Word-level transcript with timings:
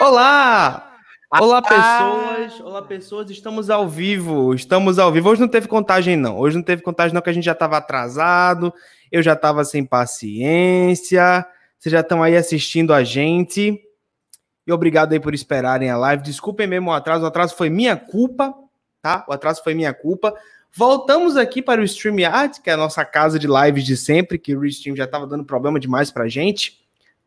Olá! 0.00 0.96
Olá, 1.30 1.60
pessoas! 1.60 2.60
Olá, 2.62 2.80
pessoas! 2.80 3.28
Estamos 3.28 3.68
ao 3.68 3.86
vivo! 3.86 4.54
Estamos 4.54 4.98
ao 4.98 5.12
vivo. 5.12 5.28
Hoje 5.28 5.42
não 5.42 5.48
teve 5.48 5.68
contagem, 5.68 6.16
não. 6.16 6.38
Hoje 6.38 6.56
não 6.56 6.62
teve 6.62 6.80
contagem, 6.80 7.14
não, 7.14 7.20
que 7.20 7.28
a 7.28 7.32
gente 7.34 7.44
já 7.44 7.52
estava 7.52 7.76
atrasado, 7.76 8.72
eu 9.12 9.22
já 9.22 9.34
estava 9.34 9.62
sem 9.62 9.84
paciência. 9.84 11.46
Vocês 11.78 11.92
já 11.92 12.00
estão 12.00 12.22
aí 12.22 12.34
assistindo 12.34 12.94
a 12.94 13.04
gente. 13.04 13.78
E 14.66 14.72
obrigado 14.72 15.12
aí 15.12 15.20
por 15.20 15.34
esperarem 15.34 15.90
a 15.90 15.98
live. 15.98 16.22
Desculpem 16.22 16.66
mesmo 16.66 16.88
o 16.88 16.94
atraso. 16.94 17.24
O 17.24 17.28
atraso 17.28 17.54
foi 17.54 17.68
minha 17.68 17.94
culpa, 17.94 18.54
tá? 19.02 19.26
O 19.28 19.34
atraso 19.34 19.62
foi 19.62 19.74
minha 19.74 19.92
culpa. 19.92 20.34
Voltamos 20.72 21.36
aqui 21.36 21.60
para 21.60 21.78
o 21.78 21.84
StreamYard, 21.84 22.62
que 22.62 22.70
é 22.70 22.72
a 22.72 22.78
nossa 22.78 23.04
casa 23.04 23.38
de 23.38 23.46
lives 23.46 23.84
de 23.84 23.98
sempre, 23.98 24.38
que 24.38 24.56
o 24.56 24.60
Restream 24.60 24.96
já 24.96 25.04
estava 25.04 25.26
dando 25.26 25.44
problema 25.44 25.78
demais 25.78 26.10
para 26.10 26.24
a 26.24 26.28
gente. 26.28 26.80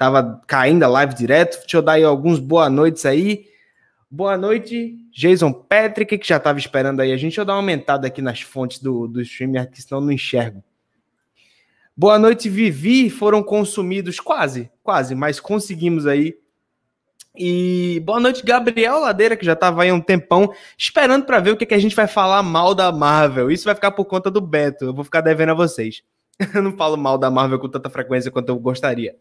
Tava 0.04 0.42
caindo 0.46 0.84
a 0.84 0.88
live 0.90 1.16
direto. 1.16 1.62
Deixa 1.62 1.78
eu 1.78 1.82
dar 1.82 1.94
aí 1.94 2.04
alguns 2.04 2.38
boa 2.38 2.70
noites 2.70 3.06
aí. 3.06 3.46
Boa 4.12 4.38
noite, 4.38 4.98
Jason 5.14 5.54
Patrick, 5.54 6.18
que 6.18 6.28
já 6.28 6.36
estava 6.36 6.60
esperando 6.60 7.00
aí 7.00 7.14
a 7.14 7.16
gente. 7.16 7.38
Eu 7.38 7.46
dar 7.46 7.54
uma 7.54 7.60
aumentada 7.60 8.06
aqui 8.06 8.22
nas 8.22 8.42
fontes 8.42 8.80
do, 8.80 9.08
do 9.08 9.22
streamer, 9.22 9.72
que 9.72 9.82
senão 9.82 10.02
não 10.02 10.12
enxergo. 10.12 10.62
Boa 11.96 12.20
noite, 12.20 12.50
Vivi. 12.50 13.10
Foram 13.10 13.42
consumidos 13.42 14.20
quase, 14.20 14.70
quase, 14.84 15.16
mas 15.16 15.40
conseguimos 15.40 16.06
aí. 16.06 16.38
E 17.34 18.02
boa 18.06 18.20
noite, 18.20 18.44
Gabriel 18.44 19.00
Ladeira, 19.00 19.38
que 19.38 19.46
já 19.46 19.54
estava 19.54 19.84
aí 19.84 19.92
um 19.94 20.02
tempão 20.02 20.54
esperando 20.78 21.26
para 21.26 21.40
ver 21.40 21.52
o 21.52 21.58
que, 21.58 21.66
que 21.66 21.76
a 21.76 21.80
gente 21.80 21.96
vai 21.96 22.08
falar 22.08 22.44
mal 22.44 22.76
da 22.76 22.92
Marvel. 22.92 23.50
Isso 23.50 23.64
vai 23.64 23.74
ficar 23.74 23.92
por 23.92 24.04
conta 24.04 24.30
do 24.30 24.42
Beto. 24.42 24.84
Eu 24.84 24.94
vou 24.94 25.06
ficar 25.06 25.22
devendo 25.22 25.52
a 25.52 25.56
vocês. 25.56 26.04
Eu 26.54 26.62
não 26.62 26.76
falo 26.76 26.98
mal 26.98 27.18
da 27.18 27.32
Marvel 27.32 27.58
com 27.58 27.70
tanta 27.70 27.90
frequência 27.90 28.30
quanto 28.30 28.50
eu 28.50 28.60
gostaria. 28.60 29.16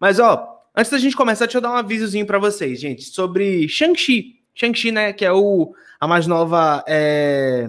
Mas, 0.00 0.18
ó, 0.18 0.60
antes 0.76 0.90
da 0.90 0.98
gente 0.98 1.16
começar, 1.16 1.46
deixa 1.46 1.58
eu 1.58 1.62
dar 1.62 1.72
um 1.72 1.76
avisozinho 1.76 2.26
para 2.26 2.38
vocês, 2.38 2.80
gente, 2.80 3.02
sobre 3.04 3.68
Shang-Chi. 3.68 4.40
Shang-Chi, 4.54 4.92
né, 4.92 5.12
que 5.12 5.24
é 5.24 5.32
o, 5.32 5.74
a 6.00 6.06
mais 6.06 6.26
nova 6.26 6.84
é, 6.86 7.68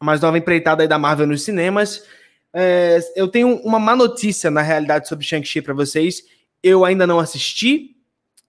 a 0.00 0.04
mais 0.04 0.20
nova 0.20 0.36
empreitada 0.36 0.82
aí 0.82 0.88
da 0.88 0.98
Marvel 0.98 1.26
nos 1.26 1.42
cinemas. 1.42 2.04
É, 2.54 2.98
eu 3.16 3.28
tenho 3.28 3.56
uma 3.62 3.78
má 3.78 3.94
notícia, 3.96 4.50
na 4.50 4.60
realidade, 4.60 5.08
sobre 5.08 5.24
Shang-Chi 5.24 5.62
para 5.62 5.74
vocês. 5.74 6.22
Eu 6.62 6.84
ainda 6.84 7.06
não 7.06 7.18
assisti 7.18 7.96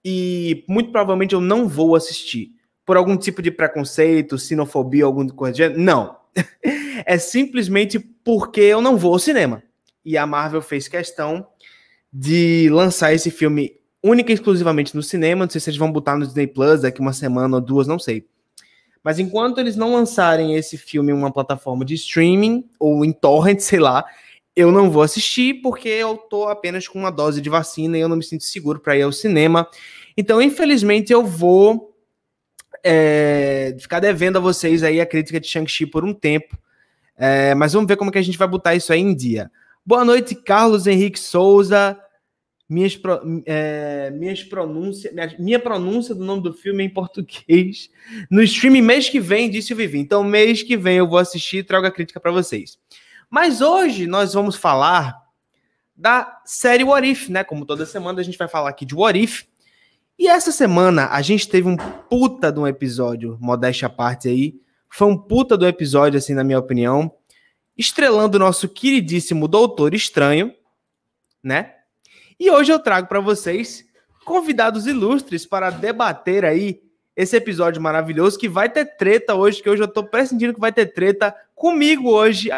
e 0.04 0.64
muito 0.68 0.92
provavelmente 0.92 1.34
eu 1.34 1.40
não 1.40 1.66
vou 1.66 1.96
assistir. 1.96 2.52
Por 2.84 2.96
algum 2.96 3.16
tipo 3.16 3.40
de 3.40 3.50
preconceito, 3.50 4.38
sinofobia, 4.38 5.04
alguma 5.04 5.30
coisa 5.30 5.70
Não. 5.70 6.18
é 7.06 7.16
simplesmente 7.16 7.98
porque 7.98 8.60
eu 8.60 8.82
não 8.82 8.96
vou 8.96 9.14
ao 9.14 9.18
cinema. 9.18 9.62
E 10.04 10.18
a 10.18 10.26
Marvel 10.26 10.60
fez 10.60 10.86
questão 10.86 11.46
de 12.16 12.68
lançar 12.70 13.12
esse 13.12 13.28
filme 13.28 13.72
única 14.00 14.30
e 14.30 14.34
exclusivamente 14.34 14.94
no 14.94 15.02
cinema. 15.02 15.44
Não 15.44 15.50
sei 15.50 15.60
se 15.60 15.70
eles 15.70 15.78
vão 15.78 15.90
botar 15.90 16.16
no 16.16 16.24
Disney 16.24 16.46
Plus 16.46 16.82
daqui 16.82 17.00
uma 17.00 17.12
semana 17.12 17.56
ou 17.56 17.60
duas, 17.60 17.88
não 17.88 17.98
sei. 17.98 18.24
Mas 19.02 19.18
enquanto 19.18 19.58
eles 19.58 19.74
não 19.74 19.92
lançarem 19.92 20.54
esse 20.54 20.78
filme 20.78 21.10
em 21.10 21.14
uma 21.14 21.32
plataforma 21.32 21.84
de 21.84 21.94
streaming 21.94 22.64
ou 22.78 23.04
em 23.04 23.10
torrent, 23.10 23.58
sei 23.58 23.80
lá, 23.80 24.04
eu 24.54 24.70
não 24.70 24.92
vou 24.92 25.02
assistir 25.02 25.54
porque 25.60 25.88
eu 25.88 26.16
tô 26.16 26.46
apenas 26.46 26.86
com 26.86 27.00
uma 27.00 27.10
dose 27.10 27.40
de 27.40 27.50
vacina 27.50 27.98
e 27.98 28.00
eu 28.00 28.08
não 28.08 28.16
me 28.16 28.24
sinto 28.24 28.44
seguro 28.44 28.78
para 28.78 28.96
ir 28.96 29.02
ao 29.02 29.10
cinema. 29.10 29.66
Então, 30.16 30.40
infelizmente, 30.40 31.12
eu 31.12 31.24
vou 31.24 31.92
é, 32.84 33.76
ficar 33.80 33.98
devendo 33.98 34.36
a 34.36 34.40
vocês 34.40 34.84
aí 34.84 35.00
a 35.00 35.06
crítica 35.06 35.40
de 35.40 35.48
Shang-Chi 35.48 35.86
por 35.86 36.04
um 36.04 36.14
tempo. 36.14 36.56
É, 37.16 37.56
mas 37.56 37.72
vamos 37.72 37.88
ver 37.88 37.96
como 37.96 38.12
que 38.12 38.18
a 38.18 38.22
gente 38.22 38.38
vai 38.38 38.46
botar 38.46 38.76
isso 38.76 38.92
aí 38.92 39.00
em 39.00 39.14
dia. 39.14 39.50
Boa 39.84 40.04
noite, 40.04 40.36
Carlos 40.36 40.86
Henrique 40.86 41.18
Souza 41.18 41.98
minhas, 42.68 42.98
é, 43.46 44.10
minhas 44.10 44.42
pronúncias, 44.42 45.12
minha, 45.12 45.36
minha, 45.38 45.58
pronúncia 45.58 46.14
do 46.14 46.24
nome 46.24 46.42
do 46.42 46.52
filme 46.52 46.84
em 46.84 46.88
português 46.88 47.90
no 48.30 48.42
stream 48.42 48.82
mês 48.82 49.08
que 49.08 49.20
vem, 49.20 49.50
disse 49.50 49.72
o 49.72 49.76
Vivi. 49.76 49.98
Então, 49.98 50.24
mês 50.24 50.62
que 50.62 50.76
vem 50.76 50.96
eu 50.96 51.08
vou 51.08 51.18
assistir 51.18 51.58
e 51.58 51.64
trago 51.64 51.86
a 51.86 51.90
crítica 51.90 52.18
para 52.18 52.32
vocês. 52.32 52.78
Mas 53.30 53.60
hoje 53.60 54.06
nós 54.06 54.34
vamos 54.34 54.56
falar 54.56 55.14
da 55.96 56.40
série 56.44 56.84
What 56.84 57.08
If, 57.08 57.28
né? 57.28 57.44
Como 57.44 57.66
toda 57.66 57.86
semana 57.86 58.20
a 58.20 58.24
gente 58.24 58.38
vai 58.38 58.48
falar 58.48 58.70
aqui 58.70 58.84
de 58.84 58.94
What 58.94 59.18
If. 59.18 59.44
E 60.18 60.28
essa 60.28 60.52
semana 60.52 61.08
a 61.08 61.20
gente 61.22 61.48
teve 61.48 61.68
um 61.68 61.76
puta 61.76 62.52
de 62.52 62.58
um 62.58 62.66
episódio, 62.66 63.36
modéstia 63.40 63.86
à 63.86 63.90
parte 63.90 64.28
aí. 64.28 64.60
Foi 64.88 65.08
um 65.08 65.16
puta 65.16 65.56
do 65.56 65.66
episódio, 65.66 66.18
assim, 66.18 66.34
na 66.34 66.44
minha 66.44 66.58
opinião. 66.58 67.12
Estrelando 67.76 68.36
o 68.36 68.40
nosso 68.40 68.68
queridíssimo 68.68 69.48
Doutor 69.48 69.92
Estranho, 69.92 70.54
né? 71.42 71.74
E 72.38 72.50
hoje 72.50 72.72
eu 72.72 72.78
trago 72.78 73.06
para 73.08 73.20
vocês 73.20 73.84
convidados 74.24 74.86
ilustres 74.86 75.46
para 75.46 75.70
debater 75.70 76.44
aí 76.44 76.82
esse 77.16 77.36
episódio 77.36 77.80
maravilhoso 77.80 78.38
que 78.38 78.48
vai 78.48 78.68
ter 78.68 78.96
treta 78.96 79.34
hoje, 79.34 79.62
que 79.62 79.70
hoje 79.70 79.82
eu 79.82 79.92
tô 79.92 80.02
pressentindo 80.04 80.54
que 80.54 80.60
vai 80.60 80.72
ter 80.72 80.86
treta 80.86 81.34
comigo 81.54 82.10
hoje. 82.10 82.50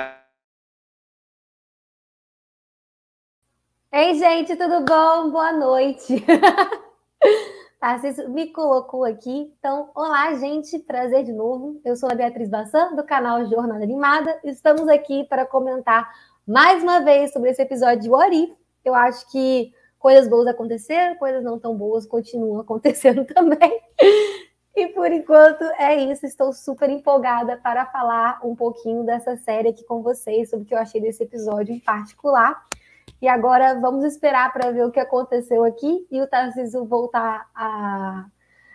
Ei, 3.93 4.15
gente, 4.15 4.57
tudo 4.57 4.85
bom? 4.85 5.31
Boa 5.31 5.53
noite. 5.53 6.25
Tarcísio 7.81 8.29
me 8.31 8.51
colocou 8.53 9.05
aqui. 9.05 9.53
Então, 9.59 9.91
olá, 9.95 10.35
gente, 10.35 10.79
prazer 10.79 11.25
de 11.25 11.33
novo. 11.33 11.81
Eu 11.85 11.95
sou 11.95 12.11
a 12.11 12.15
Beatriz 12.15 12.49
Bassan, 12.49 12.95
do 12.95 13.05
canal 13.05 13.47
Jornada 13.47 13.85
Animada. 13.85 14.41
Estamos 14.45 14.89
aqui 14.89 15.25
para 15.25 15.45
comentar 15.45 16.11
mais 16.47 16.83
uma 16.83 17.01
vez 17.01 17.33
sobre 17.33 17.51
esse 17.51 17.61
episódio 17.61 18.01
de 18.01 18.09
If, 18.09 18.51
eu 18.89 18.95
acho 18.95 19.31
que 19.31 19.73
coisas 19.99 20.29
boas 20.29 20.47
aconteceram, 20.47 21.17
coisas 21.17 21.43
não 21.43 21.59
tão 21.59 21.77
boas 21.77 22.07
continuam 22.07 22.61
acontecendo 22.63 23.25
também. 23.25 23.81
E 24.77 24.89
por 24.89 25.11
enquanto 25.11 25.63
é 25.79 25.95
isso. 25.95 26.27
Estou 26.27 26.53
super 26.53 26.91
empolgada 26.91 27.57
para 27.57 27.87
falar 27.87 28.41
um 28.45 28.55
pouquinho 28.55 29.05
dessa 29.05 29.37
série 29.39 29.69
aqui 29.69 29.83
com 29.85 30.03
vocês, 30.03 30.51
sobre 30.51 30.65
o 30.65 30.69
que 30.69 30.75
eu 30.75 30.79
achei 30.79 31.01
desse 31.01 31.23
episódio 31.23 31.75
em 31.75 31.81
particular. 31.81 32.63
E 33.21 33.27
agora 33.27 33.81
vamos 33.81 34.05
esperar 34.05 34.53
para 34.53 34.71
ver 34.71 34.85
o 34.85 34.91
que 34.91 35.01
aconteceu 35.01 35.65
aqui 35.65 36.07
e 36.11 36.21
o 36.21 36.27
Tarcísio 36.27 36.85
voltar 36.85 37.49
a, 37.55 38.27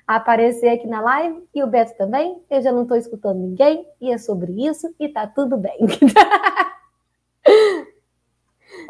a, 0.08 0.16
aparecer 0.16 0.70
aqui 0.70 0.88
na 0.88 1.02
live 1.02 1.48
e 1.54 1.62
o 1.62 1.68
Beto 1.68 1.96
também. 1.96 2.42
Eu 2.50 2.62
já 2.62 2.72
não 2.72 2.82
estou 2.82 2.98
escutando 2.98 3.38
ninguém 3.38 3.86
e 4.02 4.12
é 4.12 4.18
sobre 4.18 4.68
isso 4.68 4.92
e 5.00 5.08
tá 5.08 5.28
tudo 5.28 5.58
bem. 5.58 5.78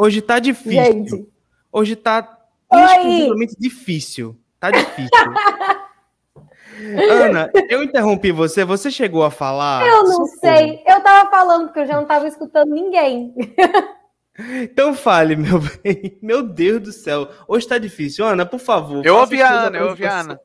Hoje 0.01 0.19
tá 0.19 0.39
difícil. 0.39 0.83
Gente. 0.83 1.27
Hoje 1.71 1.95
tá 1.95 2.39
extremamente 2.73 3.55
difícil. 3.59 4.35
Tá 4.59 4.71
difícil. 4.71 5.11
Ana, 7.07 7.51
eu 7.69 7.83
interrompi 7.83 8.31
você. 8.31 8.65
Você 8.65 8.89
chegou 8.89 9.23
a 9.23 9.29
falar? 9.29 9.85
Eu 9.85 10.03
não 10.05 10.25
sei. 10.25 10.81
Eu 10.87 11.01
tava 11.01 11.29
falando 11.29 11.65
porque 11.65 11.81
eu 11.81 11.85
já 11.85 11.97
não 11.97 12.05
tava 12.05 12.27
escutando 12.27 12.71
ninguém. 12.71 13.33
Então 14.61 14.95
fale, 14.95 15.35
meu 15.35 15.59
bem. 15.59 16.17
Meu 16.19 16.41
Deus 16.41 16.81
do 16.81 16.91
céu. 16.91 17.27
Hoje 17.47 17.67
tá 17.67 17.77
difícil. 17.77 18.25
Ana, 18.25 18.43
por 18.43 18.59
favor. 18.59 19.05
Eu 19.05 19.17
ouvi 19.17 19.39
a 19.39 19.65
Ana, 19.65 19.77
eu 19.77 19.89
ouvi 19.89 20.05
a 20.05 20.21
Ana. 20.21 20.39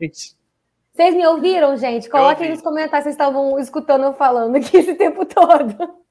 Vocês 0.92 1.14
me 1.14 1.26
ouviram, 1.26 1.76
gente? 1.78 2.10
Coloquem 2.10 2.50
nos 2.50 2.60
comentários 2.60 3.04
se 3.04 3.04
vocês 3.04 3.14
estavam 3.14 3.58
escutando 3.58 4.04
eu 4.04 4.12
falando 4.12 4.56
aqui 4.56 4.76
esse 4.76 4.96
tempo 4.96 5.24
todo. 5.24 6.05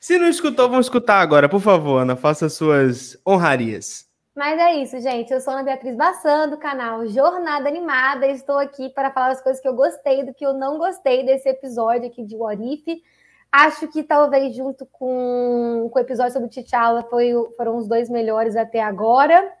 Se 0.00 0.16
não 0.16 0.28
escutou, 0.28 0.68
vamos 0.68 0.86
escutar 0.86 1.20
agora, 1.20 1.48
por 1.48 1.60
favor, 1.60 2.02
Ana. 2.02 2.14
Faça 2.14 2.48
suas 2.48 3.20
honrarias. 3.26 4.06
Mas 4.34 4.56
é 4.60 4.76
isso, 4.76 5.00
gente. 5.00 5.32
Eu 5.32 5.40
sou 5.40 5.52
Ana 5.52 5.64
Beatriz 5.64 5.96
Bassan, 5.96 6.48
do 6.48 6.56
canal 6.56 7.04
Jornada 7.08 7.68
Animada. 7.68 8.24
Estou 8.28 8.56
aqui 8.56 8.88
para 8.90 9.10
falar 9.10 9.30
as 9.32 9.42
coisas 9.42 9.60
que 9.60 9.66
eu 9.66 9.74
gostei 9.74 10.24
do 10.24 10.32
que 10.32 10.46
eu 10.46 10.54
não 10.54 10.78
gostei 10.78 11.26
desse 11.26 11.48
episódio 11.48 12.06
aqui 12.06 12.22
de 12.22 12.36
What 12.36 12.62
If. 12.62 13.02
Acho 13.50 13.88
que 13.88 14.04
talvez 14.04 14.54
junto 14.54 14.86
com, 14.86 15.90
com 15.92 15.98
o 15.98 16.02
episódio 16.02 16.34
sobre 16.34 16.48
T'Challa 16.48 17.02
foi, 17.10 17.32
foram 17.56 17.76
os 17.76 17.88
dois 17.88 18.08
melhores 18.08 18.54
até 18.54 18.80
agora. 18.80 19.52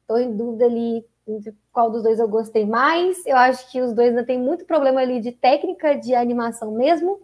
Estou 0.00 0.18
em 0.18 0.34
dúvida 0.34 0.64
ali 0.64 1.04
qual 1.70 1.90
dos 1.90 2.02
dois 2.02 2.18
eu 2.18 2.28
gostei 2.28 2.64
mais. 2.64 3.24
Eu 3.26 3.36
acho 3.36 3.70
que 3.70 3.82
os 3.82 3.92
dois 3.92 4.08
ainda 4.08 4.24
tem 4.24 4.38
muito 4.38 4.64
problema 4.64 5.02
ali 5.02 5.20
de 5.20 5.32
técnica 5.32 5.94
de 5.94 6.14
animação 6.14 6.72
mesmo. 6.72 7.20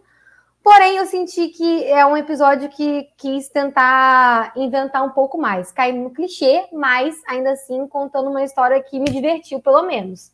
Porém, 0.63 0.97
eu 0.97 1.05
senti 1.07 1.47
que 1.47 1.83
é 1.85 2.05
um 2.05 2.15
episódio 2.15 2.69
que 2.69 3.07
quis 3.17 3.49
tentar 3.49 4.53
inventar 4.55 5.03
um 5.03 5.09
pouco 5.09 5.37
mais. 5.37 5.71
Caiu 5.71 5.95
no 5.95 6.11
clichê, 6.11 6.67
mas 6.71 7.15
ainda 7.27 7.51
assim 7.51 7.87
contando 7.87 8.29
uma 8.29 8.43
história 8.43 8.81
que 8.81 8.99
me 8.99 9.09
divertiu, 9.09 9.59
pelo 9.59 9.81
menos. 9.83 10.31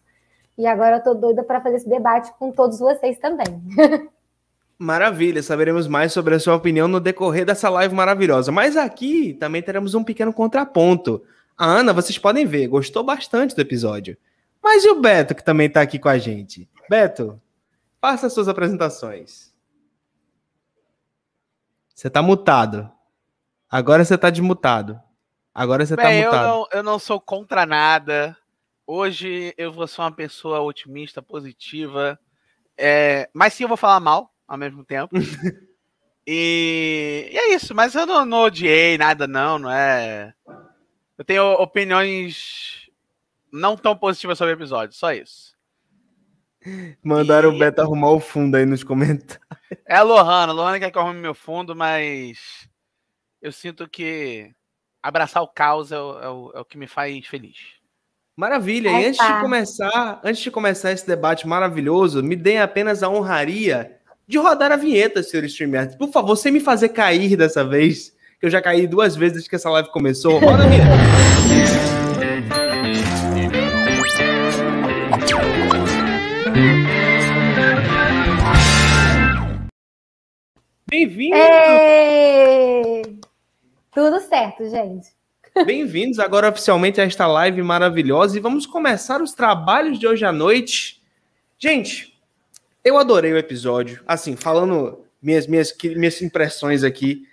E 0.58 0.68
agora 0.68 0.98
eu 0.98 1.04
tô 1.04 1.14
doida 1.14 1.44
para 1.44 1.62
fazer 1.62 1.78
esse 1.78 1.90
debate 1.90 2.32
com 2.38 2.52
todos 2.52 2.80
vocês 2.80 3.18
também. 3.20 3.62
Maravilha, 4.78 5.42
saberemos 5.42 5.88
mais 5.88 6.12
sobre 6.12 6.36
a 6.36 6.40
sua 6.40 6.56
opinião 6.56 6.88
no 6.88 7.00
decorrer 7.00 7.46
dessa 7.46 7.70
live 7.70 7.96
maravilhosa. 7.96 8.52
Mas 8.52 8.76
aqui 8.76 9.34
também 9.34 9.62
teremos 9.62 9.96
um 9.96 10.04
pequeno 10.04 10.34
contraponto. 10.34 11.24
A 11.58 11.66
Ana, 11.66 11.94
vocês 11.94 12.18
podem 12.20 12.46
ver, 12.46 12.68
gostou 12.68 13.04
bastante 13.04 13.56
do 13.56 13.62
episódio. 13.62 14.18
Mas 14.62 14.84
e 14.84 14.90
o 14.90 15.00
Beto, 15.00 15.34
que 15.34 15.44
também 15.44 15.68
está 15.68 15.82
aqui 15.82 15.98
com 15.98 16.10
a 16.10 16.18
gente? 16.18 16.70
Beto, 16.90 17.42
faça 18.00 18.30
suas 18.30 18.48
apresentações. 18.48 19.52
Você 21.98 22.12
tá 22.12 22.22
mutado. 22.22 22.92
Agora 23.68 24.06
você 24.06 24.16
tá 24.16 24.30
desmutado. 24.30 25.02
Agora 25.52 25.84
você 25.84 25.96
tá 25.96 26.04
mutado. 26.04 26.16
Eu 26.16 26.32
não, 26.32 26.68
eu 26.74 26.84
não 26.84 27.00
sou 27.00 27.20
contra 27.20 27.66
nada. 27.66 28.38
Hoje 28.86 29.52
eu 29.58 29.74
vou 29.74 29.88
ser 29.88 30.02
uma 30.02 30.12
pessoa 30.12 30.62
otimista, 30.62 31.24
positiva, 31.24 32.20
é, 32.78 33.28
mas 33.34 33.56
sim 33.56 33.64
eu 33.64 33.68
vou 33.68 33.76
falar 33.76 34.00
mal 34.00 34.32
ao 34.48 34.60
mesmo 34.60 34.86
tempo. 34.86 35.16
e, 36.26 37.32
e, 37.32 37.36
é 37.36 37.56
isso, 37.56 37.74
mas 37.74 37.96
eu 37.96 38.06
não, 38.06 38.24
não 38.24 38.44
odiei 38.44 38.96
nada, 38.96 39.28
não, 39.28 39.58
não 39.58 39.72
é. 39.72 40.36
Eu 41.18 41.26
tenho 41.26 41.52
opiniões 41.54 42.92
não 43.52 43.76
tão 43.76 43.98
positivas 43.98 44.38
sobre 44.38 44.54
o 44.54 44.58
episódio, 44.58 44.96
só 44.96 45.12
isso. 45.12 45.57
Mandaram 47.04 47.52
e... 47.52 47.56
o 47.56 47.60
Beto 47.60 47.82
arrumar 47.82 48.12
o 48.12 48.20
fundo 48.20 48.56
aí 48.56 48.66
nos 48.66 48.84
comentários. 48.84 49.46
É 49.86 49.96
a 49.96 50.04
Lohana, 50.04 50.52
a 50.52 50.56
Lohana 50.56 50.80
quer 50.80 50.92
que 50.92 50.98
eu 50.98 51.02
arrume 51.02 51.20
meu 51.20 51.36
fundo, 51.36 51.76
mas 51.76 52.68
eu 53.42 53.52
sinto 53.52 53.88
que 53.88 54.52
abraçar 55.02 55.42
o 55.44 55.48
caos 55.48 55.92
é 55.92 56.00
o, 56.00 56.20
é 56.20 56.30
o, 56.30 56.52
é 56.56 56.60
o 56.60 56.66
que 56.66 56.78
me 56.78 56.88
faz 56.88 57.26
feliz. 57.28 57.58
Maravilha. 58.36 58.90
e 58.90 59.06
antes 59.08 59.26
de 59.26 59.42
começar, 59.42 60.22
antes 60.24 60.42
de 60.42 60.52
começar 60.52 60.92
esse 60.92 61.08
debate 61.08 61.48
maravilhoso, 61.48 62.22
me 62.22 62.36
deem 62.36 62.60
apenas 62.60 63.02
a 63.02 63.10
honraria 63.10 63.98
de 64.28 64.38
rodar 64.38 64.72
a 64.72 64.76
vinheta, 64.76 65.24
senhor 65.24 65.44
streamer. 65.46 65.98
Por 65.98 66.12
favor, 66.12 66.36
sem 66.36 66.52
me 66.52 66.60
fazer 66.60 66.90
cair 66.90 67.36
dessa 67.36 67.64
vez, 67.64 68.14
que 68.40 68.46
eu 68.46 68.50
já 68.50 68.62
caí 68.62 68.86
duas 68.86 69.16
vezes 69.16 69.34
desde 69.34 69.50
que 69.50 69.56
essa 69.56 69.70
live 69.70 69.90
começou. 69.92 70.38
Roda 70.38 70.66
a 70.66 70.68
vinheta. 70.68 71.87
Bem-vindo! 80.90 81.36
Tudo 83.94 84.22
certo, 84.22 84.70
gente. 84.70 85.10
Bem-vindos 85.66 86.18
agora 86.18 86.48
oficialmente 86.48 87.02
a 87.02 87.04
esta 87.04 87.28
live 87.28 87.62
maravilhosa 87.62 88.38
e 88.38 88.40
vamos 88.40 88.66
começar 88.66 89.22
os 89.22 89.34
trabalhos 89.34 90.00
de 90.00 90.08
hoje 90.08 90.24
à 90.24 90.32
noite. 90.32 91.04
Gente, 91.60 92.18
eu 92.86 92.98
adorei 92.98 93.34
o 93.34 93.38
episódio. 93.38 94.02
Assim, 94.08 94.38
falando 94.38 95.04
minhas, 95.22 95.46
minhas, 95.46 95.76
minhas 95.84 96.22
impressões 96.22 96.86
aqui. 96.86 97.28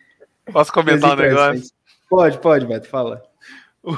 Posso 0.53 0.73
comentar 0.73 1.17
um 1.17 1.21
negócio? 1.21 1.71
Pode, 2.11 2.39
pode, 2.39 2.67
Beto, 2.67 2.89
fala. 2.89 3.23
O, 3.85 3.97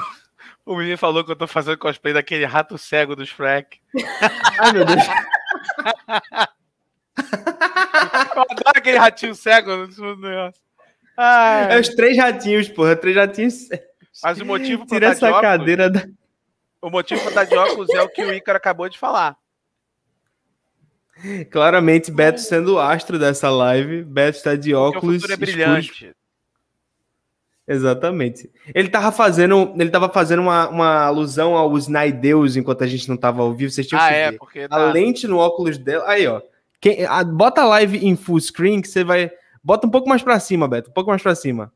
o 0.67 0.77
menino 0.77 0.99
falou 0.99 1.23
que 1.23 1.31
eu 1.31 1.35
tô 1.35 1.47
fazendo 1.47 1.79
cosplay 1.79 2.13
daquele 2.13 2.45
rato 2.45 2.77
cego 2.77 3.15
do 3.15 3.25
Shrek. 3.25 3.79
Ai, 4.59 4.71
meu 4.73 4.85
Deus. 4.85 5.01
eu 8.37 8.43
adoro 8.43 8.73
aquele 8.75 8.97
ratinho 8.97 9.35
cego 9.35 9.75
no 9.75 10.15
negócio. 10.17 10.61
É 11.69 11.79
os 11.79 11.89
três 11.89 12.17
ratinhos, 12.17 12.69
porra. 12.69 12.95
Três 12.95 13.15
ratinhos 13.15 13.53
cegos. 13.53 13.87
Mas 14.23 14.39
o 14.39 14.45
motivo 14.45 14.85
para 14.85 14.99
Tira 14.99 15.11
essa 15.11 15.27
óculos, 15.27 15.41
cadeira 15.41 15.89
da... 15.89 16.07
O 16.81 16.89
motivo 16.89 17.21
para 17.21 17.29
estar 17.29 17.43
de 17.45 17.55
óculos 17.55 17.89
é 17.89 18.01
o 18.01 18.09
que 18.09 18.23
o 18.23 18.33
Ícaro 18.33 18.57
acabou 18.57 18.87
de 18.89 18.97
falar. 18.97 19.37
Claramente, 21.49 22.11
Beto 22.11 22.39
sendo 22.39 22.75
o 22.75 22.79
astro 22.79 23.17
dessa 23.17 23.49
live. 23.49 24.03
Beto 24.03 24.37
está 24.37 24.55
de 24.55 24.73
óculos. 24.73 25.01
Porque 25.01 25.07
o 25.17 25.19
futuro 25.19 25.33
é 25.33 25.37
brilhante. 25.37 26.15
Exatamente. 27.67 28.49
Ele 28.73 28.87
tava 28.87 29.11
fazendo, 29.11 29.73
ele 29.77 29.89
tava 29.89 30.07
fazendo 30.07 30.41
uma, 30.41 30.69
uma 30.69 31.01
alusão 31.01 31.55
aos 31.55 31.83
Snaideus 31.83 32.55
enquanto 32.55 32.83
a 32.83 32.87
gente 32.87 33.09
não 33.09 33.17
tava 33.17 33.41
ao 33.41 33.53
vivo. 33.53 33.71
Vocês 33.71 33.85
tinham 33.85 34.01
ah, 34.01 34.07
que 34.07 34.13
é, 34.13 34.31
ver. 34.31 34.37
porque 34.37 34.67
a 34.69 34.77
lente 34.77 35.27
no 35.27 35.37
óculos 35.37 35.77
dela. 35.77 36.07
Aí, 36.07 36.25
ó. 36.27 36.41
Quem, 36.79 37.05
a, 37.05 37.23
bota 37.23 37.61
a 37.61 37.65
live 37.65 37.97
em 38.05 38.15
full 38.15 38.39
screen 38.39 38.81
que 38.81 38.87
você 38.87 39.03
vai. 39.03 39.31
Bota 39.63 39.87
um 39.87 39.89
pouco 39.89 40.07
mais 40.07 40.21
para 40.21 40.39
cima, 40.39 40.67
Beto. 40.67 40.89
Um 40.89 40.93
pouco 40.93 41.09
mais 41.09 41.21
para 41.21 41.35
cima. 41.35 41.73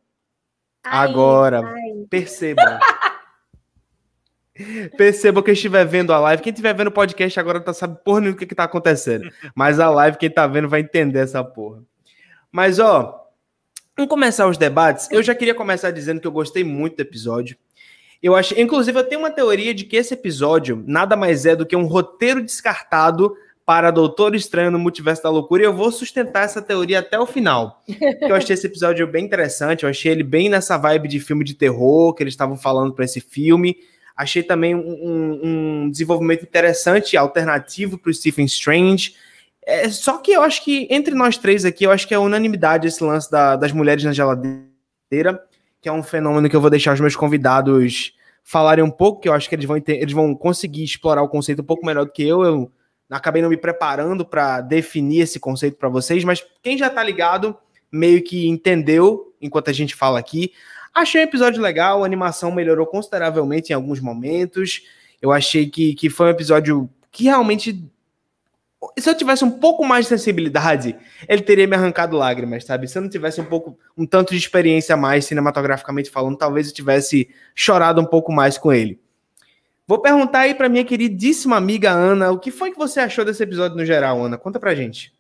Ai, 0.84 1.08
Agora, 1.08 1.62
ai. 1.66 2.06
perceba. 2.10 2.80
Perceba 4.98 5.42
quem 5.42 5.54
estiver 5.54 5.86
vendo 5.86 6.14
a 6.14 6.20
live. 6.20 6.44
Quem 6.44 6.52
estiver 6.52 6.74
vendo 6.74 6.88
o 6.88 6.92
podcast 6.92 7.40
agora 7.40 7.60
tá 7.60 7.74
sabe 7.74 7.98
porra 8.04 8.20
nenhuma 8.20 8.36
o 8.36 8.40
que, 8.40 8.46
que 8.46 8.54
tá 8.54 8.66
acontecendo. 8.66 9.32
Mas 9.56 9.80
a 9.80 9.90
live, 9.90 10.18
quem 10.18 10.30
tá 10.30 10.46
vendo, 10.46 10.70
vai 10.70 10.82
entender 10.82 11.20
essa 11.20 11.44
porra. 11.44 11.82
Mas, 12.52 12.78
ó, 12.78 13.28
vamos 13.96 14.10
começar 14.10 14.48
os 14.48 14.58
debates. 14.58 15.10
Eu 15.12 15.24
já 15.24 15.34
queria 15.34 15.56
começar 15.56 15.90
dizendo 15.92 16.20
que 16.20 16.28
eu 16.28 16.32
gostei 16.32 16.64
muito 16.64 16.98
do 16.98 17.02
episódio. 17.02 17.58
Eu 18.22 18.36
achei, 18.36 18.62
inclusive, 18.62 19.00
eu 19.00 19.04
tenho 19.04 19.22
uma 19.22 19.32
teoria 19.32 19.74
de 19.74 19.84
que 19.84 19.96
esse 19.96 20.14
episódio 20.14 20.84
nada 20.86 21.16
mais 21.16 21.46
é 21.46 21.56
do 21.56 21.66
que 21.66 21.76
um 21.76 21.86
roteiro 21.88 22.44
descartado 22.44 23.36
para 23.66 23.92
Doutor 23.92 24.36
Estranho 24.36 24.72
no 24.72 24.80
Multiverso 24.80 25.24
da 25.24 25.30
Loucura 25.30 25.64
e 25.64 25.66
eu 25.66 25.74
vou 25.74 25.92
sustentar 25.92 26.44
essa 26.44 26.62
teoria 26.62 27.00
até 27.00 27.20
o 27.20 27.26
final. 27.26 27.82
eu 28.22 28.36
achei 28.36 28.54
esse 28.54 28.68
episódio 28.68 29.06
bem 29.08 29.26
interessante, 29.26 29.84
eu 29.84 29.90
achei 29.90 30.12
ele 30.12 30.24
bem 30.24 30.50
nessa 30.50 30.78
vibe 30.78 31.08
de 31.08 31.20
filme 31.20 31.44
de 31.44 31.54
terror 31.54 32.14
que 32.14 32.24
eles 32.24 32.34
estavam 32.34 32.58
falando 32.58 32.94
para 32.94 33.06
esse 33.06 33.22
filme. 33.22 33.78
Achei 34.16 34.44
também 34.44 34.76
um, 34.76 35.40
um 35.84 35.90
desenvolvimento 35.90 36.44
interessante, 36.44 37.16
alternativo 37.16 37.98
para 37.98 38.12
o 38.12 38.14
Stephen 38.14 38.46
Strange. 38.46 39.16
É, 39.66 39.90
só 39.90 40.18
que 40.18 40.32
eu 40.32 40.42
acho 40.42 40.64
que 40.64 40.88
entre 40.90 41.14
nós 41.16 41.38
três 41.38 41.66
aqui, 41.66 41.86
eu 41.86 41.92
acho 41.92 42.08
que 42.08 42.14
é 42.14 42.20
unanimidade 42.20 42.88
esse 42.88 43.04
lance 43.04 43.32
da, 43.32 43.56
das 43.56 43.72
mulheres 43.72 44.04
na 44.04 44.12
geladeira, 44.12 45.44
que 45.80 45.88
é 45.88 45.92
um 45.92 46.04
fenômeno 46.04 46.50
que 46.50 46.56
eu 46.56 46.62
vou 46.62 46.70
deixar 46.70 46.94
os 46.94 47.00
meus 47.00 47.16
convidados 47.16 48.14
falarem 48.44 48.84
um 48.84 48.92
pouco, 48.92 49.22
que 49.22 49.30
eu 49.30 49.34
acho 49.34 49.48
que 49.48 49.56
eles 49.56 49.66
vão, 49.66 49.82
eles 49.88 50.14
vão 50.14 50.36
conseguir 50.36 50.84
explorar 50.84 51.22
o 51.22 51.30
conceito 51.30 51.62
um 51.62 51.66
pouco 51.66 51.86
melhor 51.86 52.06
do 52.06 52.12
que 52.12 52.24
eu. 52.24 52.44
Eu 52.44 52.72
acabei 53.18 53.42
não 53.42 53.50
me 53.50 53.58
preparando 53.58 54.26
para 54.26 54.62
definir 54.62 55.22
esse 55.22 55.40
conceito 55.40 55.78
para 55.78 55.90
vocês, 55.90 56.24
mas 56.24 56.46
quem 56.64 56.78
já 56.78 56.90
tá 56.90 57.04
ligado 57.04 57.58
meio 57.92 58.24
que 58.24 58.48
entendeu 58.48 59.34
enquanto 59.42 59.70
a 59.70 59.74
gente 59.74 59.96
fala 59.96 60.18
aqui. 60.18 60.54
Achei 60.94 61.22
o 61.22 61.24
episódio 61.24 61.62
legal, 61.62 62.04
a 62.04 62.06
animação 62.06 62.52
melhorou 62.52 62.86
consideravelmente 62.86 63.72
em 63.72 63.76
alguns 63.76 64.00
momentos. 64.00 64.84
Eu 65.22 65.32
achei 65.32 65.70
que, 65.70 65.94
que 65.94 66.10
foi 66.10 66.28
um 66.28 66.32
episódio 66.32 66.90
que 67.12 67.26
realmente. 67.26 67.84
Se 68.98 69.10
eu 69.10 69.16
tivesse 69.16 69.46
um 69.46 69.52
pouco 69.52 69.86
mais 69.86 70.06
de 70.06 70.10
sensibilidade, 70.10 70.96
ele 71.30 71.44
teria 71.44 71.68
me 71.68 71.76
arrancado 71.76 72.18
lágrimas, 72.18 72.66
sabe? 72.66 72.88
Se 72.88 72.98
eu 72.98 73.04
não 73.04 73.10
tivesse 73.10 73.40
um 73.40 73.46
pouco, 73.46 73.78
um 73.96 74.08
tanto 74.08 74.32
de 74.32 74.40
experiência 74.40 74.96
a 74.96 74.98
mais 74.98 75.26
cinematograficamente 75.26 76.10
falando, 76.10 76.38
talvez 76.38 76.68
eu 76.68 76.74
tivesse 76.74 77.30
chorado 77.54 78.02
um 78.02 78.06
pouco 78.06 78.32
mais 78.32 78.58
com 78.58 78.74
ele. 78.74 79.00
Vou 79.92 80.00
perguntar 80.00 80.40
aí 80.40 80.56
para 80.56 80.70
minha 80.70 80.86
queridíssima 80.86 81.58
amiga 81.58 81.92
Ana, 81.92 82.32
o 82.32 82.40
que 82.40 82.50
foi 82.50 82.72
que 82.72 82.78
você 82.78 83.02
achou 83.02 83.26
desse 83.26 83.44
episódio 83.44 83.76
no 83.76 83.86
geral, 83.86 84.24
Ana? 84.24 84.38
Conta 84.38 84.58
pra 84.58 84.74
gente. 84.74 85.14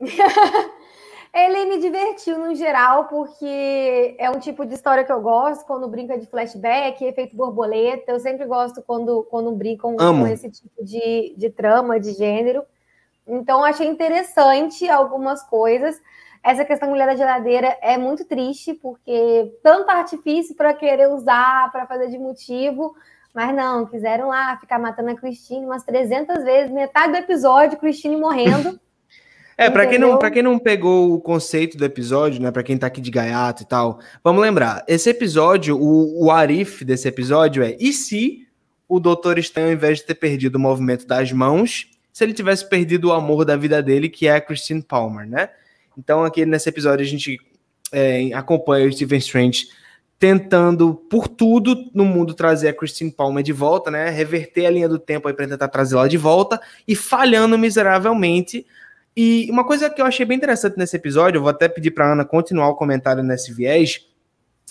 Ele 1.32 1.64
me 1.66 1.78
divertiu 1.78 2.36
no 2.36 2.52
geral, 2.52 3.04
porque 3.04 4.16
é 4.18 4.28
um 4.28 4.40
tipo 4.40 4.66
de 4.66 4.74
história 4.74 5.04
que 5.04 5.12
eu 5.12 5.20
gosto, 5.20 5.64
quando 5.64 5.86
brinca 5.86 6.18
de 6.18 6.26
flashback, 6.26 7.04
efeito 7.04 7.36
borboleta. 7.36 8.10
Eu 8.10 8.18
sempre 8.18 8.46
gosto 8.46 8.82
quando, 8.82 9.22
quando 9.30 9.52
brincam 9.52 9.94
Amo. 9.96 10.24
com 10.24 10.26
esse 10.26 10.50
tipo 10.50 10.84
de, 10.84 11.32
de 11.36 11.48
trama, 11.48 12.00
de 12.00 12.12
gênero. 12.12 12.64
Então, 13.24 13.62
achei 13.62 13.86
interessante 13.86 14.88
algumas 14.88 15.40
coisas. 15.44 16.02
Essa 16.42 16.64
questão 16.64 16.90
mulher 16.90 17.06
da 17.06 17.14
geladeira 17.14 17.78
é 17.80 17.96
muito 17.96 18.24
triste, 18.24 18.74
porque 18.74 19.56
tanto 19.62 19.88
artifício 19.88 20.56
para 20.56 20.74
querer 20.74 21.10
usar, 21.10 21.70
para 21.70 21.86
fazer 21.86 22.08
de 22.08 22.18
motivo, 22.18 22.96
mas 23.36 23.54
não, 23.54 23.84
quiseram 23.84 24.28
lá 24.28 24.56
ficar 24.56 24.78
matando 24.78 25.10
a 25.10 25.14
Christine 25.14 25.66
umas 25.66 25.84
300 25.84 26.42
vezes, 26.42 26.72
metade 26.72 27.12
do 27.12 27.18
episódio, 27.18 27.78
Christine 27.78 28.16
morrendo. 28.16 28.80
É, 29.58 29.70
para 29.70 29.86
quem, 29.86 29.98
não, 29.98 30.18
quem 30.18 30.42
não 30.42 30.58
pegou 30.58 31.14
o 31.14 31.18
conceito 31.18 31.78
do 31.78 31.84
episódio, 31.86 32.42
né, 32.42 32.50
para 32.50 32.62
quem 32.62 32.76
tá 32.76 32.88
aqui 32.88 33.00
de 33.00 33.10
gaiato 33.10 33.62
e 33.62 33.66
tal, 33.66 34.00
vamos 34.22 34.42
lembrar, 34.42 34.84
esse 34.86 35.08
episódio, 35.08 35.78
o, 35.80 36.26
o 36.26 36.30
arif 36.30 36.84
desse 36.84 37.08
episódio 37.08 37.62
é, 37.62 37.74
e 37.80 37.90
se 37.90 38.46
o 38.86 39.00
Doutor 39.00 39.38
Estranho, 39.38 39.68
ao 39.68 39.72
invés 39.72 39.96
de 39.96 40.04
ter 40.04 40.16
perdido 40.16 40.56
o 40.56 40.60
movimento 40.60 41.06
das 41.06 41.32
mãos, 41.32 41.90
se 42.12 42.22
ele 42.22 42.34
tivesse 42.34 42.68
perdido 42.68 43.08
o 43.08 43.12
amor 43.14 43.46
da 43.46 43.56
vida 43.56 43.82
dele, 43.82 44.10
que 44.10 44.28
é 44.28 44.34
a 44.34 44.40
Christine 44.42 44.82
Palmer, 44.82 45.26
né? 45.26 45.48
Então 45.96 46.22
aqui 46.22 46.44
nesse 46.44 46.68
episódio 46.68 47.02
a 47.02 47.08
gente 47.08 47.38
é, 47.90 48.30
acompanha 48.34 48.86
o 48.86 48.92
Stephen 48.92 49.20
Strange 49.20 49.68
tentando 50.18 50.94
por 50.94 51.28
tudo 51.28 51.90
no 51.92 52.04
mundo 52.04 52.32
trazer 52.32 52.68
a 52.68 52.72
Christine 52.72 53.10
Palmer 53.10 53.44
de 53.44 53.52
volta, 53.52 53.90
né? 53.90 54.08
Reverter 54.08 54.66
a 54.66 54.70
linha 54.70 54.88
do 54.88 54.98
tempo 54.98 55.28
aí 55.28 55.34
para 55.34 55.46
tentar 55.46 55.68
trazê-la 55.68 56.08
de 56.08 56.16
volta 56.16 56.60
e 56.88 56.96
falhando 56.96 57.58
miseravelmente. 57.58 58.66
E 59.14 59.48
uma 59.50 59.64
coisa 59.64 59.90
que 59.90 60.00
eu 60.00 60.06
achei 60.06 60.24
bem 60.24 60.36
interessante 60.36 60.76
nesse 60.78 60.96
episódio, 60.96 61.38
eu 61.38 61.42
vou 61.42 61.50
até 61.50 61.68
pedir 61.68 61.90
para 61.90 62.12
Ana 62.12 62.24
continuar 62.24 62.68
o 62.68 62.74
comentário 62.74 63.22
nesse 63.22 63.52
viés, 63.52 64.06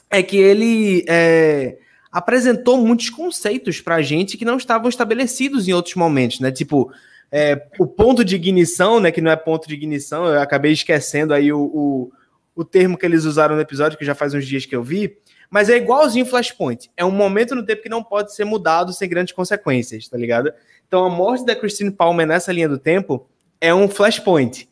é 0.09 0.21
que 0.21 0.37
ele 0.37 1.03
é, 1.07 1.77
apresentou 2.11 2.77
muitos 2.77 3.09
conceitos 3.09 3.81
para 3.81 3.95
a 3.95 4.01
gente 4.01 4.37
que 4.37 4.45
não 4.45 4.57
estavam 4.57 4.89
estabelecidos 4.89 5.67
em 5.67 5.73
outros 5.73 5.95
momentos, 5.95 6.39
né? 6.39 6.51
Tipo, 6.51 6.91
é, 7.31 7.67
o 7.79 7.85
ponto 7.85 8.23
de 8.23 8.35
ignição, 8.35 8.99
né? 8.99 9.11
Que 9.11 9.21
não 9.21 9.31
é 9.31 9.35
ponto 9.35 9.67
de 9.67 9.73
ignição, 9.75 10.25
eu 10.25 10.39
acabei 10.39 10.71
esquecendo 10.71 11.33
aí 11.33 11.51
o, 11.51 11.59
o, 11.59 12.11
o 12.55 12.63
termo 12.63 12.97
que 12.97 13.05
eles 13.05 13.25
usaram 13.25 13.55
no 13.55 13.61
episódio, 13.61 13.97
que 13.97 14.05
já 14.05 14.15
faz 14.15 14.33
uns 14.33 14.45
dias 14.45 14.65
que 14.65 14.75
eu 14.75 14.83
vi, 14.83 15.17
mas 15.49 15.69
é 15.69 15.77
igualzinho 15.77 16.25
Flashpoint. 16.25 16.91
É 16.95 17.03
um 17.05 17.11
momento 17.11 17.55
no 17.55 17.65
tempo 17.65 17.83
que 17.83 17.89
não 17.89 18.03
pode 18.03 18.33
ser 18.33 18.45
mudado 18.45 18.93
sem 18.93 19.07
grandes 19.09 19.33
consequências, 19.33 20.07
tá 20.07 20.17
ligado? 20.17 20.51
Então 20.87 21.05
a 21.05 21.09
morte 21.09 21.45
da 21.45 21.55
Christine 21.55 21.91
Palmer 21.91 22.27
nessa 22.27 22.51
linha 22.51 22.69
do 22.69 22.77
tempo 22.77 23.27
é 23.59 23.73
um 23.73 23.87
Flashpoint. 23.87 24.69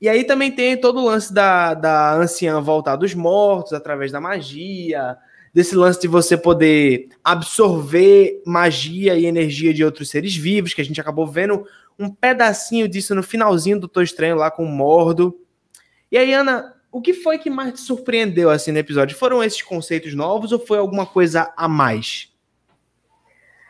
E 0.00 0.08
aí 0.08 0.24
também 0.24 0.52
tem 0.52 0.76
todo 0.76 1.00
o 1.00 1.06
lance 1.06 1.32
da, 1.32 1.74
da 1.74 2.14
anciã 2.14 2.60
voltar 2.60 2.96
dos 2.96 3.14
mortos 3.14 3.72
através 3.72 4.12
da 4.12 4.20
magia, 4.20 5.16
desse 5.54 5.74
lance 5.74 5.98
de 5.98 6.06
você 6.06 6.36
poder 6.36 7.08
absorver 7.24 8.42
magia 8.44 9.16
e 9.16 9.24
energia 9.24 9.72
de 9.72 9.82
outros 9.82 10.10
seres 10.10 10.36
vivos, 10.36 10.74
que 10.74 10.82
a 10.82 10.84
gente 10.84 11.00
acabou 11.00 11.26
vendo 11.26 11.66
um 11.98 12.10
pedacinho 12.10 12.86
disso 12.86 13.14
no 13.14 13.22
finalzinho 13.22 13.80
do 13.80 13.88
Tô 13.88 14.02
Estranho 14.02 14.36
lá 14.36 14.50
com 14.50 14.64
o 14.64 14.68
Mordo. 14.68 15.34
E 16.12 16.18
aí, 16.18 16.34
Ana, 16.34 16.75
o 16.96 17.00
que 17.02 17.12
foi 17.12 17.38
que 17.38 17.50
mais 17.50 17.74
te 17.74 17.80
surpreendeu 17.80 18.48
assim 18.48 18.72
no 18.72 18.78
episódio? 18.78 19.14
Foram 19.14 19.44
esses 19.44 19.60
conceitos 19.60 20.14
novos 20.14 20.50
ou 20.50 20.58
foi 20.58 20.78
alguma 20.78 21.04
coisa 21.04 21.52
a 21.54 21.68
mais? 21.68 22.34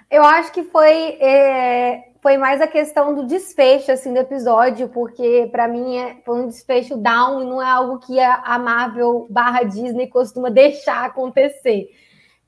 Eu 0.09 0.23
acho 0.23 0.53
que 0.53 0.63
foi 0.63 1.19
é, 1.21 2.11
foi 2.23 2.37
mais 2.37 2.61
a 2.61 2.69
questão 2.69 3.17
do 3.17 3.27
desfecho 3.27 3.91
assim 3.91 4.13
do 4.13 4.21
episódio, 4.21 4.89
porque 4.91 5.49
para 5.51 5.67
mim 5.67 5.99
é, 5.99 6.19
foi 6.25 6.43
um 6.43 6.47
desfecho 6.47 6.97
down 6.97 7.43
e 7.43 7.47
não 7.47 7.61
é 7.61 7.69
algo 7.69 7.99
que 7.99 8.21
a 8.21 8.59
Marvel 8.61 9.27
barra 9.29 9.65
Disney 9.65 10.07
costuma 10.07 10.49
deixar 10.49 11.05
acontecer. 11.05 11.91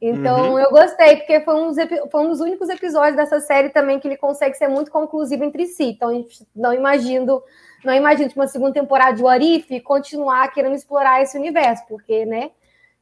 Então 0.00 0.52
uhum. 0.52 0.60
eu 0.60 0.70
gostei, 0.70 1.16
porque 1.16 1.40
foi 1.40 1.56
um, 1.56 1.74
foi 2.08 2.20
um 2.24 2.28
dos 2.28 2.38
únicos 2.38 2.68
episódios 2.68 3.16
dessa 3.16 3.40
série 3.40 3.70
também 3.70 3.98
que 3.98 4.06
ele 4.06 4.16
consegue 4.16 4.54
ser 4.54 4.68
muito 4.68 4.92
conclusivo 4.92 5.42
entre 5.42 5.66
si. 5.66 5.86
Então, 5.86 6.24
não 6.54 6.72
imagino, 6.72 7.42
não 7.84 7.94
imagino 7.94 8.28
tipo, 8.28 8.40
uma 8.40 8.48
segunda 8.48 8.72
temporada 8.72 9.16
de 9.16 9.22
Warif 9.22 9.80
continuar 9.80 10.48
querendo 10.52 10.74
explorar 10.74 11.22
esse 11.22 11.36
universo, 11.36 11.84
porque, 11.88 12.26
né? 12.26 12.50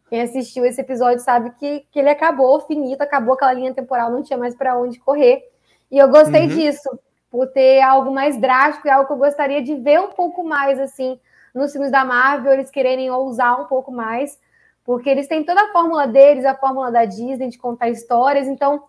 Quem 0.09 0.23
assistiu 0.23 0.65
esse 0.65 0.81
episódio 0.81 1.21
sabe 1.21 1.51
que, 1.59 1.85
que 1.91 1.99
ele 1.99 2.11
acabou, 2.11 2.61
finito, 2.61 3.03
acabou 3.03 3.35
aquela 3.35 3.53
linha 3.53 3.75
temporal, 3.75 4.11
não 4.11 4.23
tinha 4.23 4.39
mais 4.39 4.55
para 4.55 4.79
onde 4.79 5.01
correr. 5.01 5.43
E 5.91 5.99
eu 5.99 6.09
gostei 6.09 6.43
uhum. 6.43 6.49
disso, 6.49 6.89
por 7.31 7.49
ter 7.49 7.81
algo 7.81 8.13
mais 8.13 8.41
drástico 8.41 8.87
e 8.87 8.91
algo 8.91 9.07
que 9.07 9.13
eu 9.13 9.19
gostaria 9.19 9.63
de 9.63 9.75
ver 9.75 10.01
um 10.01 10.11
pouco 10.11 10.45
mais, 10.45 10.79
assim, 10.79 11.19
nos 11.55 11.73
filmes 11.73 11.91
da 11.91 12.05
Marvel, 12.05 12.53
eles 12.53 12.71
quererem 12.71 13.11
ousar 13.11 13.61
um 13.61 13.65
pouco 13.65 13.91
mais, 13.91 14.39
porque 14.85 15.09
eles 15.11 15.27
têm 15.27 15.43
toda 15.43 15.61
a 15.61 15.73
fórmula 15.73 16.07
deles, 16.07 16.45
a 16.45 16.55
fórmula 16.55 16.93
da 16.93 17.05
Disney 17.05 17.49
de 17.49 17.59
contar 17.59 17.89
histórias, 17.89 18.47
então 18.47 18.85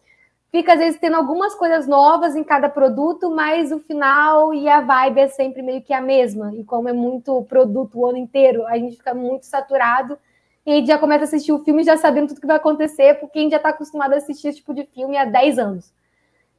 fica 0.51 0.73
às 0.73 0.79
vezes 0.79 0.99
tendo 0.99 1.15
algumas 1.15 1.53
coisas 1.55 1.87
novas 1.87 2.35
em 2.35 2.43
cada 2.43 2.69
produto, 2.69 3.29
mas 3.29 3.71
o 3.71 3.79
final 3.79 4.53
e 4.53 4.67
a 4.67 4.81
vibe 4.81 5.19
é 5.19 5.27
sempre 5.27 5.61
meio 5.61 5.81
que 5.81 5.93
a 5.93 6.01
mesma. 6.01 6.53
E 6.55 6.63
como 6.63 6.89
é 6.89 6.93
muito 6.93 7.43
produto 7.43 7.99
o 7.99 8.07
ano 8.07 8.17
inteiro, 8.17 8.65
a 8.67 8.77
gente 8.77 8.97
fica 8.97 9.13
muito 9.13 9.45
saturado 9.45 10.17
e 10.65 10.71
a 10.71 10.75
gente 10.75 10.87
já 10.87 10.97
começa 10.97 11.23
a 11.23 11.27
assistir 11.27 11.51
o 11.51 11.63
filme 11.63 11.83
já 11.83 11.95
sabendo 11.95 12.27
tudo 12.27 12.41
que 12.41 12.47
vai 12.47 12.57
acontecer, 12.57 13.19
porque 13.19 13.39
a 13.39 13.41
gente 13.41 13.51
já 13.51 13.57
está 13.57 13.69
acostumado 13.69 14.13
a 14.13 14.17
assistir 14.17 14.49
esse 14.49 14.57
tipo 14.57 14.73
de 14.73 14.85
filme 14.85 15.17
há 15.17 15.25
10 15.25 15.59
anos. 15.59 15.93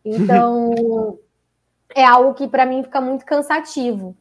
Então, 0.04 1.18
é 1.95 2.04
algo 2.04 2.35
que 2.35 2.49
para 2.49 2.64
mim 2.64 2.83
fica 2.83 3.00
muito 3.00 3.25
cansativo. 3.25 4.16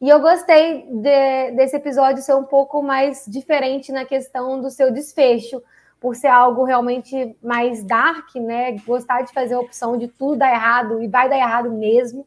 E 0.00 0.08
eu 0.08 0.18
gostei 0.18 0.86
de, 0.88 1.52
desse 1.52 1.76
episódio 1.76 2.22
ser 2.22 2.34
um 2.34 2.44
pouco 2.44 2.82
mais 2.82 3.24
diferente 3.28 3.92
na 3.92 4.04
questão 4.04 4.60
do 4.60 4.70
seu 4.70 4.90
desfecho, 4.90 5.62
por 6.00 6.16
ser 6.16 6.28
algo 6.28 6.64
realmente 6.64 7.36
mais 7.42 7.84
dark, 7.84 8.34
né? 8.36 8.72
Gostar 8.86 9.22
de 9.22 9.32
fazer 9.32 9.54
a 9.54 9.60
opção 9.60 9.98
de 9.98 10.08
tudo 10.08 10.38
dar 10.38 10.52
errado 10.52 11.02
e 11.02 11.06
vai 11.06 11.28
dar 11.28 11.36
errado 11.36 11.70
mesmo 11.70 12.26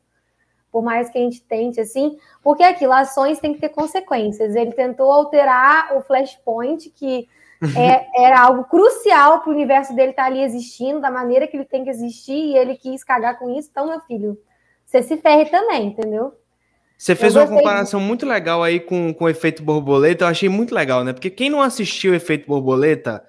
por 0.74 0.82
mais 0.82 1.08
que 1.12 1.20
a 1.20 1.22
gente 1.22 1.40
tente, 1.44 1.80
assim, 1.80 2.18
porque 2.42 2.64
aquilo, 2.64 2.92
ações 2.92 3.38
têm 3.38 3.54
que 3.54 3.62
ter 3.62 3.70
consequências. 3.70 4.56
Ele 4.56 4.72
tentou 4.72 5.12
alterar 5.12 5.96
o 5.96 6.02
Flashpoint, 6.02 6.90
que 6.90 7.30
é, 7.78 8.08
era 8.26 8.42
algo 8.42 8.64
crucial 8.64 9.42
para 9.42 9.52
o 9.52 9.54
universo 9.54 9.96
dele 9.96 10.10
estar 10.10 10.24
tá 10.24 10.30
ali 10.30 10.42
existindo, 10.42 11.00
da 11.00 11.12
maneira 11.12 11.48
que 11.48 11.56
ele 11.56 11.66
tem 11.66 11.84
que 11.84 11.92
existir, 11.92 12.34
e 12.34 12.58
ele 12.58 12.76
quis 12.76 13.04
cagar 13.04 13.38
com 13.38 13.56
isso. 13.56 13.70
Então, 13.72 13.86
meu 13.86 14.02
filho, 14.02 14.36
você 14.84 15.04
se 15.04 15.16
ferre 15.18 15.46
também, 15.46 15.90
entendeu? 15.90 16.34
Você 16.98 17.14
fez 17.16 17.36
uma 17.36 17.46
comparação 17.46 18.00
muito 18.00 18.26
legal 18.26 18.64
aí 18.64 18.80
com, 18.80 19.14
com 19.14 19.26
o 19.26 19.30
efeito 19.30 19.62
borboleta, 19.62 20.24
eu 20.24 20.28
achei 20.28 20.50
muito 20.50 20.74
legal, 20.74 21.04
né? 21.04 21.14
Porque 21.14 21.30
quem 21.30 21.52
não 21.52 21.62
assistiu 21.62 22.14
o 22.14 22.16
efeito 22.16 22.48
borboleta 22.48 23.24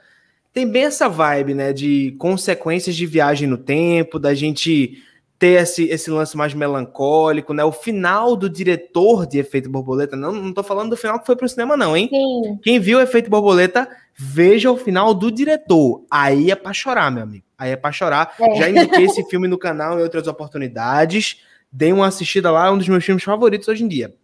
tem 0.55 0.71
bem 0.71 0.85
essa 0.85 1.09
vibe, 1.09 1.53
né? 1.53 1.73
De 1.73 2.13
consequências 2.13 2.95
de 2.95 3.05
viagem 3.05 3.49
no 3.49 3.59
tempo, 3.59 4.21
da 4.21 4.33
gente 4.33 5.03
ter 5.37 5.61
esse, 5.61 5.85
esse 5.89 6.09
lance 6.11 6.37
mais 6.37 6.55
melancólico, 6.55 7.53
né? 7.53 7.65
O 7.65 7.73
final 7.73 8.37
do 8.37 8.49
diretor 8.49 9.27
de 9.27 9.41
Efeito 9.41 9.69
Borboleta, 9.69 10.17
não, 10.17 10.31
não 10.33 10.53
tô 10.53 10.63
falando 10.63 10.91
do 10.91 10.97
final 10.97 11.19
que 11.19 11.27
foi 11.27 11.35
pro 11.35 11.49
cinema, 11.49 11.77
não, 11.77 11.97
hein? 11.97 12.09
Sim. 12.09 12.59
Quem 12.63 12.79
viu 12.79 13.01
Efeito 13.01 13.29
Borboleta, 13.29 13.89
veja 14.17 14.71
o 14.71 14.77
final 14.77 15.13
do 15.13 15.29
diretor. 15.31 16.05
Aí 16.09 16.53
é 16.53 16.55
pra 16.55 16.73
chorar, 16.73 17.11
meu 17.11 17.25
amigo. 17.25 17.45
Aí 17.59 17.73
é 17.73 17.77
pra 17.77 17.91
chorar. 17.91 18.33
É. 18.41 18.55
Já 18.55 18.71
indiquei 18.71 19.07
esse 19.07 19.25
filme 19.29 19.49
no 19.49 19.59
canal 19.59 19.99
em 19.99 20.03
outras 20.03 20.29
oportunidades. 20.29 21.41
Dei 21.71 21.93
uma 21.93 22.07
assistida 22.07 22.53
lá, 22.53 22.69
é 22.69 22.71
um 22.71 22.79
dos 22.79 22.89
meus 22.89 23.05
filmes 23.05 23.25
favoritos 23.25 23.67
hoje 23.67 23.83
em 23.83 23.89
dia. 23.89 24.15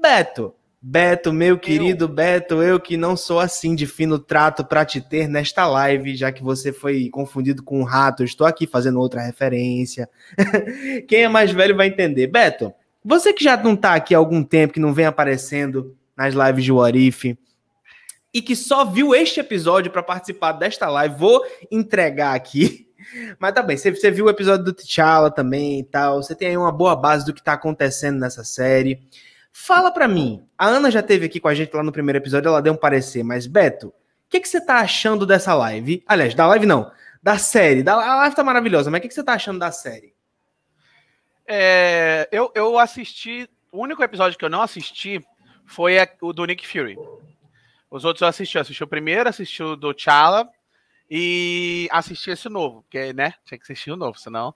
Beto, 0.00 0.54
Beto, 0.86 1.32
meu 1.32 1.58
querido 1.58 2.04
eu. 2.04 2.08
Beto, 2.08 2.62
eu 2.62 2.78
que 2.78 2.94
não 2.94 3.16
sou 3.16 3.40
assim 3.40 3.74
de 3.74 3.86
fino 3.86 4.18
trato 4.18 4.62
para 4.62 4.84
te 4.84 5.00
ter 5.00 5.26
nesta 5.26 5.66
live, 5.66 6.14
já 6.14 6.30
que 6.30 6.42
você 6.42 6.74
foi 6.74 7.08
confundido 7.08 7.62
com 7.62 7.80
um 7.80 7.84
rato, 7.84 8.22
estou 8.22 8.46
aqui 8.46 8.66
fazendo 8.66 9.00
outra 9.00 9.22
referência. 9.22 10.06
Quem 11.08 11.22
é 11.22 11.28
mais 11.28 11.50
velho 11.52 11.74
vai 11.74 11.86
entender. 11.86 12.26
Beto, 12.26 12.70
você 13.02 13.32
que 13.32 13.42
já 13.42 13.56
não 13.56 13.72
está 13.72 13.94
aqui 13.94 14.14
há 14.14 14.18
algum 14.18 14.44
tempo, 14.44 14.74
que 14.74 14.80
não 14.80 14.92
vem 14.92 15.06
aparecendo 15.06 15.96
nas 16.14 16.34
lives 16.34 16.64
de 16.64 16.70
Warif, 16.72 17.38
e 18.34 18.42
que 18.42 18.54
só 18.54 18.84
viu 18.84 19.14
este 19.14 19.40
episódio 19.40 19.90
para 19.90 20.02
participar 20.02 20.52
desta 20.52 20.86
live, 20.90 21.16
vou 21.16 21.40
entregar 21.70 22.34
aqui. 22.34 22.88
Mas 23.40 23.54
tá 23.54 23.62
bem, 23.62 23.78
você, 23.78 23.90
você 23.90 24.10
viu 24.10 24.26
o 24.26 24.30
episódio 24.30 24.66
do 24.66 24.74
T'Challa 24.74 25.30
também 25.30 25.80
e 25.80 25.84
tal, 25.84 26.22
você 26.22 26.34
tem 26.34 26.48
aí 26.48 26.56
uma 26.58 26.70
boa 26.70 26.94
base 26.94 27.24
do 27.24 27.32
que 27.32 27.40
está 27.40 27.54
acontecendo 27.54 28.18
nessa 28.18 28.44
série. 28.44 29.00
Fala 29.56 29.92
para 29.92 30.08
mim, 30.08 30.44
a 30.58 30.66
Ana 30.66 30.90
já 30.90 31.00
teve 31.00 31.26
aqui 31.26 31.38
com 31.38 31.46
a 31.46 31.54
gente 31.54 31.72
lá 31.72 31.82
no 31.84 31.92
primeiro 31.92 32.18
episódio, 32.18 32.48
ela 32.48 32.60
deu 32.60 32.72
um 32.72 32.76
parecer, 32.76 33.22
mas 33.22 33.46
Beto, 33.46 33.86
o 33.86 33.94
que, 34.28 34.40
que 34.40 34.48
você 34.48 34.60
tá 34.60 34.80
achando 34.80 35.24
dessa 35.24 35.54
live? 35.54 36.02
Aliás, 36.08 36.34
da 36.34 36.44
live 36.48 36.66
não, 36.66 36.90
da 37.22 37.38
série. 37.38 37.80
Da, 37.80 37.94
a 37.94 38.16
live 38.16 38.34
tá 38.34 38.42
maravilhosa, 38.42 38.90
mas 38.90 38.98
o 38.98 39.02
que, 39.02 39.08
que 39.08 39.14
você 39.14 39.22
tá 39.22 39.34
achando 39.34 39.60
da 39.60 39.70
série? 39.70 40.12
É, 41.46 42.28
eu, 42.32 42.50
eu 42.52 42.76
assisti, 42.80 43.48
o 43.70 43.80
único 43.80 44.02
episódio 44.02 44.36
que 44.36 44.44
eu 44.44 44.50
não 44.50 44.60
assisti 44.60 45.24
foi 45.64 45.98
o 46.20 46.32
do 46.32 46.44
Nick 46.46 46.66
Fury. 46.66 46.98
Os 47.88 48.04
outros 48.04 48.22
eu 48.22 48.28
assisti, 48.28 48.56
eu 48.56 48.62
assisti 48.62 48.82
o 48.82 48.88
primeiro, 48.88 49.28
assisti 49.28 49.62
o 49.62 49.76
do 49.76 49.94
Chala 49.96 50.48
e 51.08 51.88
assisti 51.92 52.30
esse 52.30 52.48
novo, 52.48 52.82
porque, 52.82 53.12
né, 53.12 53.34
tinha 53.44 53.56
que 53.56 53.62
assistir 53.62 53.92
o 53.92 53.96
novo, 53.96 54.18
senão... 54.18 54.52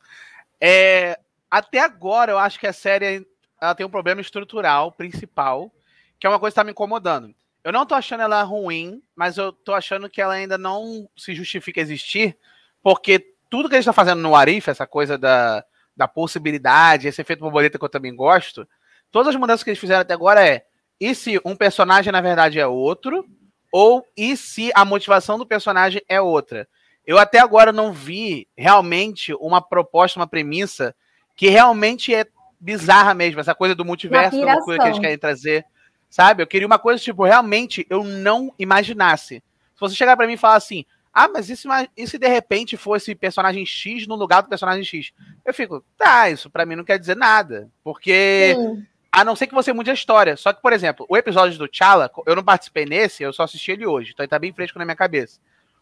É, 0.60 1.20
até 1.48 1.78
agora 1.78 2.32
eu 2.32 2.38
acho 2.38 2.58
que 2.58 2.66
a 2.66 2.72
série 2.72 3.24
ela 3.60 3.74
tem 3.74 3.84
um 3.84 3.90
problema 3.90 4.20
estrutural 4.20 4.92
principal, 4.92 5.72
que 6.18 6.26
é 6.26 6.30
uma 6.30 6.38
coisa 6.38 6.52
que 6.52 6.60
está 6.60 6.64
me 6.64 6.70
incomodando. 6.70 7.34
Eu 7.64 7.72
não 7.72 7.84
tô 7.84 7.94
achando 7.94 8.22
ela 8.22 8.42
ruim, 8.42 9.02
mas 9.14 9.36
eu 9.36 9.52
tô 9.52 9.74
achando 9.74 10.08
que 10.08 10.20
ela 10.20 10.34
ainda 10.34 10.56
não 10.56 11.08
se 11.16 11.34
justifica 11.34 11.80
existir, 11.80 12.36
porque 12.82 13.34
tudo 13.50 13.68
que 13.68 13.74
a 13.74 13.78
gente 13.78 13.82
está 13.82 13.92
fazendo 13.92 14.20
no 14.20 14.34
Arif, 14.34 14.70
essa 14.70 14.86
coisa 14.86 15.18
da, 15.18 15.64
da 15.96 16.06
possibilidade, 16.06 17.08
esse 17.08 17.20
efeito 17.20 17.40
borboleta 17.40 17.78
que 17.78 17.84
eu 17.84 17.88
também 17.88 18.14
gosto, 18.14 18.66
todas 19.10 19.34
as 19.34 19.40
mudanças 19.40 19.64
que 19.64 19.70
eles 19.70 19.80
fizeram 19.80 20.00
até 20.00 20.14
agora 20.14 20.46
é 20.46 20.64
e 21.00 21.14
se 21.14 21.40
um 21.44 21.54
personagem 21.54 22.12
na 22.12 22.20
verdade 22.20 22.58
é 22.58 22.66
outro, 22.66 23.24
ou 23.72 24.04
e 24.16 24.36
se 24.36 24.70
a 24.74 24.84
motivação 24.84 25.38
do 25.38 25.46
personagem 25.46 26.02
é 26.08 26.20
outra. 26.20 26.68
Eu 27.06 27.18
até 27.18 27.38
agora 27.38 27.72
não 27.72 27.92
vi 27.92 28.48
realmente 28.56 29.32
uma 29.34 29.60
proposta, 29.60 30.18
uma 30.18 30.26
premissa 30.26 30.94
que 31.36 31.48
realmente 31.48 32.14
é 32.14 32.26
bizarra 32.60 33.14
mesmo, 33.14 33.40
essa 33.40 33.54
coisa 33.54 33.74
do 33.74 33.84
multiverso, 33.84 34.40
da 34.40 34.54
loucura 34.54 34.78
que 34.78 34.86
eles 34.88 34.98
querem 34.98 35.18
trazer. 35.18 35.64
Sabe? 36.10 36.42
Eu 36.42 36.46
queria 36.46 36.66
uma 36.66 36.78
coisa, 36.78 37.02
tipo, 37.02 37.24
realmente 37.24 37.86
eu 37.90 38.02
não 38.02 38.52
imaginasse. 38.58 39.42
Se 39.74 39.80
você 39.80 39.94
chegar 39.94 40.16
para 40.16 40.26
mim 40.26 40.32
e 40.32 40.38
falar 40.38 40.56
assim, 40.56 40.84
ah, 41.12 41.28
mas 41.28 41.50
e 41.50 41.56
se, 41.56 41.68
e 41.96 42.06
se 42.06 42.18
de 42.18 42.28
repente 42.28 42.76
fosse 42.76 43.14
personagem 43.14 43.66
X 43.66 44.06
no 44.06 44.14
lugar 44.14 44.42
do 44.42 44.48
personagem 44.48 44.84
X? 44.84 45.12
Eu 45.44 45.52
fico, 45.52 45.84
tá, 45.96 46.30
isso 46.30 46.48
para 46.48 46.64
mim 46.64 46.76
não 46.76 46.84
quer 46.84 46.98
dizer 46.98 47.16
nada. 47.16 47.68
Porque. 47.82 48.54
Sim. 48.56 48.86
A 49.10 49.24
não 49.24 49.34
ser 49.34 49.46
que 49.46 49.54
você 49.54 49.72
mude 49.72 49.90
a 49.90 49.94
história. 49.94 50.36
Só 50.36 50.52
que, 50.52 50.60
por 50.60 50.72
exemplo, 50.72 51.06
o 51.08 51.16
episódio 51.16 51.58
do 51.58 51.68
Chala, 51.72 52.10
eu 52.26 52.36
não 52.36 52.44
participei 52.44 52.84
nesse, 52.84 53.22
eu 53.22 53.32
só 53.32 53.44
assisti 53.44 53.72
ele 53.72 53.86
hoje, 53.86 54.12
então 54.12 54.22
ele 54.22 54.30
tá 54.30 54.38
bem 54.38 54.52
fresco 54.52 54.78
na 54.78 54.84
minha 54.84 54.94
cabeça. 54.94 55.40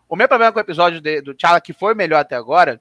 O 0.09 0.15
meu 0.17 0.29
problema 0.29 0.53
com 0.53 0.59
o 0.59 0.63
episódio 0.63 1.01
de, 1.01 1.21
do 1.21 1.35
Chala, 1.39 1.61
que 1.61 1.73
foi 1.73 1.93
melhor 1.93 2.21
até 2.21 2.37
agora, 2.37 2.81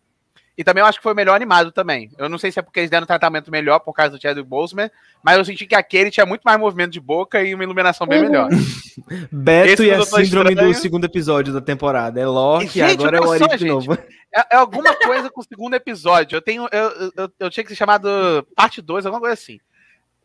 e 0.58 0.64
também 0.64 0.82
eu 0.82 0.86
acho 0.86 1.00
que 1.00 1.04
foi 1.04 1.12
o 1.12 1.16
melhor 1.16 1.36
animado 1.36 1.72
também. 1.72 2.10
Eu 2.18 2.30
não 2.30 2.38
sei 2.38 2.52
se 2.52 2.60
é 2.60 2.62
porque 2.62 2.80
eles 2.80 2.90
deram 2.90 3.04
um 3.04 3.08
tratamento 3.08 3.52
melhor 3.52 3.80
por 3.80 3.94
causa 3.94 4.12
do 4.12 4.22
Chadwick 4.22 4.48
Boseman, 4.48 4.90
mas 5.22 5.38
eu 5.38 5.44
senti 5.44 5.66
que 5.66 5.76
aquele 5.76 6.10
tinha 6.10 6.26
muito 6.26 6.44
mais 6.44 6.60
movimento 6.60 6.92
de 6.92 7.00
boca 7.00 7.44
e 7.44 7.54
uma 7.54 7.64
iluminação 7.64 8.08
bem 8.08 8.20
uhum. 8.20 8.26
melhor. 8.26 8.50
Beto 9.32 9.84
Esse 9.84 9.86
e 9.86 9.92
a 9.92 10.02
síndrome 10.04 10.52
Estranho... 10.52 10.74
do 10.74 10.74
segundo 10.74 11.06
episódio 11.06 11.54
da 11.54 11.62
temporada. 11.62 12.20
É 12.20 12.26
Loki, 12.26 12.82
agora 12.82 13.18
é 13.18 13.22
o 13.22 13.32
Arif 13.32 13.58
de 13.58 13.66
novo. 13.66 13.94
É, 13.94 14.54
é, 14.54 14.56
alguma 14.56 14.94
coisa 14.96 15.30
com 15.30 15.42
o 15.42 15.44
segundo 15.44 15.74
episódio. 15.76 16.36
Eu 16.36 16.42
tenho. 16.42 16.68
Eu, 16.72 17.12
eu, 17.16 17.32
eu 17.40 17.50
tinha 17.50 17.64
que 17.64 17.70
ser 17.70 17.76
chamado 17.76 18.08
parte 18.56 18.82
2, 18.82 19.06
alguma 19.06 19.20
coisa 19.20 19.34
assim. 19.34 19.60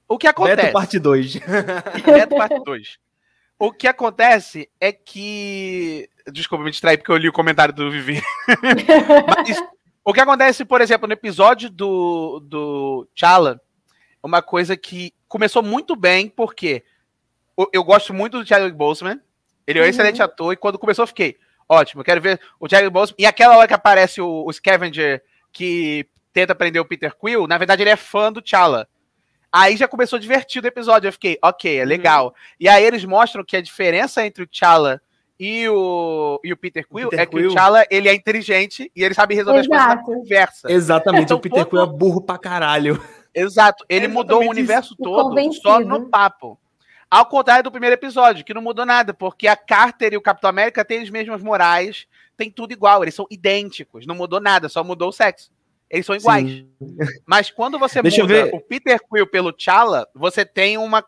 O 0.08 0.18
que 0.18 0.26
acontece? 0.26 0.62
Beto 0.62 0.72
parte 0.72 0.98
2. 0.98 1.34
Beto 2.04 2.36
parte 2.36 2.64
2. 2.64 2.98
O 3.58 3.70
que 3.70 3.86
acontece 3.86 4.70
é 4.80 4.90
que. 4.90 6.08
Desculpa 6.32 6.64
me 6.64 6.70
distrair 6.70 6.96
porque 6.98 7.12
eu 7.12 7.16
li 7.16 7.28
o 7.28 7.32
comentário 7.32 7.74
do 7.74 7.90
Vivi. 7.90 8.22
Mas 9.26 9.62
o 10.10 10.14
que 10.14 10.20
acontece, 10.20 10.64
por 10.64 10.80
exemplo, 10.80 11.06
no 11.06 11.12
episódio 11.12 11.70
do, 11.70 12.40
do 12.40 13.08
Chala, 13.14 13.60
uma 14.22 14.42
coisa 14.42 14.76
que 14.76 15.14
começou 15.28 15.62
muito 15.62 15.96
bem, 15.96 16.28
porque 16.28 16.82
eu 17.72 17.84
gosto 17.84 18.12
muito 18.12 18.38
do 18.38 18.46
Chadwick 18.46 18.76
Boseman, 18.76 19.20
ele 19.66 19.78
é 19.78 19.82
um 19.82 19.84
uhum. 19.84 19.90
excelente 19.90 20.22
ator, 20.22 20.52
e 20.52 20.56
quando 20.56 20.78
começou 20.78 21.04
eu 21.04 21.08
fiquei, 21.08 21.36
Ótimo, 21.72 22.02
quero 22.02 22.20
ver 22.20 22.40
o 22.58 22.68
Chadwick 22.68 22.92
Boseman. 22.92 23.14
E 23.16 23.24
aquela 23.24 23.56
hora 23.56 23.68
que 23.68 23.74
aparece 23.74 24.20
o, 24.20 24.44
o 24.44 24.52
Scavenger 24.52 25.22
que 25.52 26.04
tenta 26.32 26.52
prender 26.52 26.82
o 26.82 26.84
Peter 26.84 27.14
Quill, 27.14 27.46
na 27.46 27.56
verdade 27.58 27.84
ele 27.84 27.90
é 27.90 27.96
fã 27.96 28.32
do 28.32 28.42
T'Challa. 28.42 28.88
Aí 29.52 29.76
já 29.76 29.86
começou 29.86 30.18
divertido 30.18 30.66
o 30.66 30.68
episódio. 30.68 31.06
Eu 31.06 31.12
fiquei, 31.12 31.38
ok, 31.40 31.78
é 31.78 31.84
legal. 31.84 32.26
Uhum. 32.26 32.32
E 32.58 32.68
aí 32.68 32.82
eles 32.82 33.04
mostram 33.04 33.44
que 33.44 33.56
a 33.56 33.62
diferença 33.62 34.26
entre 34.26 34.42
o 34.42 34.48
T'Challa 34.48 35.00
e 35.40 35.66
o, 35.70 36.38
e 36.44 36.52
o 36.52 36.56
Peter 36.56 36.86
Quill 36.86 37.06
o 37.06 37.10
Peter 37.10 37.22
é 37.22 37.26
que 37.26 37.34
Quill. 37.34 37.48
o 37.48 37.54
T'Challa 37.54 37.86
ele 37.90 38.10
é 38.10 38.14
inteligente 38.14 38.92
e 38.94 39.02
ele 39.02 39.14
sabe 39.14 39.34
resolver 39.34 39.60
Exato. 39.60 39.74
as 39.74 39.80
coisas 39.80 39.96
na 39.96 40.04
conversa. 40.04 40.70
Exatamente, 40.70 41.24
então, 41.24 41.38
o 41.38 41.40
Peter 41.40 41.64
Quill 41.64 41.80
é 41.80 41.86
burro 41.86 42.20
pra 42.20 42.36
caralho. 42.36 43.02
Exato, 43.34 43.82
ele 43.88 44.06
mudou 44.06 44.42
o 44.42 44.50
universo 44.50 44.92
isso. 44.92 45.02
todo 45.02 45.52
só 45.54 45.80
no 45.80 46.10
papo. 46.10 46.60
Ao 47.10 47.24
contrário 47.24 47.64
do 47.64 47.72
primeiro 47.72 47.94
episódio, 47.94 48.44
que 48.44 48.52
não 48.52 48.60
mudou 48.60 48.84
nada, 48.84 49.14
porque 49.14 49.48
a 49.48 49.56
Carter 49.56 50.12
e 50.12 50.16
o 50.16 50.20
Capitão 50.20 50.50
América 50.50 50.84
têm 50.84 51.00
as 51.00 51.08
mesmas 51.08 51.42
morais, 51.42 52.06
tem 52.36 52.50
tudo 52.50 52.72
igual, 52.72 53.02
eles 53.02 53.14
são 53.14 53.26
idênticos, 53.30 54.06
não 54.06 54.14
mudou 54.14 54.40
nada, 54.40 54.68
só 54.68 54.84
mudou 54.84 55.08
o 55.08 55.12
sexo. 55.12 55.50
Eles 55.88 56.04
são 56.06 56.14
iguais. 56.14 56.48
Sim. 56.48 56.68
Mas 57.26 57.50
quando 57.50 57.78
você 57.78 58.00
Deixa 58.02 58.22
muda 58.22 58.50
o 58.52 58.60
Peter 58.60 59.00
Quill 59.10 59.26
pelo 59.26 59.52
T'Challa, 59.52 60.06
você 60.14 60.44
tem 60.44 60.76
uma 60.78 61.04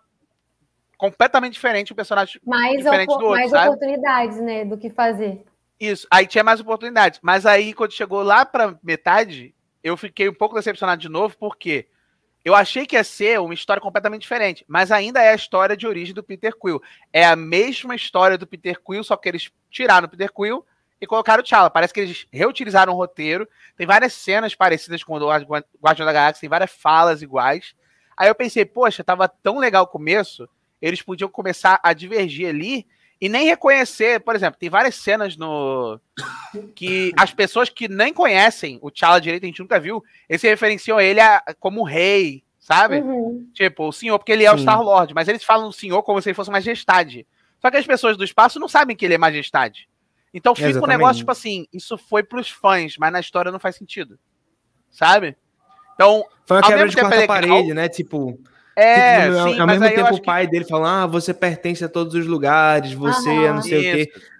completamente 1.02 1.54
diferente, 1.54 1.92
um 1.92 1.96
personagem 1.96 2.40
mais 2.46 2.76
diferente 2.76 3.08
do 3.08 3.14
outro, 3.14 3.30
Mais 3.30 3.50
sabe? 3.50 3.66
oportunidades, 3.66 4.40
né, 4.40 4.64
do 4.64 4.78
que 4.78 4.88
fazer. 4.88 5.44
Isso, 5.80 6.06
aí 6.08 6.28
tinha 6.28 6.44
mais 6.44 6.60
oportunidades. 6.60 7.18
Mas 7.20 7.44
aí, 7.44 7.74
quando 7.74 7.90
chegou 7.90 8.22
lá 8.22 8.46
pra 8.46 8.78
metade, 8.84 9.52
eu 9.82 9.96
fiquei 9.96 10.28
um 10.28 10.32
pouco 10.32 10.54
decepcionado 10.54 11.02
de 11.02 11.08
novo, 11.08 11.36
porque 11.36 11.88
eu 12.44 12.54
achei 12.54 12.86
que 12.86 12.94
ia 12.94 13.02
ser 13.02 13.40
uma 13.40 13.52
história 13.52 13.82
completamente 13.82 14.22
diferente, 14.22 14.64
mas 14.68 14.92
ainda 14.92 15.20
é 15.20 15.30
a 15.30 15.34
história 15.34 15.76
de 15.76 15.88
origem 15.88 16.14
do 16.14 16.22
Peter 16.22 16.56
Quill. 16.56 16.80
É 17.12 17.24
a 17.24 17.34
mesma 17.34 17.96
história 17.96 18.38
do 18.38 18.46
Peter 18.46 18.80
Quill, 18.80 19.02
só 19.02 19.16
que 19.16 19.28
eles 19.28 19.50
tiraram 19.72 20.06
o 20.06 20.08
Peter 20.08 20.32
Quill 20.32 20.64
e 21.00 21.06
colocaram 21.08 21.40
o 21.40 21.44
T'Challa. 21.44 21.68
Parece 21.68 21.92
que 21.92 21.98
eles 21.98 22.28
reutilizaram 22.32 22.92
o 22.92 22.96
roteiro. 22.96 23.48
Tem 23.76 23.88
várias 23.88 24.12
cenas 24.12 24.54
parecidas 24.54 25.02
com 25.02 25.14
o 25.16 25.18
Guardião 25.18 26.06
da 26.06 26.12
Galáxia, 26.12 26.42
tem 26.42 26.48
várias 26.48 26.70
falas 26.70 27.22
iguais. 27.22 27.74
Aí 28.16 28.28
eu 28.28 28.36
pensei, 28.36 28.64
poxa, 28.64 29.02
tava 29.02 29.26
tão 29.26 29.58
legal 29.58 29.82
o 29.82 29.88
começo, 29.88 30.48
eles 30.82 31.00
podiam 31.00 31.30
começar 31.30 31.80
a 31.82 31.92
divergir 31.92 32.48
ali 32.48 32.86
e 33.20 33.28
nem 33.28 33.46
reconhecer, 33.46 34.18
por 34.20 34.34
exemplo, 34.34 34.58
tem 34.58 34.68
várias 34.68 34.96
cenas 34.96 35.36
no 35.36 36.00
que 36.74 37.12
as 37.16 37.32
pessoas 37.32 37.68
que 37.68 37.86
nem 37.86 38.12
conhecem 38.12 38.80
o 38.82 38.90
T'Challa 38.90 39.20
direito, 39.20 39.44
a 39.44 39.46
gente 39.46 39.60
nunca 39.60 39.78
viu, 39.78 40.02
eles 40.28 40.40
se 40.40 40.48
referenciam 40.48 40.98
a 40.98 41.04
ele 41.04 41.20
a, 41.20 41.40
como 41.60 41.84
rei, 41.84 42.42
sabe? 42.58 42.96
Uhum. 42.96 43.48
Tipo, 43.54 43.86
o 43.88 43.92
senhor, 43.92 44.18
porque 44.18 44.32
ele 44.32 44.44
é 44.44 44.50
Sim. 44.50 44.56
o 44.56 44.58
Star-Lord, 44.58 45.14
mas 45.14 45.28
eles 45.28 45.44
falam 45.44 45.68
o 45.68 45.72
senhor 45.72 46.02
como 46.02 46.20
se 46.20 46.30
ele 46.30 46.34
fosse 46.34 46.50
majestade. 46.50 47.24
Só 47.60 47.70
que 47.70 47.76
as 47.76 47.86
pessoas 47.86 48.16
do 48.16 48.24
espaço 48.24 48.58
não 48.58 48.66
sabem 48.66 48.96
que 48.96 49.04
ele 49.04 49.14
é 49.14 49.18
majestade. 49.18 49.88
Então 50.34 50.52
fica 50.52 50.70
Exatamente. 50.70 50.96
um 50.96 50.98
negócio, 50.98 51.18
tipo 51.20 51.30
assim, 51.30 51.66
isso 51.72 51.96
foi 51.96 52.24
pros 52.24 52.50
fãs, 52.50 52.96
mas 52.98 53.12
na 53.12 53.20
história 53.20 53.52
não 53.52 53.60
faz 53.60 53.76
sentido. 53.76 54.18
Sabe? 54.90 55.36
Então. 55.94 56.24
Foi 56.44 56.56
uma 56.56 56.66
quebra 56.66 56.88
de 56.88 56.96
quarta 56.96 57.16
é 57.22 57.26
parede, 57.26 57.72
né? 57.72 57.88
Tipo. 57.88 58.38
É, 58.74 59.28
tipo, 59.28 59.42
sim, 59.44 59.60
ao 59.60 59.66
mesmo 59.66 59.88
tempo 59.88 60.14
o 60.14 60.22
pai 60.22 60.46
que... 60.46 60.52
dele 60.52 60.64
falando, 60.64 61.04
ah, 61.04 61.06
você 61.06 61.34
pertence 61.34 61.84
a 61.84 61.88
todos 61.88 62.14
os 62.14 62.26
lugares, 62.26 62.92
você 62.92 63.30
é 63.30 63.52
não 63.52 63.62
sei 63.62 63.78
isso. 63.78 63.88
o 63.88 64.14
quê. 64.14 64.32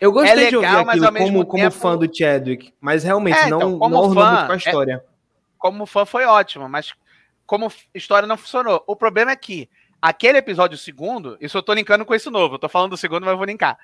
Eu 0.00 0.12
gostei 0.12 0.32
é 0.32 0.34
legal, 0.34 0.60
de 0.60 0.66
ouvir 0.66 0.90
aquilo 0.90 1.12
como, 1.12 1.46
como 1.46 1.62
tempo... 1.62 1.76
fã 1.76 1.96
do 1.96 2.12
Chadwick, 2.12 2.74
mas 2.80 3.04
realmente 3.04 3.38
é, 3.38 3.46
então, 3.46 3.60
não, 3.60 3.78
como 3.78 3.94
não 3.94 4.14
fã, 4.14 4.46
com 4.46 4.52
a 4.52 4.54
é 4.54 4.58
história. 4.58 4.94
É, 4.94 5.12
como 5.56 5.86
fã 5.86 6.04
foi 6.04 6.24
ótimo, 6.24 6.68
mas 6.68 6.92
como 7.46 7.72
história 7.94 8.26
não 8.26 8.36
funcionou. 8.36 8.82
O 8.86 8.96
problema 8.96 9.30
é 9.30 9.36
que 9.36 9.68
aquele 10.00 10.38
episódio 10.38 10.76
segundo, 10.76 11.36
isso 11.40 11.56
eu 11.56 11.62
tô 11.62 11.72
linkando 11.72 12.04
com 12.04 12.14
esse 12.14 12.28
novo, 12.30 12.56
eu 12.56 12.58
tô 12.58 12.68
falando 12.68 12.90
do 12.90 12.96
segundo, 12.96 13.22
mas 13.22 13.30
eu 13.30 13.36
vou 13.36 13.46
linkar. 13.46 13.78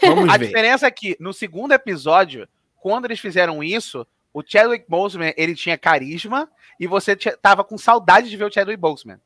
Vamos 0.00 0.30
a 0.30 0.38
ver. 0.38 0.46
diferença 0.46 0.86
é 0.86 0.90
que 0.90 1.16
no 1.20 1.32
segundo 1.34 1.72
episódio, 1.72 2.48
quando 2.80 3.04
eles 3.04 3.20
fizeram 3.20 3.62
isso, 3.62 4.06
o 4.32 4.42
Chadwick 4.46 4.86
Boseman 4.88 5.34
ele 5.36 5.54
tinha 5.54 5.76
carisma 5.76 6.48
e 6.78 6.86
você 6.86 7.16
tava 7.16 7.62
com 7.62 7.76
saudade 7.76 8.30
de 8.30 8.36
ver 8.36 8.44
o 8.44 8.52
Chadwick 8.52 8.80
Boseman. 8.80 9.20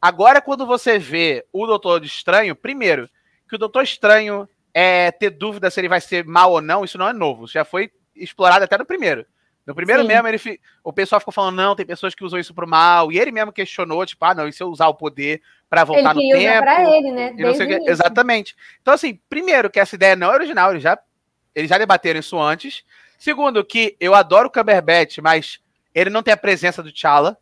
Agora, 0.00 0.40
quando 0.40 0.66
você 0.66 0.98
vê 0.98 1.44
o 1.52 1.66
Doutor 1.66 2.04
Estranho, 2.04 2.54
primeiro, 2.54 3.08
que 3.48 3.56
o 3.56 3.58
Doutor 3.58 3.82
Estranho 3.82 4.48
é 4.72 5.10
ter 5.10 5.30
dúvida 5.30 5.70
se 5.70 5.80
ele 5.80 5.88
vai 5.88 6.00
ser 6.00 6.24
mal 6.24 6.52
ou 6.52 6.60
não, 6.60 6.84
isso 6.84 6.98
não 6.98 7.08
é 7.08 7.12
novo. 7.12 7.46
Já 7.46 7.64
foi 7.64 7.90
explorado 8.14 8.64
até 8.64 8.76
no 8.76 8.84
primeiro. 8.84 9.24
No 9.66 9.74
primeiro 9.74 10.02
Sim. 10.02 10.08
mesmo, 10.08 10.28
ele, 10.28 10.60
o 10.82 10.92
pessoal 10.92 11.20
ficou 11.20 11.32
falando, 11.32 11.56
não, 11.56 11.74
tem 11.74 11.86
pessoas 11.86 12.14
que 12.14 12.22
usam 12.22 12.38
isso 12.38 12.52
pro 12.52 12.68
mal. 12.68 13.10
E 13.10 13.18
ele 13.18 13.32
mesmo 13.32 13.52
questionou, 13.52 14.04
tipo, 14.04 14.22
ah, 14.24 14.34
não, 14.34 14.46
e 14.46 14.52
se 14.52 14.62
eu 14.62 14.68
usar 14.68 14.88
o 14.88 14.94
poder 14.94 15.40
para 15.70 15.84
voltar 15.84 16.14
ele 16.14 16.28
no 16.28 16.38
tempo? 16.38 16.62
Pra 16.62 16.96
ele, 16.96 17.12
né? 17.12 17.34
Exatamente. 17.86 18.54
Então, 18.82 18.92
assim, 18.92 19.18
primeiro, 19.28 19.70
que 19.70 19.80
essa 19.80 19.94
ideia 19.94 20.14
não 20.14 20.30
é 20.30 20.34
original, 20.34 20.70
eles 20.70 20.82
já, 20.82 20.98
eles 21.54 21.70
já 21.70 21.78
debateram 21.78 22.20
isso 22.20 22.38
antes. 22.38 22.84
Segundo, 23.16 23.64
que 23.64 23.96
eu 23.98 24.14
adoro 24.14 24.48
o 24.48 24.50
Cumberbatch, 24.50 25.18
mas 25.18 25.58
ele 25.94 26.10
não 26.10 26.22
tem 26.22 26.34
a 26.34 26.36
presença 26.36 26.82
do 26.82 26.92
T'Challa. 26.92 27.38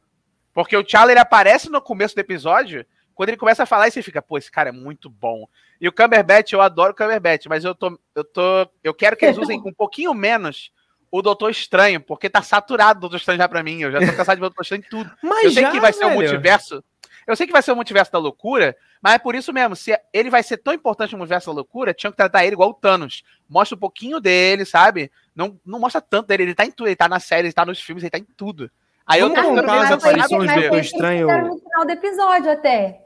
Porque 0.53 0.77
o 0.77 0.85
T'Challa, 0.85 1.13
ele 1.13 1.21
aparece 1.21 1.71
no 1.71 1.81
começo 1.81 2.15
do 2.15 2.21
episódio, 2.21 2.85
quando 3.15 3.31
ele 3.31 3.39
começa 3.39 3.63
a 3.63 3.67
falar, 3.67 3.89
e 3.89 3.91
você 3.91 4.03
fica, 4.03 4.21
pô, 4.21 4.39
esse 4.39 4.51
cara 4.51 4.69
é 4.69 4.73
muito 4.73 5.09
bom. 5.09 5.47
E 5.81 5.89
o 5.89 5.93
Cumberbatch, 5.93 6.53
eu 6.53 6.61
adoro 6.61 6.93
o 6.93 6.97
Cumberbatch, 6.97 7.47
mas 7.47 7.65
eu 7.65 7.75
tô, 7.75 7.99
eu 8.15 8.25
tô, 8.25 8.69
eu 8.83 8.95
quero 8.95 9.17
que 9.17 9.25
eles 9.25 9.39
usem 9.39 9.61
um 9.65 9.73
pouquinho 9.73 10.15
menos 10.15 10.71
o 11.11 11.21
Doutor 11.21 11.51
Estranho, 11.51 12.01
porque 12.01 12.31
tá 12.31 12.41
saturado 12.41 12.99
o 12.99 13.01
Doutor 13.03 13.19
Estranho 13.19 13.39
já 13.39 13.47
pra 13.47 13.63
mim. 13.63 13.83
Eu 13.83 13.93
já 13.93 14.01
tô 14.01 14.17
cansado 14.17 14.37
de 14.37 14.41
ver 14.41 14.47
o 14.47 14.49
Doutor 14.49 14.63
Estranho 14.63 14.83
em 14.83 14.89
tudo. 14.89 15.11
Mas 15.23 15.45
eu 15.45 15.51
sei 15.51 15.63
já, 15.63 15.71
que 15.71 15.79
vai 15.79 15.93
velho. 15.93 16.03
ser 16.03 16.11
o 16.11 16.15
multiverso. 16.15 16.85
Eu 17.27 17.37
sei 17.37 17.47
que 17.47 17.53
vai 17.53 17.63
ser 17.63 17.71
o 17.71 17.77
multiverso 17.77 18.11
da 18.11 18.19
loucura, 18.19 18.75
mas 19.01 19.15
é 19.15 19.19
por 19.19 19.35
isso 19.35 19.53
mesmo. 19.53 19.77
Se 19.77 19.97
ele 20.13 20.31
vai 20.31 20.43
ser 20.43 20.57
tão 20.57 20.73
importante 20.73 21.13
no 21.13 21.19
multiverso 21.19 21.49
da 21.49 21.53
loucura, 21.53 21.93
tinha 21.93 22.11
que 22.11 22.17
tratar 22.17 22.45
ele 22.45 22.55
igual 22.55 22.71
o 22.71 22.75
Thanos. 22.75 23.23
Mostra 23.49 23.77
um 23.77 23.79
pouquinho 23.79 24.21
dele, 24.21 24.65
sabe? 24.65 25.13
Não, 25.37 25.61
não 25.65 25.79
mostra 25.79 26.01
tanto 26.01 26.29
dele. 26.29 26.45
Ele 26.45 26.55
tá 26.55 26.65
em 26.65 26.71
tudo. 26.71 26.89
Ele 26.89 26.97
tá 26.97 27.09
na 27.09 27.21
série, 27.21 27.49
ele 27.49 27.53
tá 27.53 27.67
nos 27.67 27.81
filmes, 27.81 28.03
ele 28.03 28.11
tá 28.11 28.19
em 28.19 28.25
tudo. 28.25 28.71
Aí 29.07 29.21
eu 29.21 29.31
tô 29.33 29.43
ficando 29.43 29.71
as 29.71 29.93
aparições 29.93 30.53
do 30.53 30.61
Doutor 30.61 30.79
Estranho. 30.81 31.27
no 31.27 31.59
final 31.59 31.85
do 31.85 31.91
episódio 31.91 32.51
até. 32.51 33.01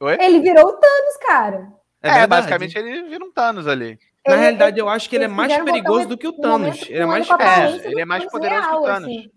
Oi? 0.00 0.16
Ele 0.20 0.40
virou 0.40 0.66
o 0.66 0.72
Thanos, 0.72 1.16
cara. 1.26 1.72
É, 2.02 2.20
é 2.20 2.26
basicamente 2.26 2.76
ele 2.76 3.04
vira 3.04 3.24
um 3.24 3.32
Thanos 3.32 3.66
ali. 3.66 3.98
Na 4.26 4.34
ele, 4.34 4.42
realidade, 4.42 4.78
eu 4.78 4.88
acho 4.88 5.08
que 5.08 5.16
ele 5.16 5.24
é 5.24 5.28
mais 5.28 5.56
perigoso 5.62 6.08
do 6.08 6.16
que 6.16 6.28
o 6.28 6.32
Thanos. 6.32 6.82
Ele 6.88 6.98
é 6.98 7.06
mais, 7.06 7.28
é, 7.28 7.88
ele 7.88 8.00
é 8.00 8.04
mais 8.04 8.24
poderoso 8.26 8.60
real, 8.60 8.70
que 8.70 8.76
o 8.76 8.82
Thanos. 8.82 9.08
Assim. 9.08 9.30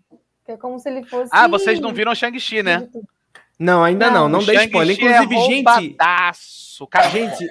É 0.48 0.56
como 0.56 0.78
se 0.78 0.88
ele 0.88 1.04
fosse. 1.04 1.30
Ah, 1.32 1.46
vocês 1.46 1.78
não 1.78 1.92
viram 1.92 2.14
Shang-Chi, 2.14 2.62
né? 2.62 2.88
Não, 3.58 3.84
ainda 3.84 4.10
não. 4.10 4.28
Não, 4.28 4.38
não 4.38 4.44
dê 4.44 4.54
spoiler. 4.64 4.96
Inclusive, 4.96 5.34
é 5.34 5.42
gente. 5.42 5.96
Cara, 6.90 7.08
gente. 7.10 7.46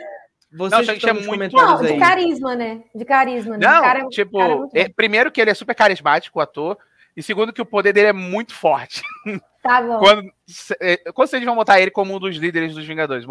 Vocês 0.52 0.88
não, 0.88 0.94
que 0.94 1.00
estão 1.00 1.14
nos 1.14 1.28
comentários 1.28 1.82
não, 1.82 1.88
de 1.88 2.00
carisma, 2.00 2.56
né? 2.56 2.82
De 2.96 3.06
carisma. 3.06 3.58
Né? 3.58 3.68
Não, 3.68 3.82
cara, 3.82 4.08
tipo, 4.08 4.38
cara 4.40 4.68
é, 4.74 4.90
primeiro 4.90 5.30
que 5.30 5.42
ele 5.42 5.52
é 5.52 5.54
super 5.54 5.76
carismático, 5.76 6.40
o 6.40 6.42
ator. 6.42 6.78
E 7.18 7.24
segundo 7.24 7.52
que 7.52 7.62
o 7.62 7.66
poder 7.66 7.92
dele 7.94 8.10
é 8.10 8.14
muito 8.14 8.54
forte. 8.54 9.02
Tá 9.60 9.82
bom. 9.82 10.00
quando, 10.00 10.32
é, 10.80 10.96
quando 11.12 11.28
vocês 11.28 11.44
vão 11.44 11.56
botar 11.56 11.82
ele 11.82 11.92
como 11.92 12.16
um 12.16 12.20
dos 12.20 12.38
líderes 12.38 12.74
dos 12.74 12.86
Vingadores? 12.86 13.26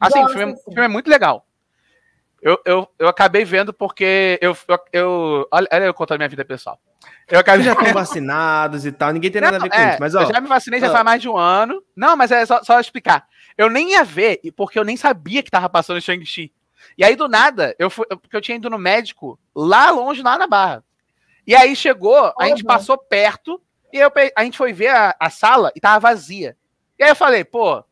Assim, 0.00 0.24
o, 0.24 0.28
filme, 0.30 0.52
o 0.52 0.72
filme 0.72 0.84
é 0.84 0.88
muito 0.88 1.08
legal. 1.08 1.46
Eu, 2.42 2.58
eu, 2.64 2.88
eu 2.98 3.06
acabei 3.06 3.44
vendo 3.44 3.72
porque 3.72 4.36
eu, 4.42 4.56
eu, 4.66 4.78
eu 4.92 5.48
olha, 5.48 5.68
olha 5.72 5.84
eu 5.84 5.94
contando 5.94 6.18
minha 6.18 6.28
vida 6.28 6.44
pessoal. 6.44 6.80
Eu 7.30 7.38
acabei... 7.38 7.64
já 7.64 7.70
estão 7.78 7.92
vacinados 7.92 8.84
e 8.84 8.90
tal, 8.90 9.12
ninguém 9.12 9.30
tem 9.30 9.40
nada 9.40 9.58
a 9.58 9.60
ver 9.60 9.70
com 9.70 9.76
é, 9.76 9.90
isso. 9.90 9.98
Mas, 10.00 10.14
ó, 10.16 10.22
eu 10.22 10.34
já 10.34 10.40
me 10.40 10.48
vacinei 10.48 10.80
já 10.80 10.90
faz 10.90 11.04
mais 11.04 11.22
de 11.22 11.28
um 11.28 11.36
ano. 11.36 11.80
Não, 11.94 12.16
mas 12.16 12.32
é 12.32 12.44
só, 12.44 12.64
só 12.64 12.80
explicar. 12.80 13.24
Eu 13.56 13.70
nem 13.70 13.92
ia 13.92 14.02
ver, 14.02 14.40
porque 14.56 14.80
eu 14.80 14.84
nem 14.84 14.96
sabia 14.96 15.40
que 15.40 15.50
tava 15.52 15.68
passando 15.68 16.00
Shang-Chi. 16.00 16.52
E 16.98 17.04
aí, 17.04 17.14
do 17.14 17.28
nada, 17.28 17.76
eu 17.78 17.90
fui, 17.90 18.06
porque 18.06 18.36
eu 18.36 18.40
tinha 18.40 18.56
ido 18.56 18.68
no 18.68 18.78
médico 18.78 19.38
lá 19.54 19.90
longe, 19.92 20.20
lá 20.20 20.36
na 20.36 20.48
Barra. 20.48 20.82
E 21.46 21.54
aí 21.54 21.76
chegou, 21.76 22.34
a 22.38 22.48
gente 22.48 22.64
passou 22.64 22.98
perto, 22.98 23.60
e 23.92 23.98
eu, 23.98 24.10
a 24.34 24.44
gente 24.44 24.58
foi 24.58 24.72
ver 24.72 24.88
a, 24.88 25.14
a 25.18 25.30
sala 25.30 25.70
e 25.74 25.80
tava 25.80 26.00
vazia. 26.00 26.56
E 26.98 27.04
aí 27.04 27.10
eu 27.10 27.16
falei, 27.16 27.44
pô, 27.44 27.84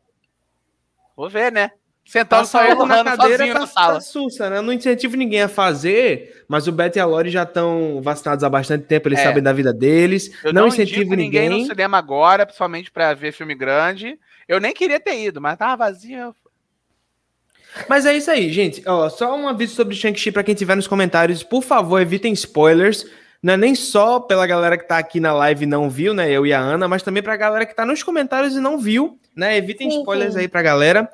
vou 1.15 1.29
ver, 1.29 1.51
né? 1.51 1.71
Sentado 2.05 2.45
só 2.45 2.63
eu 2.63 2.85
na 2.85 3.03
cadeira 3.03 3.47
tá, 3.47 3.59
na 3.59 3.67
sala. 3.67 3.93
Tá 3.95 4.01
sussa, 4.01 4.47
né? 4.47 4.57
Eu 4.57 4.61
não 4.61 4.71
incentivo 4.71 5.15
ninguém 5.15 5.41
a 5.41 5.47
fazer, 5.47 6.45
mas 6.47 6.67
o 6.67 6.71
Beto 6.71 6.99
e 6.99 7.01
a 7.01 7.05
Lori 7.05 7.31
já 7.31 7.41
estão 7.41 7.99
vacinados 8.03 8.43
há 8.43 8.49
bastante 8.49 8.85
tempo, 8.85 9.07
eles 9.07 9.19
é. 9.19 9.23
sabem 9.23 9.41
da 9.41 9.51
vida 9.51 9.73
deles. 9.73 10.31
Eu 10.43 10.53
não, 10.53 10.63
não 10.63 10.67
incentivo 10.67 11.15
ninguém. 11.15 11.49
ninguém 11.49 11.61
no 11.61 11.65
cinema 11.67 11.97
agora, 11.97 12.45
principalmente 12.45 12.91
para 12.91 13.13
ver 13.15 13.31
filme 13.31 13.55
grande. 13.55 14.19
Eu 14.47 14.59
nem 14.59 14.71
queria 14.71 14.99
ter 14.99 15.19
ido, 15.19 15.41
mas 15.41 15.57
tava 15.57 15.77
vazio. 15.77 16.35
Mas 17.89 18.05
é 18.05 18.15
isso 18.15 18.29
aí, 18.29 18.53
gente. 18.53 18.83
Ó, 18.85 19.09
só 19.09 19.35
um 19.35 19.47
aviso 19.47 19.73
sobre 19.73 19.95
Shang-Chi 19.95 20.31
para 20.31 20.43
quem 20.43 20.53
tiver 20.53 20.75
nos 20.75 20.87
comentários. 20.87 21.41
Por 21.41 21.63
favor, 21.63 21.99
evitem 21.99 22.33
spoilers. 22.33 23.05
Não 23.45 23.53
é 23.53 23.57
nem 23.57 23.75
só 23.75 24.19
pela 24.19 24.47
galera 24.47 24.75
que 24.75 24.87
tá 24.87 24.97
aqui 24.97 25.19
na 25.19 25.31
live 25.31 25.65
e 25.65 25.67
não 25.67 25.87
viu, 25.87 26.15
né? 26.15 26.31
Eu 26.31 26.47
e 26.47 26.51
a 26.51 26.59
Ana, 26.59 26.87
mas 26.87 27.03
também 27.03 27.21
pra 27.21 27.37
galera 27.37 27.63
que 27.63 27.75
tá 27.75 27.85
nos 27.85 28.01
comentários 28.01 28.55
e 28.55 28.59
não 28.59 28.79
viu, 28.79 29.19
né? 29.35 29.55
Evitem 29.55 29.91
sim, 29.91 29.99
spoilers 29.99 30.33
sim. 30.33 30.39
aí 30.39 30.47
pra 30.47 30.63
galera. 30.63 31.07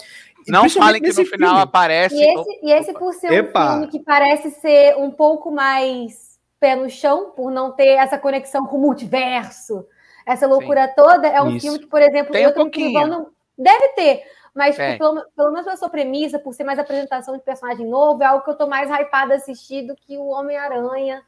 Não 0.48 0.70
falem 0.70 1.02
que 1.02 1.10
no 1.10 1.26
final 1.26 1.50
filme. 1.50 1.62
aparece. 1.62 2.16
E 2.16 2.24
esse, 2.24 2.60
e 2.64 2.72
esse 2.72 2.94
por 2.94 3.14
ser 3.16 3.34
Epa. 3.34 3.66
um 3.66 3.72
filme 3.72 3.88
que 3.88 4.00
parece 4.00 4.50
ser 4.50 4.96
um 4.96 5.12
pouco 5.12 5.52
mais 5.52 6.40
pé 6.58 6.74
no 6.74 6.90
chão, 6.90 7.34
por 7.36 7.52
não 7.52 7.74
ter 7.74 7.98
essa 7.98 8.18
conexão 8.18 8.66
com 8.66 8.78
o 8.78 8.82
multiverso, 8.82 9.86
essa 10.26 10.48
loucura 10.48 10.88
Sim. 10.88 10.94
toda, 10.96 11.28
é 11.28 11.42
um 11.42 11.50
Isso. 11.50 11.66
filme 11.66 11.80
que, 11.80 11.88
por 11.88 12.02
exemplo, 12.02 12.32
Tem 12.32 12.44
eu 12.44 12.52
um 12.52 12.54
pouquinho. 12.54 13.08
Não, 13.08 13.28
deve 13.58 13.90
ter, 13.90 14.24
Mas, 14.56 14.78
tipo, 14.78 14.98
pelo, 14.98 15.26
pelo, 15.36 15.52
menos 15.52 15.66
pela 15.66 15.76
sua 15.76 15.90
premissa, 15.90 16.40
por 16.40 16.54
ser 16.54 16.64
mais 16.64 16.80
apresentação 16.80 17.36
de 17.36 17.44
personagem 17.44 17.86
novo, 17.86 18.24
é 18.24 18.28
algo 18.28 18.46
que 18.46 18.52
eu 18.52 18.56
tô 18.56 18.68
mais 18.68 18.90
hypada 18.90 19.36
assistir 19.36 19.86
do 19.86 19.98
que 19.98 20.18
o 20.18 20.28
Homem-Aranha. 20.28 21.22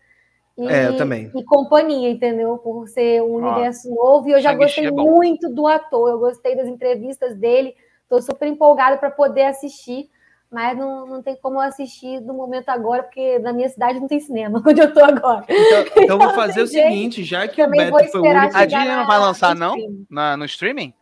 E, 0.58 0.68
é, 0.68 0.88
eu 0.88 0.98
também. 0.98 1.32
E 1.36 1.44
companhia, 1.44 2.10
entendeu? 2.10 2.58
Por 2.58 2.88
ser 2.88 3.22
um 3.22 3.36
universo 3.36 3.94
novo. 3.94 4.30
E 4.30 4.34
eu 4.34 4.42
já 4.42 4.54
gostei 4.54 4.86
é 4.86 4.92
muito 4.92 5.50
do 5.50 5.68
ator, 5.68 6.10
eu 6.10 6.20
gostei 6.20 6.56
das 6.56 6.68
entrevistas 6.68 7.36
dele. 7.36 7.76
Tô 8.08 8.22
super 8.22 8.48
empolgada 8.48 8.98
para 8.98 9.10
poder 9.10 9.46
assistir 9.46 10.10
mas 10.54 10.78
não, 10.78 11.08
não 11.08 11.24
tem 11.24 11.36
como 11.36 11.60
assistir 11.60 12.22
no 12.22 12.36
momento 12.36 12.70
agora, 12.70 13.02
porque 13.02 13.40
na 13.40 13.52
minha 13.52 13.68
cidade 13.68 14.00
não 14.00 14.08
tem 14.08 14.20
cinema, 14.20 14.62
onde 14.66 14.80
eu 14.80 14.94
tô 14.94 15.04
agora. 15.04 15.44
Então, 15.50 16.04
então 16.04 16.20
vou 16.20 16.30
fazer 16.36 16.62
o 16.62 16.68
seguinte, 16.68 17.24
já 17.24 17.48
que 17.48 17.62
o 17.62 17.68
Beto 17.68 18.12
foi 18.12 18.22
o 18.22 18.24
único... 18.24 18.56
A 18.56 18.64
Disney 18.64 18.96
não 18.96 19.08
vai 19.08 19.20
lançar, 19.20 19.56
não? 19.56 19.76
Na, 20.08 20.38
no 20.38 20.46
streaming? 20.46 20.94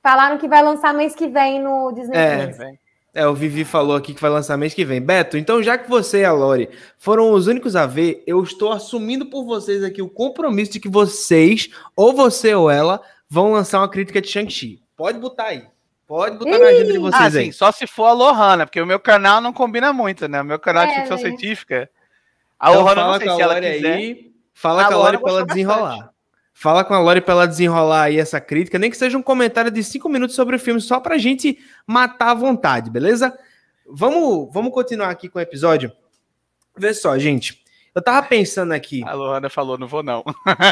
Falaram 0.00 0.38
que 0.38 0.46
vai 0.46 0.62
lançar 0.62 0.94
mês 0.94 1.14
que 1.16 1.26
vem 1.26 1.60
no 1.60 1.90
Disney 1.90 2.16
é. 2.16 2.46
Plus. 2.46 2.58
É, 3.12 3.26
o 3.26 3.34
Vivi 3.34 3.64
falou 3.64 3.96
aqui 3.96 4.14
que 4.14 4.20
vai 4.20 4.30
lançar 4.30 4.56
mês 4.56 4.72
que 4.72 4.84
vem. 4.84 5.00
Beto, 5.00 5.36
então 5.36 5.62
já 5.62 5.76
que 5.76 5.90
você 5.90 6.20
e 6.20 6.24
a 6.24 6.32
Lori 6.32 6.70
foram 6.96 7.32
os 7.32 7.48
únicos 7.48 7.74
a 7.74 7.84
ver, 7.84 8.22
eu 8.26 8.42
estou 8.42 8.70
assumindo 8.72 9.26
por 9.26 9.44
vocês 9.44 9.82
aqui 9.82 10.00
o 10.00 10.08
compromisso 10.08 10.72
de 10.72 10.80
que 10.80 10.88
vocês, 10.88 11.70
ou 11.96 12.12
você 12.12 12.54
ou 12.54 12.70
ela, 12.70 13.00
vão 13.28 13.52
lançar 13.52 13.80
uma 13.80 13.88
crítica 13.88 14.20
de 14.20 14.28
Shang-Chi. 14.28 14.80
Pode 14.96 15.18
botar 15.18 15.46
aí. 15.46 15.64
Pode 16.06 16.38
botar 16.38 16.56
Ih! 16.56 16.58
na 16.58 16.66
agenda 16.66 16.92
de 16.92 16.98
vocês 16.98 17.36
ah, 17.36 17.38
aí. 17.38 17.44
Sim, 17.46 17.52
só 17.52 17.72
se 17.72 17.86
for 17.86 18.06
a 18.06 18.12
Lohana, 18.12 18.66
porque 18.66 18.80
o 18.80 18.86
meu 18.86 19.00
canal 19.00 19.40
não 19.40 19.52
combina 19.52 19.92
muito, 19.92 20.28
né? 20.28 20.40
O 20.40 20.44
meu 20.44 20.58
canal 20.58 20.84
é, 20.84 20.86
de 20.88 20.94
ficção 20.94 21.16
né? 21.16 21.22
científica. 21.22 21.90
A 22.58 22.70
então 22.70 22.82
Lohana, 22.82 23.04
não 23.06 23.18
sei 23.18 23.30
se 23.30 23.42
ela 23.42 23.60
quiser. 23.60 23.94
Aí, 23.94 24.32
fala 24.52 24.82
a 24.82 24.88
com 24.88 24.94
a 24.94 24.96
Lori 24.96 25.18
pra 25.18 25.30
ela 25.30 25.46
desenrolar. 25.46 25.88
Bastante. 25.88 26.19
Fala 26.60 26.84
com 26.84 26.92
a 26.92 26.98
Lori 26.98 27.22
pra 27.22 27.32
ela 27.32 27.48
desenrolar 27.48 28.02
aí 28.02 28.18
essa 28.18 28.38
crítica, 28.38 28.78
nem 28.78 28.90
que 28.90 28.96
seja 28.98 29.16
um 29.16 29.22
comentário 29.22 29.70
de 29.70 29.82
cinco 29.82 30.10
minutos 30.10 30.36
sobre 30.36 30.56
o 30.56 30.58
filme, 30.58 30.78
só 30.78 31.00
pra 31.00 31.16
gente 31.16 31.58
matar 31.86 32.32
a 32.32 32.34
vontade, 32.34 32.90
beleza? 32.90 33.34
Vamos, 33.88 34.52
vamos 34.52 34.70
continuar 34.70 35.08
aqui 35.08 35.26
com 35.26 35.38
o 35.38 35.40
episódio. 35.42 35.90
Vê 36.76 36.92
só, 36.92 37.18
gente. 37.18 37.64
Eu 37.94 38.02
tava 38.02 38.26
pensando 38.26 38.72
aqui. 38.72 39.02
A 39.06 39.14
Luana 39.14 39.48
falou, 39.48 39.78
não 39.78 39.88
vou 39.88 40.02
não. 40.02 40.22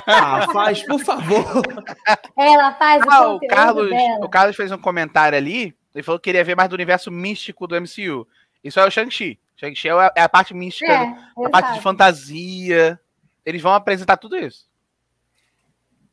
Ah, 0.07 0.47
faz, 0.53 0.85
por 0.85 1.01
favor. 1.01 1.63
Ela 2.37 2.75
faz 2.75 3.03
o 3.03 3.11
ah, 3.11 3.35
o 3.37 3.41
Carlos, 3.49 3.89
dela. 3.89 4.27
o 4.27 4.29
Carlos 4.29 4.57
fez 4.57 4.71
um 4.71 4.77
comentário 4.77 5.39
ali, 5.39 5.75
ele 5.95 6.05
falou 6.05 6.19
que 6.19 6.25
queria 6.25 6.45
ver 6.45 6.55
mais 6.55 6.69
do 6.69 6.75
universo 6.75 7.11
místico 7.11 7.67
do 7.67 7.81
MCU. 7.81 8.29
Isso 8.63 8.79
é 8.79 8.87
o 8.87 8.91
Shang-Chi. 8.91 9.41
Shang-Chi 9.57 9.89
é, 9.89 10.13
é 10.17 10.23
a 10.23 10.29
parte 10.29 10.53
mística, 10.53 10.93
é, 10.93 11.15
a 11.47 11.49
parte 11.49 11.73
de 11.73 11.81
fantasia. 11.81 13.01
Eles 13.43 13.63
vão 13.63 13.73
apresentar 13.73 14.19
tudo 14.19 14.37
isso. 14.37 14.68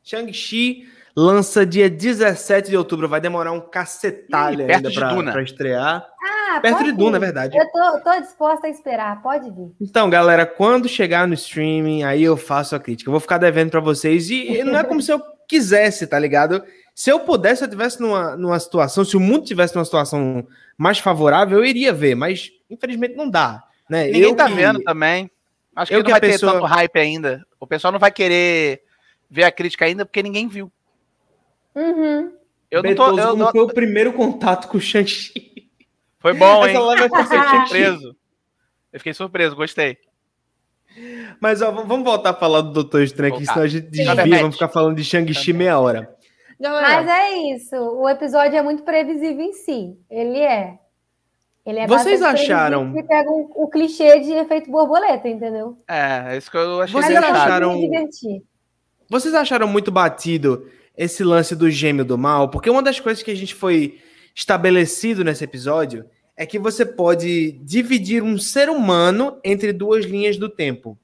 Shang-Chi 0.06 0.86
lança 1.16 1.66
dia 1.66 1.90
17 1.90 2.70
de 2.70 2.76
outubro. 2.76 3.08
Vai 3.08 3.20
demorar 3.20 3.50
um 3.50 3.60
cacetalho 3.60 4.68
Ih, 4.68 4.72
ainda 4.72 4.90
para 5.32 5.42
estrear. 5.42 6.06
Ah, 6.22 6.60
perto 6.60 6.84
de 6.84 6.92
Duna, 6.92 7.16
é 7.16 7.20
verdade. 7.20 7.58
Eu 7.58 7.66
tô, 7.72 8.00
tô, 8.00 8.20
disposta 8.20 8.68
a 8.68 8.70
esperar, 8.70 9.20
pode 9.20 9.50
vir. 9.50 9.72
Então, 9.80 10.08
galera, 10.08 10.46
quando 10.46 10.88
chegar 10.88 11.26
no 11.26 11.34
streaming, 11.34 12.04
aí 12.04 12.22
eu 12.22 12.36
faço 12.36 12.76
a 12.76 12.80
crítica. 12.80 13.08
Eu 13.08 13.12
vou 13.12 13.20
ficar 13.20 13.38
devendo 13.38 13.70
para 13.70 13.80
vocês. 13.80 14.30
E 14.30 14.62
não 14.62 14.78
é 14.78 14.84
como 14.84 15.02
se 15.02 15.12
eu 15.12 15.20
quisesse, 15.48 16.06
tá 16.06 16.18
ligado? 16.18 16.62
Se 16.94 17.10
eu 17.10 17.20
pudesse, 17.20 17.58
se 17.58 17.64
eu 17.64 17.70
tivesse 17.70 18.00
numa, 18.00 18.36
numa 18.36 18.58
situação, 18.60 19.04
se 19.04 19.16
o 19.16 19.20
mundo 19.20 19.44
tivesse 19.44 19.74
numa 19.74 19.84
situação 19.84 20.46
mais 20.78 20.98
favorável, 20.98 21.58
eu 21.58 21.64
iria 21.64 21.92
ver, 21.92 22.14
mas 22.14 22.52
infelizmente 22.70 23.16
não 23.16 23.28
dá. 23.28 23.64
Né? 23.88 24.06
Ninguém 24.06 24.22
eu 24.22 24.36
tá 24.36 24.46
que... 24.46 24.54
vendo 24.54 24.82
também. 24.82 25.30
Acho 25.74 25.90
que 25.90 25.94
eu 25.94 25.98
não 25.98 26.04
que 26.04 26.10
vai 26.10 26.20
pessoa... 26.20 26.52
ter 26.52 26.58
tanto 26.58 26.66
hype 26.66 26.98
ainda. 26.98 27.46
O 27.60 27.66
pessoal 27.66 27.92
não 27.92 27.98
vai 27.98 28.10
querer 28.10 28.85
ver 29.30 29.44
a 29.44 29.52
crítica 29.52 29.84
ainda 29.84 30.04
porque 30.04 30.22
ninguém 30.22 30.48
viu. 30.48 30.70
Uhum. 31.74 32.32
Eu 32.70 32.82
não 32.82 32.94
tô. 32.94 33.18
Eu 33.18 33.36
não... 33.36 33.50
foi 33.50 33.60
o 33.60 33.68
primeiro 33.68 34.12
contato 34.12 34.68
com 34.68 34.78
o 34.78 34.80
Shang-Chi. 34.80 35.70
Foi 36.18 36.34
bom, 36.34 36.66
hein? 36.66 36.74
Essa 36.74 36.84
live 36.84 37.02
fiquei 37.02 37.48
surpreso. 37.48 38.16
Eu 38.92 39.00
fiquei 39.00 39.14
surpreso, 39.14 39.56
gostei. 39.56 39.98
Mas 41.40 41.60
ó, 41.60 41.70
vamos 41.70 42.04
voltar 42.04 42.30
a 42.30 42.34
falar 42.34 42.62
do 42.62 42.72
Doutor 42.72 43.02
Estranho 43.02 43.34
aqui, 43.34 43.44
senão 43.44 43.62
a 43.62 43.68
gente 43.68 43.88
desvia, 43.88 44.38
vamos 44.38 44.54
ficar 44.54 44.68
falando 44.68 44.96
de 44.96 45.04
Shang-Chi 45.04 45.52
meia 45.52 45.78
hora. 45.78 46.16
Mas 46.58 47.06
é 47.06 47.32
isso, 47.54 47.76
o 47.76 48.08
episódio 48.08 48.56
é 48.56 48.62
muito 48.62 48.82
previsível 48.82 49.44
em 49.44 49.52
si. 49.52 49.98
Ele 50.10 50.38
é. 50.38 50.78
Ele 51.66 51.80
é 51.80 51.86
Vocês 51.86 52.22
acharam? 52.22 52.92
Que 52.94 53.02
pega 53.02 53.30
um, 53.30 53.50
o 53.54 53.68
clichê 53.68 54.20
de 54.20 54.32
efeito 54.32 54.70
borboleta, 54.70 55.28
entendeu? 55.28 55.76
É, 55.88 56.34
é 56.34 56.36
isso 56.38 56.50
que 56.50 56.56
eu 56.56 56.80
achei. 56.80 57.02
Vocês 57.02 57.18
acharam? 57.18 57.78
Vocês 59.08 59.34
acharam 59.34 59.68
muito 59.68 59.90
batido 59.90 60.66
esse 60.96 61.22
lance 61.22 61.54
do 61.54 61.70
gêmeo 61.70 62.04
do 62.04 62.16
mal, 62.16 62.48
porque 62.48 62.70
uma 62.70 62.82
das 62.82 62.98
coisas 62.98 63.22
que 63.22 63.30
a 63.30 63.36
gente 63.36 63.54
foi 63.54 63.98
estabelecido 64.34 65.24
nesse 65.24 65.44
episódio 65.44 66.04
é 66.36 66.44
que 66.44 66.58
você 66.58 66.84
pode 66.84 67.52
dividir 67.62 68.22
um 68.22 68.38
ser 68.38 68.68
humano 68.68 69.38
entre 69.42 69.72
duas 69.72 70.04
linhas 70.04 70.36
do 70.36 70.48
tempo. 70.48 70.98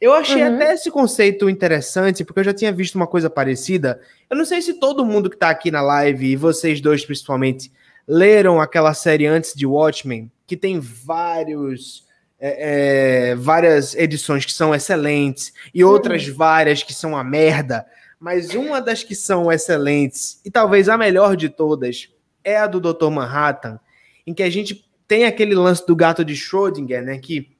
Eu 0.00 0.14
achei 0.14 0.42
uhum. 0.42 0.54
até 0.54 0.72
esse 0.72 0.90
conceito 0.90 1.50
interessante, 1.50 2.24
porque 2.24 2.40
eu 2.40 2.44
já 2.44 2.54
tinha 2.54 2.72
visto 2.72 2.94
uma 2.94 3.06
coisa 3.06 3.28
parecida. 3.28 4.00
Eu 4.30 4.36
não 4.36 4.46
sei 4.46 4.62
se 4.62 4.74
todo 4.74 5.04
mundo 5.04 5.28
que 5.28 5.36
está 5.36 5.50
aqui 5.50 5.70
na 5.70 5.82
live, 5.82 6.26
e 6.26 6.36
vocês 6.36 6.80
dois 6.80 7.04
principalmente, 7.04 7.70
leram 8.08 8.58
aquela 8.58 8.94
série 8.94 9.26
antes 9.26 9.52
de 9.54 9.66
Watchmen, 9.66 10.32
que 10.46 10.56
tem 10.56 10.80
vários. 10.80 12.08
É, 12.42 13.32
é, 13.32 13.34
várias 13.34 13.94
edições 13.94 14.46
que 14.46 14.52
são 14.52 14.74
excelentes 14.74 15.52
e 15.74 15.84
outras 15.84 16.26
uhum. 16.26 16.34
várias 16.34 16.82
que 16.82 16.94
são 16.94 17.14
a 17.14 17.22
merda 17.22 17.84
mas 18.20 18.54
uma 18.54 18.82
das 18.82 19.02
que 19.02 19.14
são 19.14 19.50
excelentes, 19.50 20.42
e 20.44 20.50
talvez 20.50 20.90
a 20.90 20.98
melhor 20.98 21.34
de 21.34 21.48
todas, 21.48 22.10
é 22.44 22.58
a 22.58 22.66
do 22.66 22.78
Dr. 22.78 23.08
Manhattan, 23.08 23.80
em 24.26 24.34
que 24.34 24.42
a 24.42 24.50
gente 24.50 24.84
tem 25.08 25.24
aquele 25.24 25.54
lance 25.54 25.86
do 25.86 25.96
gato 25.96 26.22
de 26.22 26.34
Schrödinger, 26.34 27.02
né? 27.02 27.18
Que 27.18 27.50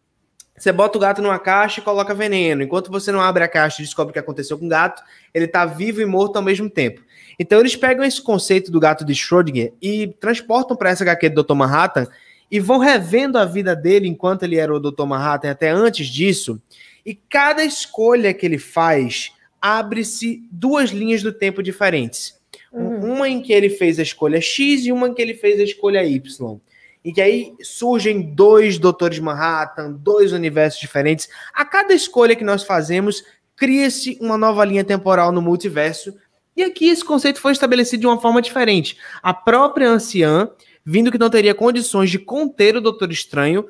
você 0.57 0.71
bota 0.71 0.99
o 0.99 1.01
gato 1.01 1.23
numa 1.23 1.38
caixa 1.38 1.81
e 1.81 1.83
coloca 1.83 2.14
veneno. 2.14 2.62
Enquanto 2.62 2.90
você 2.90 3.11
não 3.11 3.23
abre 3.23 3.43
a 3.43 3.49
caixa 3.49 3.81
e 3.81 3.85
descobre 3.87 4.11
o 4.11 4.12
que 4.12 4.19
aconteceu 4.19 4.59
com 4.59 4.66
o 4.66 4.69
gato, 4.69 5.03
ele 5.33 5.47
está 5.47 5.64
vivo 5.64 6.03
e 6.03 6.07
morto 6.07 6.37
ao 6.37 6.43
mesmo 6.43 6.69
tempo. 6.69 7.01
Então 7.38 7.59
eles 7.59 7.75
pegam 7.75 8.05
esse 8.05 8.21
conceito 8.21 8.71
do 8.71 8.79
gato 8.79 9.03
de 9.03 9.14
Schrödinger 9.14 9.73
e 9.81 10.09
transportam 10.21 10.77
para 10.77 10.90
essa 10.90 11.03
HQ 11.03 11.31
do 11.31 11.43
Dr. 11.43 11.55
Manhattan 11.55 12.07
e 12.50 12.58
vão 12.58 12.78
revendo 12.78 13.38
a 13.38 13.44
vida 13.44 13.76
dele 13.76 14.08
enquanto 14.08 14.42
ele 14.42 14.56
era 14.56 14.74
o 14.74 14.80
Dr. 14.80 15.04
Manhattan, 15.04 15.50
até 15.50 15.70
antes 15.70 16.08
disso. 16.08 16.60
E 17.06 17.14
cada 17.14 17.64
escolha 17.64 18.34
que 18.34 18.44
ele 18.44 18.58
faz 18.58 19.32
abre-se 19.60 20.42
duas 20.50 20.90
linhas 20.90 21.22
do 21.22 21.32
tempo 21.32 21.62
diferentes. 21.62 22.38
Uhum. 22.72 23.14
Uma 23.14 23.28
em 23.28 23.40
que 23.40 23.52
ele 23.52 23.68
fez 23.68 23.98
a 23.98 24.02
escolha 24.02 24.40
X 24.40 24.84
e 24.84 24.92
uma 24.92 25.08
em 25.08 25.14
que 25.14 25.22
ele 25.22 25.34
fez 25.34 25.60
a 25.60 25.64
escolha 25.64 26.04
Y. 26.04 26.58
E 27.04 27.12
que 27.12 27.20
aí 27.20 27.54
surgem 27.62 28.20
dois 28.34 28.78
Doutores 28.78 29.18
Manhattan, 29.18 29.92
dois 29.92 30.32
universos 30.32 30.80
diferentes. 30.80 31.28
A 31.54 31.64
cada 31.64 31.94
escolha 31.94 32.36
que 32.36 32.44
nós 32.44 32.62
fazemos, 32.62 33.24
cria-se 33.56 34.18
uma 34.20 34.36
nova 34.36 34.64
linha 34.64 34.84
temporal 34.84 35.32
no 35.32 35.40
multiverso. 35.40 36.14
E 36.56 36.62
aqui 36.62 36.88
esse 36.88 37.04
conceito 37.04 37.40
foi 37.40 37.52
estabelecido 37.52 38.00
de 38.00 38.06
uma 38.06 38.20
forma 38.20 38.42
diferente. 38.42 38.98
A 39.22 39.32
própria 39.32 39.88
anciã, 39.88 40.50
vindo 40.90 41.12
que 41.12 41.18
não 41.18 41.31
teria 41.31 41.55
condições 41.55 42.11
de 42.11 42.18
conter 42.18 42.76
o 42.76 42.81
Doutor 42.81 43.12
Estranho, 43.12 43.64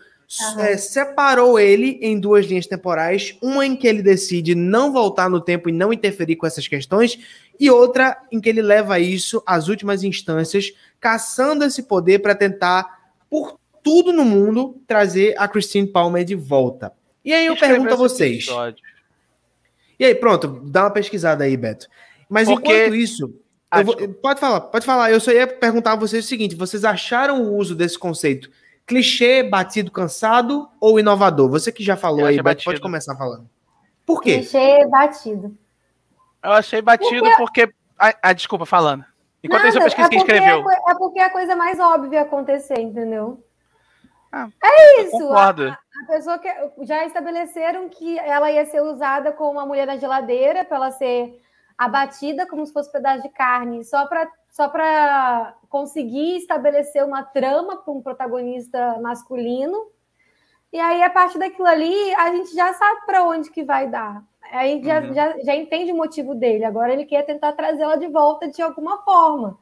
Uhum. 0.54 0.60
É, 0.60 0.76
separou 0.76 1.58
ele 1.58 1.98
em 2.00 2.20
duas 2.20 2.46
linhas 2.46 2.64
temporais, 2.64 3.36
uma 3.42 3.66
em 3.66 3.74
que 3.74 3.84
ele 3.84 4.00
decide 4.00 4.54
não 4.54 4.92
voltar 4.92 5.28
no 5.28 5.40
tempo 5.40 5.68
e 5.68 5.72
não 5.72 5.92
interferir 5.92 6.36
com 6.36 6.46
essas 6.46 6.68
questões, 6.68 7.18
e 7.58 7.68
outra 7.68 8.16
em 8.30 8.40
que 8.40 8.48
ele 8.48 8.62
leva 8.62 9.00
isso 9.00 9.42
às 9.44 9.66
últimas 9.66 10.04
instâncias, 10.04 10.72
caçando 11.00 11.64
esse 11.64 11.82
poder 11.82 12.20
para 12.20 12.36
tentar, 12.36 13.10
por 13.28 13.58
tudo 13.82 14.12
no 14.12 14.24
mundo, 14.24 14.80
trazer 14.86 15.34
a 15.36 15.48
Christine 15.48 15.88
Palmer 15.88 16.24
de 16.24 16.36
volta. 16.36 16.92
E 17.24 17.32
aí 17.32 17.46
eu 17.46 17.56
pergunto 17.56 17.92
a 17.92 17.96
vocês. 17.96 18.44
Episódio. 18.44 18.84
E 19.98 20.04
aí, 20.04 20.14
pronto, 20.14 20.62
dá 20.64 20.84
uma 20.84 20.92
pesquisada 20.92 21.42
aí, 21.42 21.56
Beto. 21.56 21.88
Mas 22.28 22.46
Porque... 22.46 22.72
enquanto 22.72 22.94
isso, 22.94 23.34
vou, 23.84 23.96
pode 24.14 24.40
falar, 24.40 24.60
pode 24.62 24.84
falar. 24.84 25.10
Eu 25.10 25.20
só 25.20 25.30
ia 25.30 25.46
perguntar 25.46 25.92
a 25.92 25.96
vocês 25.96 26.24
o 26.24 26.28
seguinte: 26.28 26.54
vocês 26.54 26.84
acharam 26.84 27.42
o 27.42 27.56
uso 27.56 27.74
desse 27.74 27.98
conceito 27.98 28.50
clichê, 28.90 29.44
batido, 29.44 29.92
cansado 29.92 30.68
ou 30.80 30.98
inovador? 30.98 31.48
Você 31.48 31.70
que 31.70 31.84
já 31.84 31.96
falou 31.96 32.26
aí, 32.26 32.42
pode 32.42 32.80
começar 32.80 33.14
falando. 33.14 33.48
Por 34.04 34.20
quê? 34.20 34.38
Clichê, 34.38 34.84
batido. 34.88 35.56
Eu 36.42 36.52
achei 36.52 36.82
batido 36.82 37.22
porque. 37.36 37.68
porque... 37.68 37.74
Ah, 37.96 38.14
ah, 38.22 38.32
desculpa, 38.32 38.66
falando. 38.66 39.04
Enquanto 39.44 39.62
Nada, 39.62 39.68
isso, 39.68 39.78
eu 39.78 39.84
pesquiso 39.84 40.06
é 40.06 40.10
quem 40.10 40.18
escreveu. 40.18 40.70
É, 40.70 40.90
é 40.90 40.94
porque 40.94 41.18
é 41.20 41.24
a 41.24 41.30
coisa 41.30 41.54
mais 41.54 41.78
óbvia 41.78 42.22
acontecer, 42.22 42.80
entendeu? 42.80 43.44
Ah, 44.32 44.48
é 44.62 45.02
isso. 45.02 45.32
A, 45.32 45.50
a, 45.50 45.76
pessoa 46.08 46.38
que 46.38 46.48
já 46.82 47.04
estabeleceram 47.04 47.88
que 47.88 48.18
ela 48.18 48.50
ia 48.50 48.64
ser 48.66 48.80
usada 48.80 49.32
como 49.32 49.52
uma 49.52 49.66
mulher 49.66 49.86
na 49.86 49.96
geladeira 49.96 50.64
para 50.64 50.76
ela 50.76 50.90
ser 50.90 51.40
abatida 51.80 52.46
como 52.46 52.66
se 52.66 52.74
fosse 52.74 52.90
um 52.90 52.92
pedaço 52.92 53.22
de 53.22 53.30
carne, 53.30 53.82
só 53.84 54.06
para 54.06 54.30
só 54.50 54.68
para 54.68 55.56
conseguir 55.70 56.36
estabelecer 56.36 57.02
uma 57.02 57.22
trama 57.22 57.76
para 57.78 57.92
um 57.92 58.02
protagonista 58.02 58.98
masculino. 59.00 59.86
E 60.72 60.78
aí, 60.78 61.02
a 61.02 61.08
partir 61.08 61.38
daquilo 61.38 61.66
ali, 61.66 62.14
a 62.14 62.34
gente 62.34 62.52
já 62.54 62.74
sabe 62.74 63.06
para 63.06 63.24
onde 63.24 63.50
que 63.50 63.64
vai 63.64 63.88
dar. 63.88 64.22
Aí 64.52 64.82
já, 64.84 65.00
uhum. 65.00 65.14
já, 65.14 65.38
já 65.38 65.54
entende 65.54 65.92
o 65.92 65.96
motivo 65.96 66.34
dele. 66.34 66.64
Agora 66.64 66.92
ele 66.92 67.06
quer 67.06 67.22
tentar 67.24 67.52
trazê-la 67.52 67.96
de 67.96 68.08
volta 68.08 68.48
de 68.48 68.60
alguma 68.60 69.02
forma. 69.02 69.56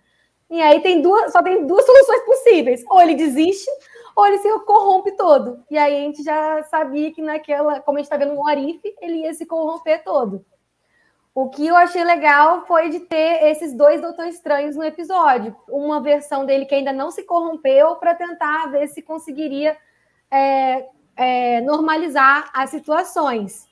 E 0.50 0.60
aí 0.60 0.80
tem 0.80 1.02
duas, 1.02 1.30
só 1.30 1.42
tem 1.42 1.66
duas 1.66 1.84
soluções 1.84 2.22
possíveis. 2.24 2.82
Ou 2.90 3.00
ele 3.00 3.14
desiste, 3.14 3.70
ou 4.16 4.26
ele 4.26 4.38
se 4.38 4.50
corrompe 4.60 5.12
todo. 5.12 5.62
E 5.70 5.78
aí 5.78 5.96
a 5.96 6.00
gente 6.00 6.22
já 6.22 6.62
sabia 6.64 7.12
que 7.12 7.22
naquela, 7.22 7.80
como 7.80 7.98
a 7.98 8.00
gente 8.00 8.06
está 8.06 8.16
vendo 8.16 8.34
no 8.34 8.44
Orife, 8.44 8.94
ele 9.00 9.18
ia 9.18 9.34
se 9.34 9.46
corromper 9.46 10.02
todo. 10.02 10.44
O 11.40 11.48
que 11.50 11.68
eu 11.68 11.76
achei 11.76 12.02
legal 12.02 12.66
foi 12.66 12.88
de 12.88 12.98
ter 12.98 13.44
esses 13.44 13.72
dois 13.72 14.00
Doutores 14.00 14.34
Estranhos 14.34 14.74
no 14.74 14.82
episódio. 14.82 15.54
Uma 15.68 16.02
versão 16.02 16.44
dele 16.44 16.64
que 16.64 16.74
ainda 16.74 16.92
não 16.92 17.12
se 17.12 17.22
corrompeu 17.22 17.94
para 17.94 18.12
tentar 18.12 18.66
ver 18.72 18.88
se 18.88 19.00
conseguiria 19.02 19.76
é, 20.32 20.84
é, 21.16 21.60
normalizar 21.60 22.50
as 22.52 22.70
situações. 22.70 23.68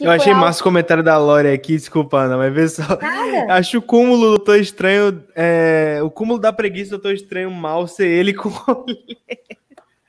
eu 0.00 0.08
achei 0.12 0.32
algo... 0.32 0.44
massa 0.44 0.60
o 0.60 0.62
comentário 0.62 1.02
da 1.02 1.18
Lore 1.18 1.48
aqui, 1.48 1.74
desculpa, 1.74 2.18
Ana, 2.18 2.36
mas 2.36 2.54
vê 2.54 2.68
só. 2.68 2.96
Nada. 2.96 3.54
Acho 3.58 3.78
o 3.78 3.82
cúmulo 3.82 4.20
do 4.20 4.36
Doutor 4.36 4.60
Estranho, 4.60 5.24
é, 5.34 5.98
o 6.00 6.10
cúmulo 6.12 6.38
da 6.38 6.52
preguiça 6.52 6.90
do 6.90 7.02
Doutor 7.02 7.14
Estranho 7.14 7.50
mal 7.50 7.88
ser 7.88 8.06
ele 8.06 8.32
com. 8.32 8.50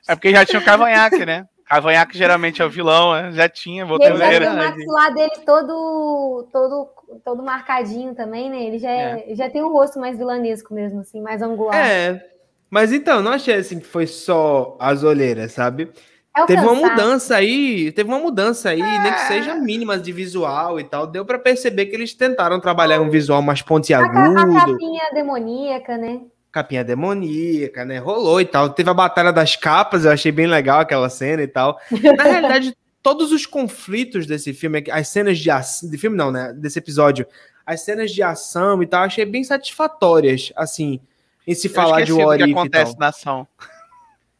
é 0.06 0.14
porque 0.14 0.30
já 0.30 0.46
tinha 0.46 0.62
o 0.62 0.64
cavanhaque, 0.64 1.26
né? 1.26 1.48
Cavanhaque 1.70 2.18
geralmente 2.18 2.60
é 2.60 2.64
o 2.64 2.68
vilão, 2.68 3.12
né? 3.12 3.30
já 3.30 3.48
tinha, 3.48 3.86
voltou 3.86 4.08
Ele 4.08 4.16
já 4.16 4.28
tem 4.28 4.48
o 4.48 4.56
maxilar 4.56 5.14
dele 5.14 5.30
todo, 5.46 6.48
todo, 6.52 6.88
todo 7.24 7.42
marcadinho 7.44 8.12
também, 8.12 8.50
né? 8.50 8.64
Ele 8.64 8.76
já, 8.80 8.90
é, 8.90 9.30
é. 9.30 9.34
já 9.36 9.48
tem 9.48 9.62
um 9.62 9.72
rosto 9.72 10.00
mais 10.00 10.18
vilanesco 10.18 10.74
mesmo, 10.74 10.98
assim, 10.98 11.20
mais 11.20 11.40
angular. 11.40 11.76
É, 11.76 12.26
mas 12.68 12.92
então, 12.92 13.22
não 13.22 13.30
achei 13.30 13.54
assim 13.54 13.78
que 13.78 13.86
foi 13.86 14.08
só 14.08 14.76
as 14.80 15.04
olheiras, 15.04 15.52
sabe? 15.52 15.92
É 16.36 16.44
teve 16.44 16.60
uma 16.60 16.74
mudança 16.74 17.36
aí, 17.36 17.92
teve 17.92 18.08
uma 18.08 18.18
mudança 18.18 18.70
aí, 18.70 18.80
é. 18.80 19.02
nem 19.02 19.12
que 19.12 19.20
seja 19.20 19.54
mínima 19.54 19.96
de 19.96 20.10
visual 20.10 20.80
e 20.80 20.82
tal. 20.82 21.06
Deu 21.06 21.24
para 21.24 21.38
perceber 21.38 21.86
que 21.86 21.94
eles 21.94 22.12
tentaram 22.14 22.58
trabalhar 22.58 23.00
um 23.00 23.10
visual 23.10 23.40
mais 23.42 23.62
pontiagudo. 23.62 24.36
A, 24.36 24.42
a 24.42 24.66
capinha 24.66 25.08
demoníaca, 25.14 25.96
né? 25.96 26.20
Capinha 26.50 26.84
demoníaca, 26.84 27.84
né? 27.84 27.98
Rolou 27.98 28.40
e 28.40 28.44
tal. 28.44 28.70
Teve 28.70 28.90
a 28.90 28.94
Batalha 28.94 29.32
das 29.32 29.56
Capas, 29.56 30.04
eu 30.04 30.10
achei 30.10 30.32
bem 30.32 30.46
legal 30.46 30.80
aquela 30.80 31.08
cena 31.08 31.42
e 31.42 31.48
tal. 31.48 31.80
Na 32.16 32.24
realidade, 32.24 32.76
todos 33.02 33.32
os 33.32 33.46
conflitos 33.46 34.26
desse 34.26 34.52
filme, 34.52 34.84
as 34.90 35.08
cenas 35.08 35.38
de 35.38 35.50
ação, 35.50 35.88
de 35.88 35.98
filme 35.98 36.16
não, 36.16 36.30
né? 36.30 36.52
Desse 36.52 36.78
episódio, 36.78 37.26
as 37.64 37.82
cenas 37.82 38.10
de 38.10 38.22
ação 38.22 38.82
e 38.82 38.86
tal, 38.86 39.04
achei 39.04 39.24
bem 39.24 39.44
satisfatórias, 39.44 40.52
assim, 40.56 41.00
em 41.46 41.54
se 41.54 41.68
falar 41.68 42.02
de 42.02 42.12
What 42.12 42.42
que 42.42 42.50
acontece 42.50 42.98
na 42.98 43.08
ação. 43.08 43.46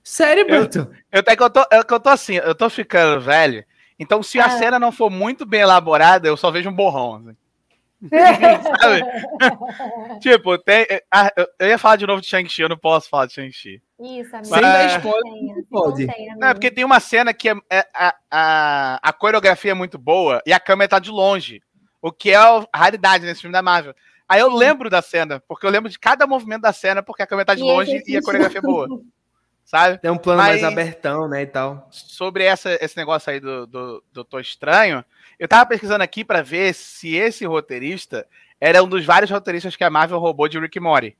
Sério, 0.03 0.46
Beto? 0.46 0.79
Eu, 1.12 1.23
eu, 1.27 1.37
eu, 1.38 1.51
tô, 1.51 1.61
eu, 1.70 1.85
eu 1.88 2.01
tô 2.01 2.09
assim, 2.09 2.35
eu 2.35 2.55
tô 2.55 2.68
ficando 2.68 3.20
velho, 3.20 3.64
então 3.99 4.23
se 4.23 4.40
a 4.40 4.46
ah. 4.46 4.59
cena 4.59 4.79
não 4.79 4.90
for 4.90 5.11
muito 5.11 5.46
bem 5.46 5.61
elaborada, 5.61 6.27
eu 6.27 6.37
só 6.37 6.51
vejo 6.51 6.68
um 6.68 6.75
borrão, 6.75 7.16
assim. 7.16 7.37
tipo, 10.20 10.56
tem. 10.58 10.86
Ah, 11.10 11.32
eu 11.58 11.68
ia 11.68 11.78
falar 11.78 11.96
de 11.96 12.06
novo 12.06 12.20
de 12.20 12.28
Shang-Chi, 12.28 12.62
eu 12.62 12.68
não 12.68 12.78
posso 12.78 13.08
falar 13.08 13.26
de 13.26 13.34
Shang-Chi. 13.34 13.82
Isso, 14.00 14.34
amigo. 14.34 14.54
Sem 14.54 14.62
dar 14.62 14.96
spoiler, 14.96 15.64
pode. 15.70 16.06
Não, 16.38 16.48
é 16.48 16.54
porque 16.54 16.70
tem 16.70 16.84
uma 16.84 17.00
cena 17.00 17.34
que 17.34 17.50
é, 17.50 17.54
é, 17.70 17.86
a, 17.94 18.14
a, 18.30 19.00
a 19.02 19.12
coreografia 19.12 19.72
é 19.72 19.74
muito 19.74 19.98
boa 19.98 20.40
e 20.46 20.52
a 20.52 20.60
câmera 20.60 20.88
tá 20.88 20.98
de 20.98 21.10
longe. 21.10 21.62
O 22.00 22.10
que 22.10 22.30
é 22.30 22.36
a 22.36 22.66
raridade 22.74 23.26
nesse 23.26 23.42
filme 23.42 23.52
da 23.52 23.60
Marvel. 23.60 23.94
Aí 24.26 24.40
eu 24.40 24.48
lembro 24.48 24.88
da 24.88 25.02
cena, 25.02 25.42
porque 25.46 25.66
eu 25.66 25.70
lembro 25.70 25.90
de 25.90 25.98
cada 25.98 26.26
movimento 26.26 26.62
da 26.62 26.72
cena, 26.72 27.02
porque 27.02 27.22
a 27.22 27.26
câmera 27.26 27.44
tá 27.44 27.54
de 27.54 27.60
e 27.60 27.64
longe 27.64 28.02
e 28.06 28.16
a 28.16 28.22
coreografia 28.22 28.60
é 28.60 28.62
boa. 28.62 28.88
Sabe? 29.64 29.98
Tem 29.98 30.10
um 30.10 30.16
plano 30.16 30.40
Mas, 30.40 30.62
mais 30.62 30.72
abertão, 30.72 31.28
né, 31.28 31.42
e 31.42 31.46
tal. 31.46 31.86
Sobre 31.90 32.44
essa, 32.44 32.78
esse 32.80 32.96
negócio 32.96 33.30
aí 33.30 33.38
do, 33.38 33.66
do, 33.66 34.02
do 34.12 34.24
Tô 34.24 34.40
Estranho, 34.40 35.04
eu 35.40 35.48
tava 35.48 35.64
pesquisando 35.64 36.05
aqui 36.05 36.22
para 36.22 36.42
ver 36.42 36.74
se 36.74 37.16
esse 37.16 37.46
roteirista 37.46 38.29
era 38.61 38.85
um 38.85 38.88
dos 38.88 39.07
vários 39.07 39.31
roteiristas 39.31 39.74
que 39.74 39.83
a 39.83 39.88
Marvel 39.88 40.18
roubou 40.18 40.46
de 40.46 40.61
Rick 40.61 40.79
Mori. 40.79 41.16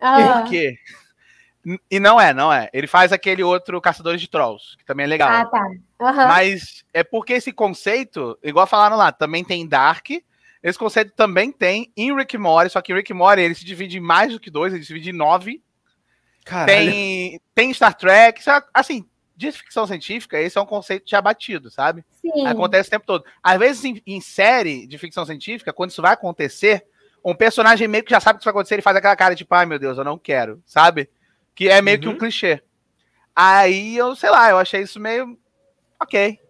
Ah. 0.00 0.40
Por 0.40 0.50
quê? 0.50 0.78
E 1.90 2.00
não 2.00 2.18
é, 2.18 2.32
não 2.32 2.50
é. 2.50 2.70
Ele 2.72 2.86
faz 2.86 3.12
aquele 3.12 3.42
outro 3.42 3.78
Caçadores 3.78 4.22
de 4.22 4.28
Trolls, 4.28 4.74
que 4.78 4.86
também 4.86 5.04
é 5.04 5.06
legal. 5.06 5.28
Ah, 5.28 5.44
tá. 5.44 5.66
Uhum. 6.00 6.28
Mas 6.28 6.82
é 6.94 7.04
porque 7.04 7.34
esse 7.34 7.52
conceito, 7.52 8.38
igual 8.42 8.66
falaram 8.66 8.96
lá, 8.96 9.12
também 9.12 9.44
tem 9.44 9.68
Dark. 9.68 10.08
Esse 10.62 10.78
conceito 10.78 11.12
também 11.14 11.52
tem 11.52 11.92
em 11.94 12.16
Rick 12.16 12.38
Mori, 12.38 12.70
só 12.70 12.80
que 12.80 12.94
Rick 12.94 13.12
Mori 13.12 13.42
ele 13.42 13.54
se 13.54 13.66
divide 13.66 13.98
em 13.98 14.00
mais 14.00 14.32
do 14.32 14.40
que 14.40 14.50
dois, 14.50 14.72
ele 14.72 14.82
se 14.82 14.88
divide 14.88 15.10
em 15.10 15.16
nove. 15.16 15.62
Tem, 16.64 17.38
tem 17.54 17.74
Star 17.74 17.94
Trek, 17.94 18.40
assim, 18.72 19.06
de 19.38 19.52
ficção 19.52 19.86
científica, 19.86 20.40
esse 20.40 20.58
é 20.58 20.60
um 20.60 20.66
conceito 20.66 21.08
já 21.08 21.22
batido, 21.22 21.70
sabe? 21.70 22.04
Sim. 22.20 22.44
Acontece 22.44 22.88
o 22.88 22.90
tempo 22.90 23.06
todo. 23.06 23.24
Às 23.40 23.56
vezes, 23.56 23.84
em, 23.84 24.02
em, 24.04 24.20
série 24.20 24.84
de 24.84 24.98
ficção 24.98 25.24
científica, 25.24 25.72
quando 25.72 25.90
isso 25.90 26.02
vai 26.02 26.12
acontecer, 26.12 26.84
um 27.24 27.36
personagem 27.36 27.86
meio 27.86 28.02
que 28.02 28.10
já 28.10 28.18
sabe 28.18 28.36
o 28.36 28.40
que 28.40 28.44
vai 28.44 28.50
acontecer, 28.50 28.74
ele 28.74 28.82
faz 28.82 28.96
aquela 28.96 29.14
cara 29.14 29.34
de, 29.34 29.38
tipo, 29.38 29.54
ai 29.54 29.64
meu 29.64 29.78
Deus, 29.78 29.96
eu 29.96 30.02
não 30.02 30.18
quero, 30.18 30.60
sabe? 30.66 31.08
Que 31.54 31.68
é 31.68 31.80
meio 31.80 31.98
uhum. 31.98 32.02
que 32.02 32.08
um 32.08 32.12
uhum. 32.12 32.18
clichê. 32.18 32.60
Aí 33.34 33.96
eu, 33.96 34.16
sei 34.16 34.28
lá, 34.28 34.50
eu 34.50 34.58
achei 34.58 34.82
isso 34.82 34.98
meio. 34.98 35.38
Ok. 36.02 36.40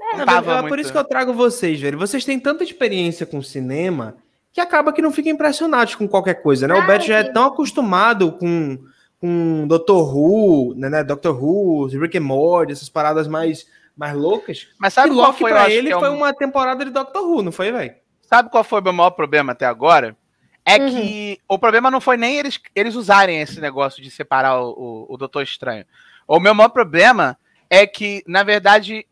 É, 0.00 0.20
é 0.22 0.62
por 0.66 0.78
isso 0.78 0.90
que 0.90 0.96
eu 0.96 1.04
trago 1.04 1.34
vocês, 1.34 1.78
velho. 1.78 1.98
Vocês 1.98 2.24
têm 2.24 2.40
tanta 2.40 2.64
experiência 2.64 3.26
com 3.26 3.42
cinema 3.42 4.16
que 4.50 4.62
acaba 4.62 4.94
que 4.94 5.02
não 5.02 5.12
fica 5.12 5.28
impressionados 5.28 5.94
com 5.94 6.08
qualquer 6.08 6.40
coisa, 6.42 6.66
né? 6.66 6.74
Ah, 6.74 6.78
o 6.78 6.86
Beto 6.86 7.04
já 7.04 7.18
é 7.18 7.24
tão 7.24 7.44
acostumado 7.44 8.32
com 8.32 8.78
com 9.20 9.66
Doctor 9.68 10.16
Who, 10.16 10.74
né, 10.74 10.88
né 10.88 11.04
Doctor 11.04 11.42
Who, 11.42 11.86
Rick 11.86 12.16
and 12.16 12.22
Morty, 12.22 12.72
essas 12.72 12.88
paradas 12.88 13.28
mais, 13.28 13.66
mais 13.96 14.16
loucas. 14.16 14.68
Mas 14.78 14.94
sabe 14.94 15.14
qual 15.14 15.32
foi 15.32 15.50
pra 15.50 15.70
ele? 15.70 15.90
É 15.90 15.96
um... 15.96 16.00
Foi 16.00 16.08
uma 16.08 16.32
temporada 16.32 16.84
de 16.84 16.90
Doctor 16.90 17.22
Who, 17.22 17.42
não 17.42 17.52
foi, 17.52 17.70
velho? 17.70 17.94
Sabe 18.22 18.48
qual 18.48 18.64
foi 18.64 18.80
o 18.80 18.84
meu 18.84 18.92
maior 18.92 19.10
problema 19.10 19.52
até 19.52 19.66
agora? 19.66 20.16
É 20.64 20.76
uhum. 20.78 20.90
que 20.90 21.38
o 21.48 21.58
problema 21.58 21.90
não 21.90 22.00
foi 22.00 22.16
nem 22.16 22.38
eles, 22.38 22.60
eles 22.74 22.94
usarem 22.94 23.40
esse 23.40 23.60
negócio 23.60 24.02
de 24.02 24.10
separar 24.10 24.60
o, 24.60 24.70
o, 24.70 25.14
o 25.14 25.16
Doutor 25.16 25.42
Estranho. 25.42 25.84
O 26.26 26.38
meu 26.38 26.54
maior 26.54 26.68
problema 26.68 27.36
é 27.68 27.86
que, 27.86 28.22
na 28.26 28.42
verdade, 28.42 29.06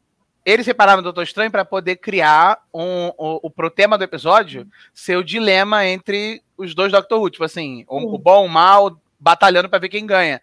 eles 0.44 0.64
separaram 0.64 1.00
o 1.00 1.02
Doutor 1.02 1.24
Estranho 1.24 1.50
para 1.50 1.64
poder 1.64 1.96
criar 1.96 2.60
um, 2.72 3.08
o, 3.18 3.48
o 3.48 3.50
pro 3.50 3.70
tema 3.70 3.98
do 3.98 4.04
episódio 4.04 4.66
ser 4.94 5.16
o 5.16 5.24
dilema 5.24 5.84
entre 5.84 6.42
os 6.56 6.74
dois 6.74 6.92
Doctor 6.92 7.20
Who. 7.20 7.30
Tipo 7.30 7.44
assim, 7.44 7.84
o, 7.88 8.14
o 8.14 8.18
bom, 8.18 8.46
o 8.46 8.48
mal, 8.48 8.96
batalhando 9.18 9.68
para 9.68 9.78
ver 9.78 9.88
quem 9.88 10.06
ganha. 10.06 10.40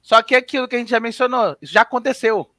Só 0.00 0.22
que 0.22 0.34
é 0.34 0.38
aquilo 0.38 0.68
que 0.68 0.76
a 0.76 0.78
gente 0.78 0.90
já 0.90 1.00
mencionou, 1.00 1.56
isso 1.60 1.72
já 1.72 1.82
aconteceu. 1.82 2.50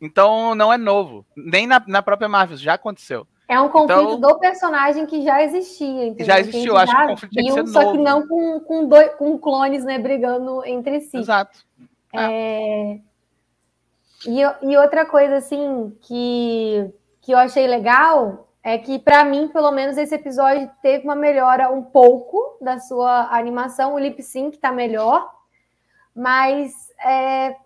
Então 0.00 0.54
não 0.54 0.72
é 0.72 0.78
novo. 0.78 1.26
Nem 1.36 1.66
na, 1.66 1.82
na 1.86 2.02
própria 2.02 2.28
Marvel, 2.28 2.54
isso 2.54 2.64
já 2.64 2.74
aconteceu. 2.74 3.26
É 3.50 3.60
um 3.60 3.68
conflito 3.68 4.00
então, 4.00 4.20
do 4.20 4.38
personagem 4.38 5.06
que 5.06 5.22
já 5.22 5.42
existia. 5.42 6.06
Entendeu? 6.06 6.26
Já 6.26 6.38
existiu, 6.38 6.76
acho 6.76 6.94
que 6.94 7.02
o 7.02 7.08
conflito 7.08 7.32
tinha 7.32 7.64
que 7.64 7.70
Só 7.70 7.82
novo. 7.82 7.92
que 7.92 7.98
não 7.98 8.28
com, 8.28 8.60
com, 8.60 8.88
dois, 8.88 9.14
com 9.16 9.36
clones 9.38 9.84
né, 9.84 9.98
brigando 9.98 10.64
entre 10.64 11.00
si. 11.00 11.16
Exato. 11.16 11.58
É... 12.14 13.00
E, 14.24 14.40
e 14.62 14.76
outra 14.76 15.04
coisa, 15.04 15.36
assim, 15.36 15.92
que, 16.02 16.92
que 17.20 17.32
eu 17.32 17.38
achei 17.38 17.66
legal 17.66 18.49
é 18.62 18.76
que, 18.76 18.98
para 18.98 19.24
mim, 19.24 19.48
pelo 19.48 19.70
menos, 19.72 19.96
esse 19.96 20.14
episódio 20.14 20.70
teve 20.82 21.04
uma 21.04 21.16
melhora 21.16 21.70
um 21.70 21.82
pouco 21.82 22.58
da 22.60 22.78
sua 22.78 23.28
animação. 23.34 23.94
O 23.94 23.98
lip 23.98 24.22
sync 24.22 24.58
tá 24.58 24.70
melhor, 24.70 25.30
mas 26.14 26.72
é... 27.04 27.56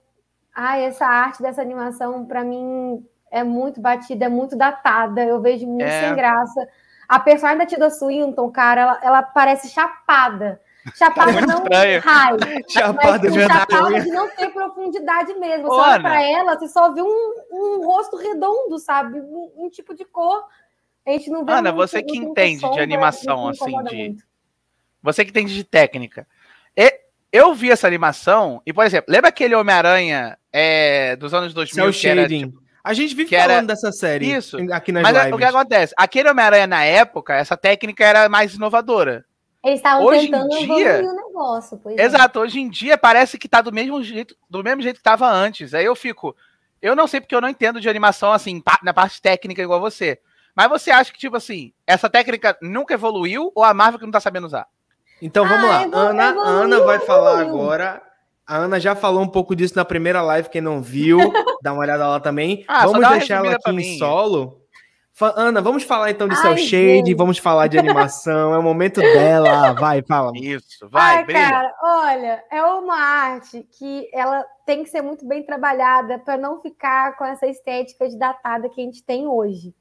Ai, 0.54 0.84
essa 0.84 1.04
arte 1.04 1.42
dessa 1.42 1.60
animação, 1.60 2.24
para 2.24 2.44
mim, 2.44 3.04
é 3.28 3.42
muito 3.42 3.80
batida, 3.80 4.26
é 4.26 4.28
muito 4.28 4.56
datada. 4.56 5.24
Eu 5.24 5.40
vejo 5.40 5.66
muito 5.66 5.84
é... 5.84 6.00
sem 6.00 6.14
graça. 6.14 6.68
A 7.08 7.18
personagem 7.18 7.58
da 7.58 7.66
Tilda 7.66 7.90
Swinton, 7.90 8.50
cara, 8.52 8.80
ela, 8.80 9.00
ela 9.02 9.22
parece 9.22 9.68
chapada. 9.68 10.60
Chapada 10.94 11.32
tá 11.32 11.46
não 11.46 11.64
raio. 11.64 12.00
Chapada, 12.68 13.30
mas, 13.30 13.44
chapada 13.44 14.00
de 14.00 14.10
não 14.10 14.28
ter 14.28 14.50
profundidade 14.50 15.34
mesmo. 15.34 15.66
Você 15.68 15.80
olha 15.80 16.00
pra 16.00 16.22
ela, 16.22 16.58
você 16.58 16.68
só 16.68 16.92
vê 16.92 17.02
um, 17.02 17.32
um 17.50 17.86
rosto 17.86 18.16
redondo, 18.16 18.78
sabe? 18.78 19.20
Um, 19.20 19.52
um 19.56 19.70
tipo 19.70 19.94
de 19.94 20.04
cor 20.04 20.44
a 21.06 21.10
gente 21.12 21.30
não 21.30 21.44
vê 21.44 21.52
Ana, 21.52 21.72
muito, 21.72 21.86
você 21.88 22.02
que 22.02 22.16
entende 22.16 22.68
de 22.70 22.80
animação, 22.80 23.48
assim, 23.48 23.82
de. 23.84 23.96
Muito. 23.96 24.24
Você 25.02 25.24
que 25.24 25.30
entende 25.30 25.54
de 25.54 25.64
técnica. 25.64 26.26
E, 26.76 27.00
eu 27.32 27.54
vi 27.54 27.70
essa 27.70 27.86
animação, 27.86 28.62
e, 28.64 28.72
por 28.72 28.84
exemplo, 28.84 29.12
lembra 29.12 29.28
aquele 29.28 29.54
Homem-Aranha 29.54 30.38
é, 30.52 31.16
dos 31.16 31.34
anos 31.34 31.52
2000? 31.52 31.92
que 31.92 32.06
era, 32.06 32.28
tipo, 32.28 32.64
a 32.84 32.92
gente 32.92 33.14
vive 33.14 33.34
falando 33.34 33.50
era... 33.50 33.66
dessa 33.66 33.90
série 33.90 34.30
Isso. 34.30 34.58
aqui 34.70 34.92
nas 34.92 35.02
Mas 35.02 35.16
lives. 35.16 35.32
o 35.32 35.38
que 35.38 35.44
acontece? 35.44 35.94
Aquele 35.96 36.28
Homem-Aranha, 36.28 36.66
na 36.66 36.84
época, 36.84 37.34
essa 37.34 37.56
técnica 37.56 38.04
era 38.04 38.28
mais 38.28 38.54
inovadora. 38.54 39.24
Eles 39.64 39.78
estavam 39.78 40.04
hoje 40.04 40.26
tentando 40.26 40.52
em 40.52 40.66
dia, 40.66 41.02
o 41.02 41.16
negócio. 41.16 41.80
Pois 41.82 41.96
é. 41.96 42.04
exato, 42.04 42.38
é. 42.38 42.42
hoje 42.42 42.60
em 42.60 42.68
dia 42.68 42.98
parece 42.98 43.38
que 43.38 43.48
tá 43.48 43.62
do 43.62 43.72
mesmo 43.72 44.02
jeito, 44.02 44.36
do 44.50 44.62
mesmo 44.62 44.82
jeito 44.82 44.96
que 44.96 45.00
estava 45.00 45.26
antes. 45.26 45.72
Aí 45.72 45.86
eu 45.86 45.96
fico. 45.96 46.36
Eu 46.82 46.94
não 46.94 47.06
sei 47.06 47.18
porque 47.18 47.34
eu 47.34 47.40
não 47.40 47.48
entendo 47.48 47.80
de 47.80 47.88
animação 47.88 48.30
assim, 48.30 48.62
na 48.82 48.92
parte 48.92 49.22
técnica 49.22 49.62
igual 49.62 49.80
você. 49.80 50.18
Mas 50.54 50.68
você 50.68 50.90
acha 50.90 51.12
que, 51.12 51.18
tipo 51.18 51.36
assim, 51.36 51.72
essa 51.86 52.08
técnica 52.08 52.56
nunca 52.62 52.94
evoluiu 52.94 53.50
ou 53.54 53.64
a 53.64 53.74
Marvel 53.74 53.98
que 53.98 54.04
não 54.04 54.12
tá 54.12 54.20
sabendo 54.20 54.46
usar? 54.46 54.66
Então 55.20 55.46
vamos 55.46 55.64
ah, 55.64 55.68
lá. 55.68 55.82
Ana, 55.92 56.30
evoluiu, 56.30 56.52
Ana 56.52 56.80
vai 56.80 56.96
evoluiu. 56.96 57.06
falar 57.06 57.40
agora. 57.40 58.02
A 58.46 58.56
Ana 58.56 58.78
já 58.78 58.94
falou 58.94 59.22
um 59.22 59.28
pouco 59.28 59.56
disso 59.56 59.74
na 59.74 59.84
primeira 59.84 60.20
live, 60.20 60.50
quem 60.50 60.60
não 60.60 60.82
viu, 60.82 61.18
dá 61.62 61.72
uma 61.72 61.80
olhada 61.80 62.06
lá 62.06 62.20
também. 62.20 62.64
Ah, 62.68 62.86
vamos 62.86 63.08
deixar 63.08 63.44
ela 63.44 63.56
aqui 63.56 63.70
em 63.70 63.98
solo. 63.98 64.60
Ana, 65.36 65.62
vamos 65.62 65.84
falar 65.84 66.10
então 66.10 66.26
de 66.26 66.36
Cell 66.36 66.56
Shade, 66.56 67.06
gente. 67.06 67.14
vamos 67.14 67.38
falar 67.38 67.68
de 67.68 67.78
animação, 67.78 68.52
é 68.52 68.58
o 68.58 68.62
momento 68.62 69.00
dela. 69.00 69.72
Vai, 69.72 70.02
fala. 70.02 70.32
Isso, 70.34 70.88
vai, 70.90 71.18
Ai, 71.18 71.24
cara, 71.24 71.74
olha, 71.82 72.44
é 72.50 72.62
uma 72.64 72.96
arte 72.96 73.66
que 73.78 74.10
ela 74.12 74.44
tem 74.66 74.82
que 74.82 74.90
ser 74.90 75.02
muito 75.02 75.24
bem 75.26 75.44
trabalhada 75.44 76.18
para 76.18 76.36
não 76.36 76.60
ficar 76.60 77.16
com 77.16 77.24
essa 77.24 77.46
estética 77.46 78.08
de 78.08 78.18
datada 78.18 78.68
que 78.68 78.80
a 78.80 78.84
gente 78.84 79.04
tem 79.04 79.26
hoje. 79.26 79.72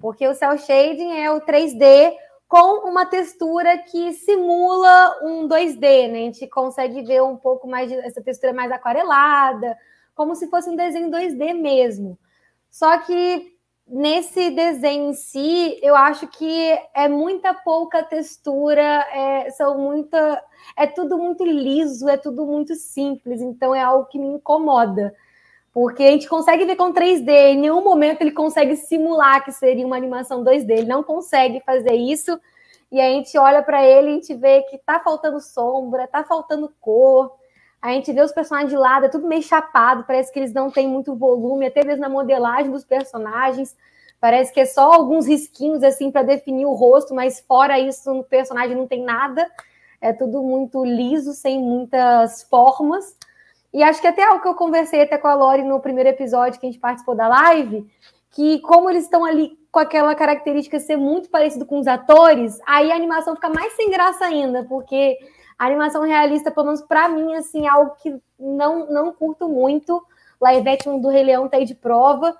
Porque 0.00 0.26
o 0.26 0.34
cel 0.34 0.56
shading 0.58 1.12
é 1.12 1.30
o 1.30 1.40
3D 1.40 2.14
com 2.48 2.88
uma 2.88 3.04
textura 3.06 3.76
que 3.78 4.12
simula 4.12 5.18
um 5.22 5.48
2D, 5.48 6.08
né? 6.08 6.18
A 6.18 6.22
gente 6.22 6.46
consegue 6.46 7.02
ver 7.02 7.22
um 7.22 7.36
pouco 7.36 7.66
mais 7.66 7.88
de, 7.88 7.96
essa 7.96 8.22
textura 8.22 8.52
mais 8.52 8.70
aquarelada, 8.70 9.76
como 10.14 10.34
se 10.34 10.48
fosse 10.48 10.70
um 10.70 10.76
desenho 10.76 11.10
2D 11.10 11.54
mesmo. 11.54 12.18
Só 12.70 12.98
que 12.98 13.56
nesse 13.86 14.50
desenho 14.50 15.10
em 15.10 15.14
si, 15.14 15.78
eu 15.82 15.94
acho 15.94 16.26
que 16.26 16.78
é 16.94 17.08
muita 17.08 17.54
pouca 17.54 18.02
textura, 18.02 18.82
é, 18.82 19.50
são 19.50 19.78
muita, 19.78 20.42
é 20.76 20.86
tudo 20.86 21.16
muito 21.18 21.44
liso, 21.44 22.08
é 22.08 22.16
tudo 22.16 22.44
muito 22.44 22.74
simples, 22.74 23.40
então 23.40 23.74
é 23.74 23.82
algo 23.82 24.06
que 24.06 24.18
me 24.18 24.26
incomoda. 24.26 25.14
Porque 25.76 26.04
a 26.04 26.10
gente 26.10 26.26
consegue 26.26 26.64
ver 26.64 26.74
com 26.74 26.90
3D, 26.90 27.28
em 27.28 27.58
nenhum 27.58 27.84
momento 27.84 28.22
ele 28.22 28.30
consegue 28.30 28.76
simular 28.76 29.44
que 29.44 29.52
seria 29.52 29.86
uma 29.86 29.94
animação 29.94 30.42
2D, 30.42 30.70
ele 30.70 30.86
não 30.86 31.02
consegue 31.02 31.60
fazer 31.66 31.92
isso. 31.92 32.40
E 32.90 32.98
a 32.98 33.04
gente 33.10 33.36
olha 33.36 33.62
para 33.62 33.84
ele 33.84 34.06
e 34.06 34.10
a 34.12 34.14
gente 34.14 34.32
vê 34.32 34.62
que 34.62 34.78
tá 34.78 34.98
faltando 35.00 35.38
sombra, 35.38 36.08
tá 36.08 36.24
faltando 36.24 36.72
cor. 36.80 37.30
A 37.82 37.92
gente 37.92 38.10
vê 38.10 38.22
os 38.22 38.32
personagens 38.32 38.70
de 38.70 38.78
lado, 38.78 39.04
é 39.04 39.10
tudo 39.10 39.28
meio 39.28 39.42
chapado, 39.42 40.04
parece 40.06 40.32
que 40.32 40.38
eles 40.38 40.54
não 40.54 40.70
têm 40.70 40.88
muito 40.88 41.14
volume, 41.14 41.66
até 41.66 41.84
mesmo 41.84 42.00
na 42.00 42.08
modelagem 42.08 42.72
dos 42.72 42.86
personagens. 42.86 43.76
Parece 44.18 44.54
que 44.54 44.60
é 44.60 44.64
só 44.64 44.94
alguns 44.94 45.26
risquinhos 45.26 45.82
assim 45.82 46.10
para 46.10 46.22
definir 46.22 46.64
o 46.64 46.72
rosto, 46.72 47.14
mas 47.14 47.40
fora 47.40 47.78
isso, 47.78 48.14
no 48.14 48.24
personagem 48.24 48.74
não 48.74 48.86
tem 48.86 49.02
nada. 49.02 49.46
É 50.00 50.14
tudo 50.14 50.42
muito 50.42 50.82
liso, 50.86 51.34
sem 51.34 51.60
muitas 51.60 52.44
formas. 52.44 53.14
E 53.72 53.82
acho 53.82 54.00
que 54.00 54.06
até 54.06 54.24
algo 54.24 54.42
que 54.42 54.48
eu 54.48 54.54
conversei 54.54 55.02
até 55.02 55.18
com 55.18 55.28
a 55.28 55.34
Lori 55.34 55.62
no 55.62 55.80
primeiro 55.80 56.08
episódio 56.08 56.58
que 56.58 56.66
a 56.66 56.70
gente 56.70 56.80
participou 56.80 57.14
da 57.14 57.28
live, 57.28 57.86
que 58.30 58.60
como 58.60 58.88
eles 58.90 59.04
estão 59.04 59.24
ali 59.24 59.58
com 59.70 59.80
aquela 59.80 60.14
característica 60.14 60.80
ser 60.80 60.96
muito 60.96 61.28
parecido 61.28 61.66
com 61.66 61.78
os 61.78 61.86
atores, 61.86 62.58
aí 62.66 62.90
a 62.90 62.96
animação 62.96 63.34
fica 63.34 63.50
mais 63.50 63.74
sem 63.74 63.90
graça 63.90 64.24
ainda, 64.24 64.64
porque 64.64 65.18
a 65.58 65.66
animação 65.66 66.02
realista, 66.02 66.50
pelo 66.50 66.66
menos 66.66 66.82
para 66.82 67.08
mim, 67.08 67.34
assim, 67.34 67.66
é 67.66 67.68
algo 67.68 67.94
que 68.02 68.14
não, 68.38 68.90
não 68.90 69.12
curto 69.12 69.48
muito. 69.48 70.02
Live 70.40 70.68
action 70.68 70.98
do 70.98 71.08
Rei 71.08 71.24
Leão 71.24 71.48
tá 71.48 71.56
aí 71.56 71.64
de 71.64 71.74
prova, 71.74 72.36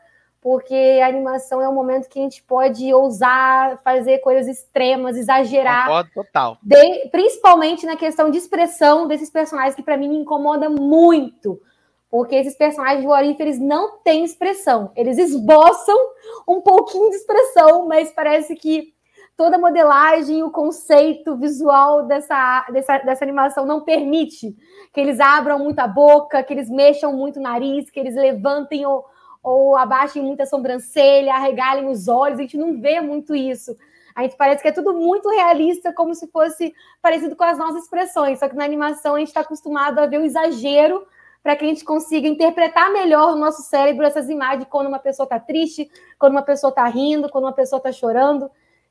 porque 0.46 1.00
a 1.02 1.09
animação 1.09 1.61
é 1.61 1.68
um 1.68 1.74
momento 1.74 2.09
que 2.09 2.20
a 2.20 2.22
gente 2.22 2.40
pode 2.40 2.94
ousar 2.94 3.82
fazer 3.82 4.20
coisas 4.20 4.46
extremas, 4.46 5.16
exagerar. 5.16 5.87
Concordo 5.87 6.11
total. 6.14 6.59
De, 6.62 7.09
principalmente 7.09 7.85
na 7.85 7.96
questão 7.96 8.30
de 8.30 8.38
expressão 8.38 9.09
desses 9.09 9.28
personagens, 9.28 9.74
que 9.74 9.82
para 9.82 9.96
mim 9.96 10.09
me 10.09 10.18
incomoda 10.18 10.70
muito. 10.70 11.61
Porque 12.09 12.37
esses 12.37 12.56
personagens 12.56 13.04
eles 13.40 13.59
não 13.59 13.98
têm 14.04 14.22
expressão. 14.22 14.92
Eles 14.94 15.18
esboçam 15.18 15.98
um 16.46 16.61
pouquinho 16.61 17.11
de 17.11 17.16
expressão, 17.16 17.88
mas 17.88 18.12
parece 18.12 18.54
que 18.54 18.94
toda 19.37 19.56
a 19.56 19.59
modelagem, 19.59 20.44
o 20.44 20.50
conceito 20.52 21.37
visual 21.37 22.04
dessa, 22.04 22.64
dessa, 22.72 22.98
dessa 22.98 23.24
animação 23.24 23.66
não 23.66 23.80
permite 23.80 24.54
que 24.94 25.00
eles 25.00 25.18
abram 25.18 25.59
muito 25.59 25.80
a 25.80 25.88
boca, 25.88 26.40
que 26.44 26.54
eles 26.54 26.70
mexam 26.70 27.12
muito 27.12 27.40
o 27.40 27.42
nariz, 27.42 27.90
que 27.90 27.98
eles 27.98 28.14
levantem 28.14 28.87
ou, 28.87 29.04
ou 29.46 29.76
abaixem 29.76 30.20
muito 30.20 30.40
a 30.40 30.46
sobrancelha, 30.46 31.32
arregalem 31.32 31.87
os 31.87 32.09
olhos. 32.09 32.40
A 32.40 32.42
gente 32.42 32.59
não 32.59 32.80
vê 32.80 33.00
muito 33.00 33.32
isso. 33.32 33.76
A 34.12 34.22
gente 34.22 34.37
parece 34.37 34.61
que 34.61 34.66
é 34.66 34.72
tudo 34.72 34.92
muito 34.92 35.28
realista, 35.28 35.92
como 35.92 36.16
se 36.16 36.26
fosse 36.26 36.74
parecido 37.00 37.37
com 37.37 37.44
as 37.44 37.56
nossas 37.56 37.85
expressões. 37.85 38.40
Só 38.40 38.48
que 38.48 38.56
na 38.56 38.64
animação 38.64 39.14
a 39.14 39.20
gente 39.20 39.28
está 39.28 39.42
acostumado 39.42 40.00
a 40.00 40.06
ver 40.06 40.18
o 40.18 40.24
exagero 40.24 41.06
para 41.44 41.54
que 41.54 41.64
a 41.64 41.68
gente 41.68 41.85
consiga 41.85 42.26
interpretar 42.26 42.92
melhor 42.92 43.35
no 43.35 43.38
nosso 43.38 43.62
cérebro 43.62 44.04
essas 44.04 44.28
imagens 44.28 44.66
quando 44.68 44.88
uma 44.88 44.98
pessoa 44.98 45.26
está 45.26 45.38
triste, 45.38 45.88
quando 46.18 46.32
uma 46.32 46.42
pessoa 46.42 46.70
está 46.70 46.85
rindo, 46.88 47.28
quando 47.28 47.44
uma 47.44 47.52
pessoa 47.52 47.78
está 47.78 47.92
chorando. 47.92 48.50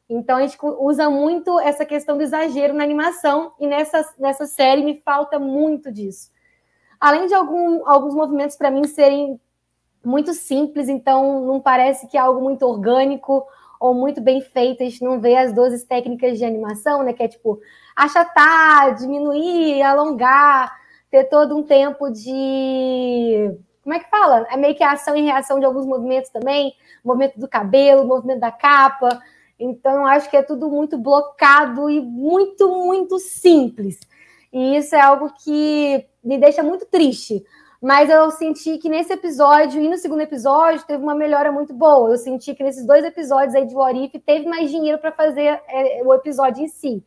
Então 0.10 0.38
a 0.38 0.42
gente 0.42 0.58
usa 0.62 1.10
muito 1.10 1.60
essa 1.60 1.84
questão 1.84 2.16
do 2.16 2.24
exagero 2.24 2.74
na 2.74 2.84
animação 2.86 3.52
e 3.60 3.68
nessa, 3.68 4.10
nessa 4.18 4.46
série 4.46 4.84
me 4.84 5.02
falta 5.04 5.38
muito 5.38 5.92
disso. 5.92 6.32
Além 6.98 7.28
de 7.28 7.34
algum, 7.34 7.86
alguns 7.90 8.16
movimentos 8.16 8.56
para 8.56 8.72
mim 8.72 8.86
serem 8.86 9.38
muito 10.08 10.34
simples, 10.34 10.88
então 10.90 11.46
não 11.46 11.60
parece 11.60 12.08
que 12.08 12.18
é 12.18 12.20
algo 12.20 12.42
muito 12.42 12.66
orgânico 12.66 13.46
ou 13.80 13.94
muito 13.94 14.22
bem 14.22 14.42
feito, 14.42 14.82
a 14.82 14.86
gente 14.86 15.04
não 15.04 15.20
vê 15.20 15.36
as 15.36 15.54
12 15.54 15.86
técnicas 15.86 16.38
de 16.38 16.46
animação, 16.46 17.04
né? 17.04 17.14
Que 17.14 17.24
é 17.24 17.28
tipo 17.28 17.60
achatar, 17.96 18.96
diminuir, 18.96 19.82
alongar, 19.82 20.76
ter 21.10 21.26
todo 21.26 21.56
um 21.58 21.64
tempo 21.64 22.10
de. 22.10 23.52
Como 23.84 23.94
é 23.94 24.00
que 24.00 24.10
fala? 24.10 24.48
É 24.50 24.58
meio 24.58 24.76
que 24.76 24.84
ação 24.84 25.16
e 25.16 25.22
reação 25.22 25.60
de 25.60 25.66
alguns 25.66 25.86
movimentos 25.86 26.32
também, 26.32 26.74
movimento 27.04 27.40
do 27.40 27.48
cabelo, 27.48 28.06
movimento 28.06 28.40
da 28.40 28.52
capa. 28.52 29.22
Então, 29.60 30.06
acho 30.06 30.30
que 30.30 30.36
é 30.36 30.42
tudo 30.42 30.70
muito 30.70 30.98
blocado 30.98 31.90
e 31.90 32.02
muito, 32.02 32.68
muito 32.68 33.20
simples. 33.20 34.00
E 34.52 34.76
isso 34.76 34.96
é 34.96 35.02
algo 35.02 35.32
que 35.44 36.06
me 36.24 36.38
deixa 36.38 36.64
muito 36.64 36.86
triste. 36.86 37.46
Mas 37.82 38.10
eu 38.10 38.32
senti 38.32 38.78
que 38.78 38.90
nesse 38.90 39.14
episódio 39.14 39.82
e 39.82 39.88
no 39.88 39.98
segundo 39.98 40.22
episódio 40.22 40.86
teve 40.86 41.04
uma 41.04 41.16
melhora 41.16 41.52
muito 41.52 41.74
boa. 41.74 42.10
Eu 42.10 42.18
senti 42.18 42.56
que 42.56 42.64
nesses 42.64 42.86
dois 42.86 43.04
episódios 43.04 43.54
aí 43.54 43.66
de 43.66 43.76
Warif 43.76 44.18
teve 44.20 44.48
mais 44.48 44.72
dinheiro 44.72 44.98
para 44.98 45.12
fazer 45.12 45.62
é, 45.68 46.02
o 46.04 46.14
episódio 46.14 46.64
em 46.64 46.68
si. 46.68 47.04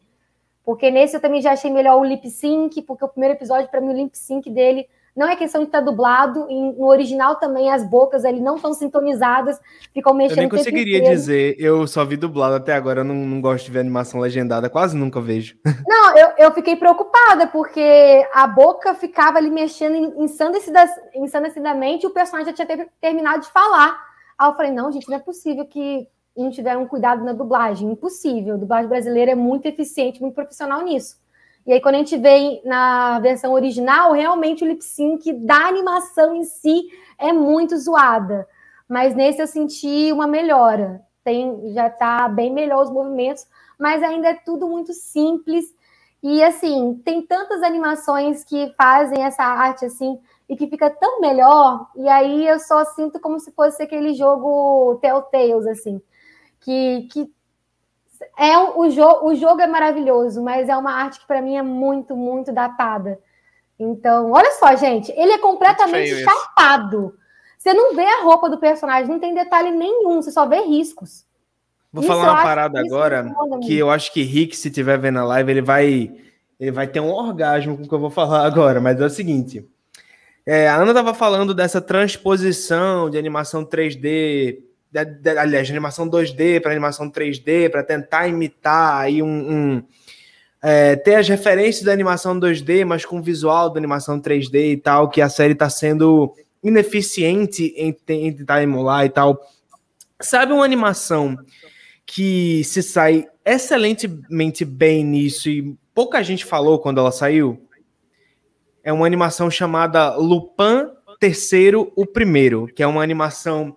Porque 0.64 0.90
nesse 0.90 1.16
eu 1.16 1.20
também 1.20 1.40
já 1.40 1.52
achei 1.52 1.70
melhor 1.70 1.98
o 1.98 2.04
lip 2.04 2.28
sync, 2.28 2.82
porque 2.82 3.04
o 3.04 3.08
primeiro 3.08 3.34
episódio, 3.34 3.70
para 3.70 3.80
mim, 3.80 3.88
o 3.88 3.96
lip 3.96 4.16
sync 4.16 4.50
dele 4.50 4.86
não 5.18 5.28
é 5.28 5.34
questão 5.34 5.62
de 5.62 5.66
estar 5.66 5.80
tá 5.80 5.84
dublado, 5.84 6.46
no 6.48 6.86
original 6.86 7.34
também 7.36 7.72
as 7.72 7.82
bocas 7.82 8.24
ali 8.24 8.40
não 8.40 8.54
estão 8.54 8.72
sintonizadas, 8.72 9.58
ficam 9.92 10.14
mexendo. 10.14 10.38
Eu 10.38 10.42
nem 10.42 10.48
conseguiria 10.48 11.02
dizer, 11.02 11.56
eu 11.58 11.88
só 11.88 12.04
vi 12.04 12.16
dublado 12.16 12.54
até 12.54 12.72
agora, 12.72 13.00
eu 13.00 13.04
não, 13.04 13.16
não 13.16 13.40
gosto 13.40 13.64
de 13.64 13.72
ver 13.72 13.80
animação 13.80 14.20
legendada, 14.20 14.70
quase 14.70 14.96
nunca 14.96 15.20
vejo. 15.20 15.56
Não, 15.88 16.16
eu, 16.16 16.28
eu 16.38 16.52
fiquei 16.52 16.76
preocupada, 16.76 17.46
porque 17.46 18.26
a 18.32 18.46
boca 18.46 18.94
ficava 18.94 19.38
ali 19.38 19.50
mexendo 19.50 20.14
ensandecidamente 21.16 22.04
e 22.04 22.06
o 22.06 22.10
personagem 22.10 22.54
já 22.54 22.64
tinha 22.64 22.88
terminado 23.00 23.42
de 23.42 23.48
falar. 23.48 23.98
Aí 24.38 24.48
eu 24.48 24.54
falei, 24.54 24.70
não, 24.70 24.92
gente, 24.92 25.08
não 25.08 25.16
é 25.16 25.20
possível 25.20 25.64
que 25.66 26.06
não 26.36 26.50
tiveram 26.50 26.86
cuidado 26.86 27.24
na 27.24 27.32
dublagem, 27.32 27.90
impossível. 27.90 28.54
A 28.54 28.58
dublagem 28.58 28.88
brasileira 28.88 29.32
é 29.32 29.34
muito 29.34 29.66
eficiente, 29.66 30.20
muito 30.20 30.34
profissional 30.34 30.82
nisso. 30.82 31.16
E 31.68 31.72
aí, 31.74 31.82
quando 31.82 31.96
a 31.96 31.98
gente 31.98 32.16
vê 32.16 32.62
na 32.64 33.20
versão 33.20 33.52
original, 33.52 34.12
realmente 34.12 34.64
o 34.64 34.66
lip 34.66 34.82
sync 34.82 35.30
da 35.34 35.66
animação 35.66 36.34
em 36.34 36.42
si 36.42 36.88
é 37.18 37.30
muito 37.30 37.76
zoada. 37.76 38.48
Mas 38.88 39.14
nesse 39.14 39.42
eu 39.42 39.46
senti 39.46 40.10
uma 40.10 40.26
melhora. 40.26 41.02
Tem, 41.22 41.74
já 41.74 41.88
está 41.88 42.26
bem 42.26 42.50
melhor 42.50 42.82
os 42.82 42.90
movimentos, 42.90 43.46
mas 43.78 44.02
ainda 44.02 44.28
é 44.28 44.34
tudo 44.34 44.66
muito 44.66 44.94
simples. 44.94 45.66
E 46.22 46.42
assim, 46.42 47.02
tem 47.04 47.20
tantas 47.20 47.62
animações 47.62 48.42
que 48.42 48.72
fazem 48.74 49.22
essa 49.22 49.42
arte 49.42 49.84
assim 49.84 50.18
e 50.48 50.56
que 50.56 50.68
fica 50.68 50.88
tão 50.88 51.20
melhor. 51.20 51.86
E 51.96 52.08
aí 52.08 52.46
eu 52.46 52.58
só 52.60 52.82
sinto 52.86 53.20
como 53.20 53.38
se 53.38 53.52
fosse 53.52 53.82
aquele 53.82 54.14
jogo 54.14 54.98
Telltales, 55.02 55.66
assim, 55.66 56.00
que, 56.60 57.06
que 57.12 57.30
é 58.38 58.56
o, 58.58 58.88
jogo, 58.88 59.26
o 59.26 59.34
jogo 59.34 59.60
é 59.60 59.66
maravilhoso, 59.66 60.42
mas 60.42 60.68
é 60.68 60.76
uma 60.76 60.92
arte 60.92 61.18
que 61.20 61.26
para 61.26 61.42
mim 61.42 61.56
é 61.56 61.62
muito, 61.62 62.16
muito 62.16 62.52
datada. 62.52 63.18
Então, 63.78 64.30
olha 64.30 64.52
só, 64.52 64.76
gente, 64.76 65.12
ele 65.12 65.32
é 65.32 65.38
completamente 65.38 66.22
chapado. 66.22 67.14
Você 67.58 67.74
não 67.74 67.96
vê 67.96 68.04
a 68.04 68.22
roupa 68.22 68.48
do 68.48 68.58
personagem, 68.58 69.10
não 69.10 69.18
tem 69.18 69.34
detalhe 69.34 69.72
nenhum, 69.72 70.22
você 70.22 70.30
só 70.30 70.46
vê 70.46 70.60
riscos. 70.60 71.26
Vou 71.92 72.02
isso 72.02 72.12
falar 72.12 72.32
uma 72.32 72.42
parada 72.42 72.78
agora 72.78 73.34
que 73.62 73.76
eu 73.76 73.90
acho 73.90 74.12
que 74.12 74.22
Rick, 74.22 74.56
se 74.56 74.70
tiver 74.70 74.98
vendo 74.98 75.18
a 75.18 75.24
live, 75.24 75.50
ele 75.50 75.62
vai 75.62 76.12
ele 76.60 76.70
vai 76.70 76.86
ter 76.86 77.00
um 77.00 77.10
orgasmo 77.10 77.76
com 77.76 77.84
o 77.84 77.88
que 77.88 77.94
eu 77.94 78.00
vou 78.00 78.10
falar 78.10 78.44
agora, 78.44 78.80
mas 78.80 79.00
é 79.00 79.04
o 79.04 79.10
seguinte. 79.10 79.66
É, 80.44 80.68
a 80.68 80.76
Ana 80.76 80.90
estava 80.90 81.14
falando 81.14 81.54
dessa 81.54 81.80
transposição 81.80 83.08
de 83.10 83.18
animação 83.18 83.64
3D 83.64 84.67
de, 84.90 85.30
aliás, 85.30 85.66
de 85.66 85.72
animação 85.72 86.08
2D 86.08 86.60
para 86.60 86.70
animação 86.70 87.10
3D, 87.10 87.70
para 87.70 87.82
tentar 87.82 88.28
imitar 88.28 89.00
aí 89.00 89.22
um. 89.22 89.28
um 89.28 89.82
é, 90.60 90.96
ter 90.96 91.14
as 91.14 91.28
referências 91.28 91.84
da 91.84 91.92
animação 91.92 92.38
2D, 92.38 92.84
mas 92.84 93.04
com 93.04 93.22
visual 93.22 93.70
da 93.70 93.78
animação 93.78 94.20
3D 94.20 94.72
e 94.72 94.76
tal, 94.76 95.08
que 95.08 95.20
a 95.20 95.28
série 95.28 95.52
está 95.52 95.70
sendo 95.70 96.34
ineficiente 96.62 97.72
em, 97.76 97.96
em 98.08 98.32
tentar 98.32 98.62
emular 98.62 99.04
e 99.04 99.10
tal. 99.10 99.40
Sabe 100.20 100.52
uma 100.52 100.64
animação 100.64 101.36
que 102.04 102.64
se 102.64 102.82
sai 102.82 103.26
excelentemente 103.44 104.64
bem 104.64 105.04
nisso 105.04 105.48
e 105.48 105.76
pouca 105.94 106.22
gente 106.22 106.44
falou 106.44 106.78
quando 106.78 106.98
ela 106.98 107.12
saiu? 107.12 107.62
É 108.82 108.92
uma 108.92 109.06
animação 109.06 109.50
chamada 109.50 110.16
Lupin 110.16 110.90
Terceiro, 111.20 111.92
o 111.96 112.06
Primeiro, 112.06 112.66
que 112.66 112.82
é 112.82 112.86
uma 112.86 113.02
animação 113.02 113.76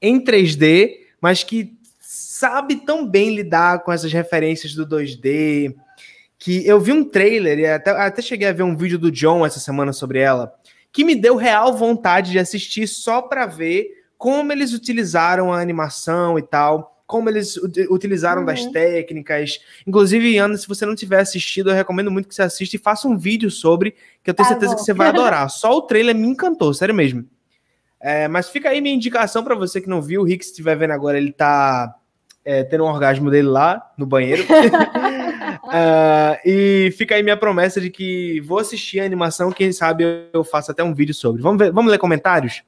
em 0.00 0.22
3D, 0.22 0.98
mas 1.20 1.44
que 1.44 1.78
sabe 2.00 2.76
tão 2.76 3.06
bem 3.06 3.34
lidar 3.34 3.82
com 3.84 3.92
essas 3.92 4.12
referências 4.12 4.74
do 4.74 4.86
2D, 4.86 5.74
que 6.38 6.66
eu 6.66 6.80
vi 6.80 6.92
um 6.92 7.04
trailer 7.04 7.58
e 7.58 7.66
até, 7.66 7.90
até 7.90 8.22
cheguei 8.22 8.48
a 8.48 8.52
ver 8.52 8.62
um 8.62 8.76
vídeo 8.76 8.98
do 8.98 9.10
John 9.10 9.44
essa 9.44 9.60
semana 9.60 9.92
sobre 9.92 10.20
ela, 10.20 10.54
que 10.90 11.04
me 11.04 11.14
deu 11.14 11.36
real 11.36 11.76
vontade 11.76 12.30
de 12.30 12.38
assistir 12.38 12.86
só 12.86 13.20
para 13.20 13.46
ver 13.46 13.88
como 14.16 14.52
eles 14.52 14.72
utilizaram 14.72 15.52
a 15.52 15.60
animação 15.60 16.38
e 16.38 16.42
tal 16.42 16.96
como 17.10 17.28
eles 17.28 17.56
utilizaram 17.90 18.42
uhum. 18.42 18.46
das 18.46 18.64
técnicas. 18.66 19.58
Inclusive, 19.84 20.38
Ana, 20.38 20.56
se 20.56 20.68
você 20.68 20.86
não 20.86 20.94
tiver 20.94 21.18
assistido, 21.18 21.70
eu 21.70 21.74
recomendo 21.74 22.08
muito 22.08 22.28
que 22.28 22.34
você 22.36 22.42
assista 22.42 22.76
e 22.76 22.78
faça 22.78 23.08
um 23.08 23.18
vídeo 23.18 23.50
sobre, 23.50 23.96
que 24.22 24.30
eu 24.30 24.34
tenho 24.34 24.48
tá 24.48 24.54
certeza 24.54 24.74
bom. 24.74 24.78
que 24.78 24.84
você 24.84 24.94
vai 24.94 25.08
adorar. 25.10 25.50
Só 25.50 25.76
o 25.76 25.82
trailer 25.82 26.14
me 26.14 26.28
encantou, 26.28 26.72
sério 26.72 26.94
mesmo. 26.94 27.28
É, 28.00 28.26
mas 28.28 28.48
fica 28.48 28.70
aí 28.70 28.80
minha 28.80 28.94
indicação 28.94 29.44
para 29.44 29.54
você 29.54 29.80
que 29.80 29.88
não 29.88 30.00
viu. 30.00 30.22
O 30.22 30.24
Rick, 30.24 30.44
se 30.44 30.50
estiver 30.50 30.76
vendo 30.76 30.92
agora, 30.92 31.18
ele 31.18 31.32
tá 31.32 31.94
é, 32.44 32.64
tendo 32.64 32.84
um 32.84 32.88
orgasmo 32.88 33.30
dele 33.30 33.48
lá 33.48 33.92
no 33.96 34.06
banheiro. 34.06 34.42
uh, 34.44 34.48
e 36.44 36.92
fica 36.96 37.14
aí 37.14 37.22
minha 37.22 37.36
promessa 37.36 37.80
de 37.80 37.90
que 37.90 38.40
vou 38.40 38.58
assistir 38.58 39.00
a 39.00 39.04
animação. 39.04 39.52
Quem 39.52 39.70
sabe 39.72 40.28
eu 40.32 40.42
faço 40.42 40.70
até 40.70 40.82
um 40.82 40.94
vídeo 40.94 41.14
sobre. 41.14 41.42
Vamos, 41.42 41.58
ver, 41.58 41.70
vamos 41.72 41.92
ler 41.92 41.98
comentários? 41.98 42.62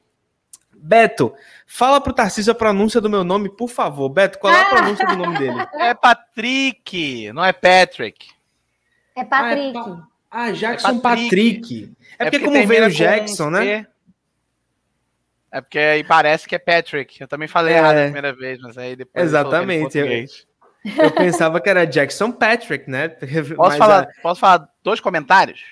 Beto, 0.77 1.33
fala 1.65 2.01
pro 2.01 2.13
Tarcísio 2.13 2.51
a 2.51 2.57
pronúncia 2.57 3.01
do 3.01 3.09
meu 3.09 3.23
nome, 3.23 3.49
por 3.49 3.69
favor. 3.69 4.09
Beto, 4.09 4.39
qual 4.39 4.53
é 4.53 4.61
a 4.61 4.65
pronúncia 4.67 5.07
do 5.07 5.17
nome 5.17 5.39
dele? 5.39 5.67
É 5.75 5.95
Patrick, 5.95 7.33
não 7.33 7.45
é 7.45 7.53
Patrick. 7.53 8.27
É 9.17 9.25
Patrick. 9.25 9.79
Ah, 9.79 9.81
é 9.81 9.83
pa... 9.85 10.09
ah 10.31 10.51
Jackson 10.51 10.89
é 10.89 10.99
Patrick. 10.99 11.25
Patrick. 11.31 11.93
É, 12.19 12.27
é 12.27 12.31
porque, 12.31 12.45
como 12.45 12.67
veio 12.67 12.87
o 12.87 12.91
Jackson, 12.91 13.49
né? 13.49 13.87
É 15.53 15.61
porque 15.61 15.79
aí 15.79 16.03
parece 16.03 16.49
que 16.49 16.55
é 16.55 16.59
Patrick. 16.59 17.21
Eu 17.21 17.29
também 17.29 17.47
falei 17.47 17.75
é... 17.75 17.77
errado 17.77 17.99
a 17.99 18.05
primeira 18.05 18.33
vez, 18.33 18.59
mas 18.61 18.79
aí 18.79 18.97
depois. 18.97 19.23
Exatamente. 19.23 19.99
Eu, 19.99 21.05
eu, 21.05 21.11
pensava 21.11 21.61
que 21.61 21.69
era 21.69 21.85
Jackson 21.85 22.33
Patrick, 22.33 22.91
né? 22.91 23.09
Posso, 23.55 23.57
mas, 23.57 23.77
falar, 23.77 24.09
posso 24.23 24.41
falar 24.41 24.69
dois 24.83 24.99
comentários? 24.99 25.63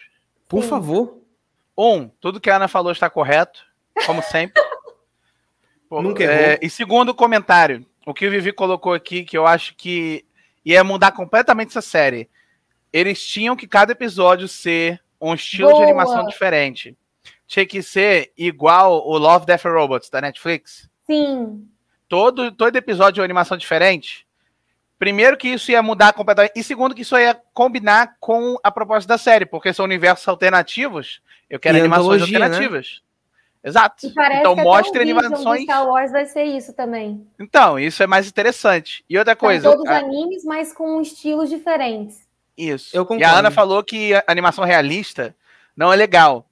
Por 0.47 0.63
Sim. 0.63 0.69
favor. 0.69 1.19
Um, 1.77 2.09
tudo 2.21 2.41
que 2.41 2.51
a 2.51 2.57
Ana 2.57 2.69
falou 2.69 2.93
está 2.93 3.09
correto, 3.09 3.65
como 4.05 4.23
sempre. 4.23 4.63
Nunca 5.91 6.23
errou. 6.23 6.37
É, 6.37 6.59
e 6.61 6.69
segundo 6.69 7.15
comentário, 7.15 7.85
o 8.07 8.13
que 8.13 8.27
o 8.27 8.31
Vivi 8.31 8.53
colocou 8.53 8.93
aqui, 8.93 9.25
que 9.25 9.37
eu 9.37 9.47
acho 9.47 9.75
que 9.75 10.25
ia 10.65 10.85
mudar 10.85 11.13
completamente 11.13 11.71
essa 11.71 11.81
série. 11.81 12.29
Eles 12.93 13.27
tinham 13.27 13.57
que 13.57 13.67
cada 13.67 13.93
episódio 13.93 14.47
ser 14.47 15.01
um 15.21 15.35
estilo 15.35 15.71
Boa. 15.71 15.79
de 15.79 15.85
animação 15.85 16.27
diferente. 16.27 16.97
Tinha 17.51 17.67
que 17.67 17.83
ser 17.83 18.33
igual 18.39 19.05
o 19.05 19.19
Love, 19.19 19.45
Death 19.45 19.67
and 19.67 19.73
Robots 19.73 20.09
da 20.09 20.21
Netflix. 20.21 20.89
Sim. 21.05 21.67
Todo, 22.09 22.53
todo 22.53 22.77
episódio 22.77 23.15
de 23.15 23.21
uma 23.21 23.25
animação 23.25 23.57
diferente. 23.57 24.25
Primeiro 24.97 25.37
que 25.37 25.49
isso 25.49 25.73
ia 25.73 25.83
mudar 25.83 26.13
completamente. 26.13 26.53
E 26.55 26.63
segundo 26.63 26.95
que 26.95 27.03
isso 27.03 27.19
ia 27.19 27.37
combinar 27.53 28.15
com 28.21 28.57
a 28.63 28.71
proposta 28.71 29.09
da 29.09 29.19
série, 29.19 29.45
porque 29.45 29.73
são 29.73 29.85
universos 29.85 30.29
alternativos. 30.29 31.21
Eu 31.51 31.59
quero 31.59 31.77
e 31.77 31.81
animações 31.81 32.21
né? 32.21 32.27
alternativas. 32.27 33.03
Né? 33.65 33.69
Exato. 33.69 34.07
então 34.07 34.55
mostre 34.55 35.03
animações. 35.03 35.65
Star 35.65 35.89
Wars 35.89 36.13
vai 36.13 36.27
ser 36.27 36.45
isso 36.45 36.73
também. 36.73 37.27
Então, 37.37 37.81
isso 37.81 38.01
é 38.01 38.07
mais 38.07 38.29
interessante. 38.29 39.05
E 39.11 39.19
outra 39.19 39.35
coisa. 39.35 39.69
São 39.69 39.77
todos 39.77 39.91
a... 39.91 39.99
animes, 39.99 40.45
mas 40.45 40.73
com 40.73 41.01
estilos 41.01 41.51
diferentes. 41.51 42.21
Isso. 42.57 42.97
Eu 42.97 43.05
concordo. 43.05 43.25
E 43.25 43.27
a 43.27 43.37
Ana 43.37 43.51
falou 43.51 43.83
que 43.83 44.15
a 44.15 44.23
animação 44.29 44.65
realista 44.65 45.35
não 45.77 45.93
é 45.93 45.97
legal. 45.97 46.47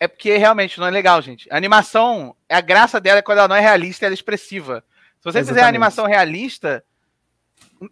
É 0.00 0.06
porque 0.06 0.36
realmente 0.36 0.78
não 0.78 0.86
é 0.86 0.90
legal, 0.90 1.20
gente. 1.20 1.48
A 1.50 1.56
animação, 1.56 2.34
a 2.48 2.60
graça 2.60 3.00
dela 3.00 3.18
é 3.18 3.22
quando 3.22 3.38
ela 3.38 3.48
não 3.48 3.56
é 3.56 3.60
realista, 3.60 4.06
ela 4.06 4.12
é 4.12 4.14
expressiva. 4.14 4.84
Se 5.18 5.24
você 5.24 5.38
Exatamente. 5.38 5.48
fizer 5.48 5.68
animação 5.68 6.06
realista, 6.06 6.84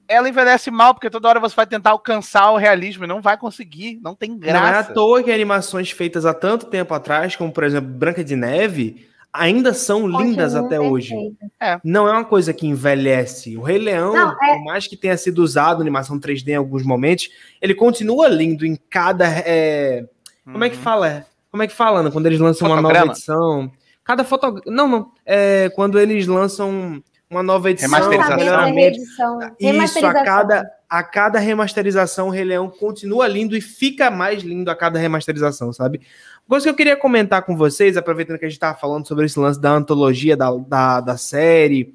ela 0.08 0.28
envelhece 0.28 0.70
mal, 0.70 0.94
porque 0.94 1.10
toda 1.10 1.28
hora 1.28 1.40
você 1.40 1.54
vai 1.54 1.66
tentar 1.66 1.90
alcançar 1.90 2.50
o 2.52 2.56
realismo 2.56 3.04
e 3.04 3.08
não 3.08 3.20
vai 3.20 3.36
conseguir, 3.36 3.98
não 4.02 4.14
tem 4.14 4.38
graça. 4.38 4.60
Não 4.60 4.68
é 4.68 4.78
à 4.78 4.84
toa 4.84 5.22
que 5.22 5.30
animações 5.32 5.90
feitas 5.90 6.24
há 6.24 6.32
tanto 6.32 6.66
tempo 6.66 6.94
atrás, 6.94 7.34
como 7.34 7.52
por 7.52 7.64
exemplo 7.64 7.90
Branca 7.90 8.22
de 8.22 8.36
Neve, 8.36 9.08
ainda 9.32 9.74
são 9.74 10.06
lindas 10.06 10.54
até 10.54 10.80
hoje. 10.80 11.14
É. 11.60 11.78
Não 11.84 12.08
é 12.08 12.12
uma 12.12 12.24
coisa 12.24 12.52
que 12.52 12.66
envelhece. 12.66 13.56
O 13.56 13.62
Rei 13.62 13.78
Leão, 13.78 14.14
não, 14.14 14.32
é... 14.32 14.54
por 14.54 14.64
mais 14.64 14.86
que 14.86 14.96
tenha 14.96 15.16
sido 15.16 15.38
usado 15.40 15.80
animação 15.80 16.18
3D 16.18 16.48
em 16.48 16.54
alguns 16.54 16.82
momentos, 16.84 17.28
ele 17.60 17.74
continua 17.74 18.28
lindo 18.28 18.64
em 18.64 18.76
cada. 18.76 19.26
É... 19.28 20.04
Como 20.44 20.64
é 20.64 20.70
que 20.70 20.76
uhum. 20.76 20.82
fala? 20.82 21.26
Como 21.56 21.62
é 21.62 21.66
que 21.66 21.74
fala, 21.74 22.00
Ana, 22.00 22.10
quando 22.10 22.26
eles 22.26 22.38
lançam 22.38 22.68
Fotograma. 22.68 22.88
uma 22.88 22.98
nova 22.98 23.12
edição? 23.12 23.72
Cada 24.04 24.24
foto. 24.24 24.60
Não, 24.66 24.86
não. 24.86 25.10
É 25.24 25.70
quando 25.74 25.98
eles 25.98 26.26
lançam 26.26 27.02
uma 27.30 27.42
nova 27.42 27.70
edição, 27.70 27.88
remasterização. 27.88 29.40
Isso, 29.58 30.06
a 30.06 30.12
cada, 30.22 30.70
a 30.86 31.02
cada 31.02 31.38
remasterização 31.38 32.28
o 32.28 32.30
Rei 32.30 32.44
Leão 32.44 32.68
continua 32.68 33.26
lindo 33.26 33.56
e 33.56 33.62
fica 33.62 34.10
mais 34.10 34.42
lindo 34.42 34.70
a 34.70 34.76
cada 34.76 34.98
remasterização, 34.98 35.72
sabe? 35.72 36.02
Coisa 36.46 36.64
que 36.66 36.70
eu 36.70 36.74
queria 36.74 36.94
comentar 36.94 37.40
com 37.40 37.56
vocês, 37.56 37.96
aproveitando 37.96 38.38
que 38.38 38.44
a 38.44 38.48
gente 38.48 38.58
estava 38.58 38.76
falando 38.78 39.08
sobre 39.08 39.24
esse 39.24 39.40
lance 39.40 39.58
da 39.58 39.70
antologia 39.70 40.36
da, 40.36 40.50
da, 40.52 41.00
da 41.00 41.16
série 41.16 41.94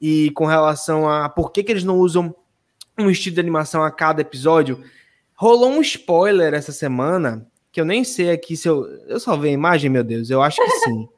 e 0.00 0.32
com 0.32 0.44
relação 0.44 1.08
a 1.08 1.28
por 1.28 1.52
que, 1.52 1.62
que 1.62 1.70
eles 1.70 1.84
não 1.84 1.98
usam 1.98 2.34
um 2.98 3.08
estilo 3.08 3.34
de 3.34 3.40
animação 3.40 3.84
a 3.84 3.92
cada 3.92 4.22
episódio, 4.22 4.82
rolou 5.36 5.70
um 5.70 5.80
spoiler 5.80 6.52
essa 6.52 6.72
semana, 6.72 7.46
que 7.72 7.80
eu 7.80 7.84
nem 7.84 8.04
sei 8.04 8.30
aqui 8.30 8.56
se 8.56 8.68
eu. 8.68 8.86
Eu 9.08 9.18
só 9.18 9.36
vi 9.36 9.48
a 9.48 9.52
imagem, 9.52 9.90
meu 9.90 10.04
Deus, 10.04 10.28
eu 10.28 10.42
acho 10.42 10.58
que 10.62 10.70
sim. 10.80 11.08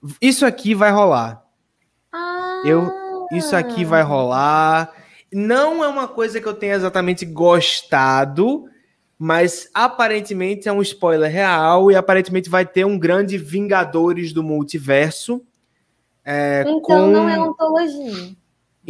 Isso 0.20 0.46
aqui 0.46 0.74
vai 0.74 0.90
rolar. 0.90 1.44
Eu, 2.64 2.90
isso 3.32 3.54
aqui 3.54 3.84
vai 3.84 4.02
rolar. 4.02 4.92
Não 5.32 5.84
é 5.84 5.88
uma 5.88 6.08
coisa 6.08 6.40
que 6.40 6.46
eu 6.46 6.54
tenha 6.54 6.74
exatamente 6.74 7.24
gostado, 7.24 8.64
mas 9.18 9.68
aparentemente 9.74 10.68
é 10.68 10.72
um 10.72 10.82
spoiler 10.82 11.30
real 11.30 11.90
e 11.90 11.96
aparentemente 11.96 12.48
vai 12.50 12.66
ter 12.66 12.84
um 12.84 12.98
grande 12.98 13.36
Vingadores 13.36 14.32
do 14.32 14.42
Multiverso. 14.42 15.42
É, 16.24 16.62
então 16.66 16.80
com... 16.80 17.06
não 17.08 17.28
é 17.28 17.38
ontologia. 17.38 18.34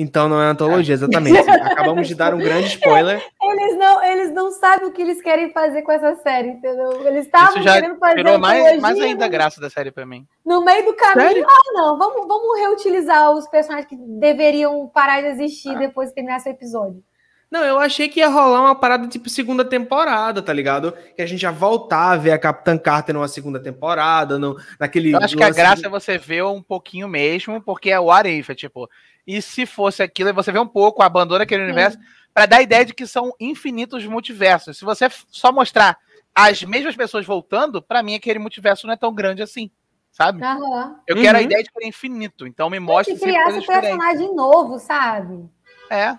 Então 0.00 0.30
não 0.30 0.40
é 0.40 0.46
antologia, 0.46 0.94
exatamente. 0.94 1.36
Acabamos 1.46 2.08
de 2.08 2.14
dar 2.14 2.32
um 2.32 2.38
grande 2.38 2.68
spoiler. 2.68 3.22
Eles 3.42 3.76
não, 3.76 4.02
eles 4.02 4.32
não 4.32 4.50
sabem 4.50 4.88
o 4.88 4.92
que 4.92 5.02
eles 5.02 5.20
querem 5.20 5.52
fazer 5.52 5.82
com 5.82 5.92
essa 5.92 6.16
série, 6.22 6.48
entendeu? 6.48 7.06
Eles 7.06 7.26
estavam 7.26 7.62
querendo 7.62 7.98
fazer 7.98 8.16
tirou 8.16 8.38
mais, 8.38 8.80
mais 8.80 8.98
ainda 8.98 9.26
a 9.26 9.28
graça 9.28 9.60
da 9.60 9.68
série 9.68 9.90
para 9.90 10.06
mim. 10.06 10.26
No 10.42 10.64
meio 10.64 10.86
do 10.86 10.94
caminho, 10.94 11.44
ah, 11.46 11.72
não, 11.74 11.98
vamos, 11.98 12.26
vamos 12.26 12.58
reutilizar 12.60 13.30
os 13.32 13.46
personagens 13.48 13.86
que 13.86 13.96
deveriam 14.18 14.88
parar 14.88 15.20
de 15.20 15.26
existir 15.26 15.76
ah. 15.76 15.78
depois 15.78 16.08
de 16.08 16.14
terminar 16.14 16.38
esse 16.38 16.48
episódio. 16.48 17.04
Não, 17.50 17.62
eu 17.64 17.78
achei 17.78 18.08
que 18.08 18.20
ia 18.20 18.28
rolar 18.28 18.62
uma 18.62 18.74
parada 18.76 19.06
tipo 19.08 19.28
segunda 19.28 19.64
temporada, 19.64 20.40
tá 20.40 20.52
ligado? 20.52 20.94
Que 21.16 21.20
a 21.20 21.26
gente 21.26 21.42
ia 21.42 21.50
voltar 21.50 22.12
a 22.12 22.16
ver 22.16 22.30
a 22.30 22.38
Capitã 22.38 22.78
Carter 22.78 23.12
numa 23.12 23.26
segunda 23.26 23.60
temporada, 23.60 24.38
no, 24.38 24.56
naquele. 24.78 25.12
Eu 25.12 25.18
acho 25.18 25.36
que 25.36 25.42
a 25.42 25.50
graça 25.50 25.82
de... 25.82 25.86
é 25.86 25.90
você 25.90 26.16
ver 26.16 26.44
um 26.44 26.62
pouquinho 26.62 27.08
mesmo, 27.08 27.60
porque 27.60 27.90
é 27.90 27.98
o 27.98 28.10
Arif, 28.10 28.52
é 28.52 28.54
tipo, 28.54 28.88
e 29.26 29.40
se 29.40 29.66
fosse 29.66 30.02
aquilo, 30.02 30.32
você 30.34 30.50
vê 30.52 30.58
um 30.58 30.66
pouco, 30.66 31.02
abandona 31.02 31.44
aquele 31.44 31.64
universo, 31.64 31.98
para 32.32 32.46
dar 32.46 32.56
a 32.58 32.62
ideia 32.62 32.84
de 32.84 32.94
que 32.94 33.06
são 33.06 33.32
infinitos 33.40 34.04
multiversos. 34.06 34.78
Se 34.78 34.84
você 34.84 35.08
só 35.28 35.52
mostrar 35.52 35.98
as 36.34 36.62
mesmas 36.62 36.96
pessoas 36.96 37.26
voltando, 37.26 37.82
para 37.82 38.02
mim 38.02 38.14
aquele 38.14 38.38
multiverso 38.38 38.86
não 38.86 38.94
é 38.94 38.96
tão 38.96 39.12
grande 39.12 39.42
assim. 39.42 39.70
Sabe? 40.12 40.42
Uhum. 40.42 40.96
Eu 41.06 41.16
quero 41.16 41.38
a 41.38 41.40
uhum. 41.40 41.46
ideia 41.46 41.62
de 41.62 41.70
que 41.70 41.84
é 41.84 41.88
infinito, 41.88 42.46
então 42.46 42.68
me 42.68 42.80
mostre. 42.80 43.14
Se 43.16 43.20
criasse 43.20 43.58
um 43.58 43.66
personagem 43.66 44.34
novo, 44.34 44.78
sabe? 44.78 45.48
É. 45.88 46.18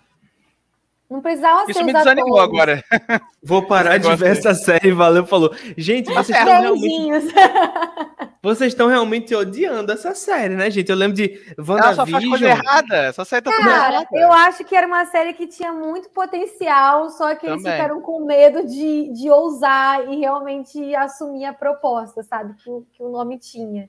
Não 1.11 1.19
precisava 1.21 1.65
Isso 1.69 1.77
ser 1.77 1.83
me 1.83 1.91
desanimou 1.91 2.39
atores. 2.39 2.83
agora. 2.89 3.21
Vou 3.43 3.67
parar 3.67 3.97
de 3.97 4.15
ver 4.15 4.31
essa 4.31 4.53
série, 4.53 4.93
valeu, 4.93 5.25
falou. 5.25 5.53
Gente, 5.75 6.05
vocês 6.05 6.29
estão 6.29 6.61
realmente... 6.61 7.33
vocês 8.41 8.71
estão 8.71 8.87
realmente 8.87 9.35
odiando 9.35 9.91
essa 9.91 10.15
série, 10.15 10.55
né, 10.55 10.71
gente? 10.71 10.89
Eu 10.89 10.95
lembro 10.95 11.17
de 11.17 11.37
WandaVision... 11.59 11.83
Ela 11.83 11.95
só 11.95 12.05
faz 12.05 12.25
coisa 12.25 12.47
errada, 12.47 12.95
essa 12.95 13.25
série 13.25 13.41
tá 13.41 13.51
Cara, 13.51 14.07
eu 14.13 14.31
acho 14.31 14.63
que 14.63 14.73
era 14.73 14.87
uma 14.87 15.03
série 15.03 15.33
que 15.33 15.47
tinha 15.47 15.73
muito 15.73 16.09
potencial, 16.11 17.09
só 17.09 17.35
que 17.35 17.45
eles 17.45 17.61
ficaram 17.61 17.99
com 17.99 18.23
medo 18.23 18.65
de, 18.65 19.11
de 19.11 19.29
ousar 19.29 20.07
e 20.07 20.15
realmente 20.15 20.95
assumir 20.95 21.43
a 21.43 21.51
proposta, 21.51 22.23
sabe? 22.23 22.53
Que, 22.53 22.69
que 22.93 23.03
o 23.03 23.09
nome 23.09 23.37
tinha. 23.37 23.85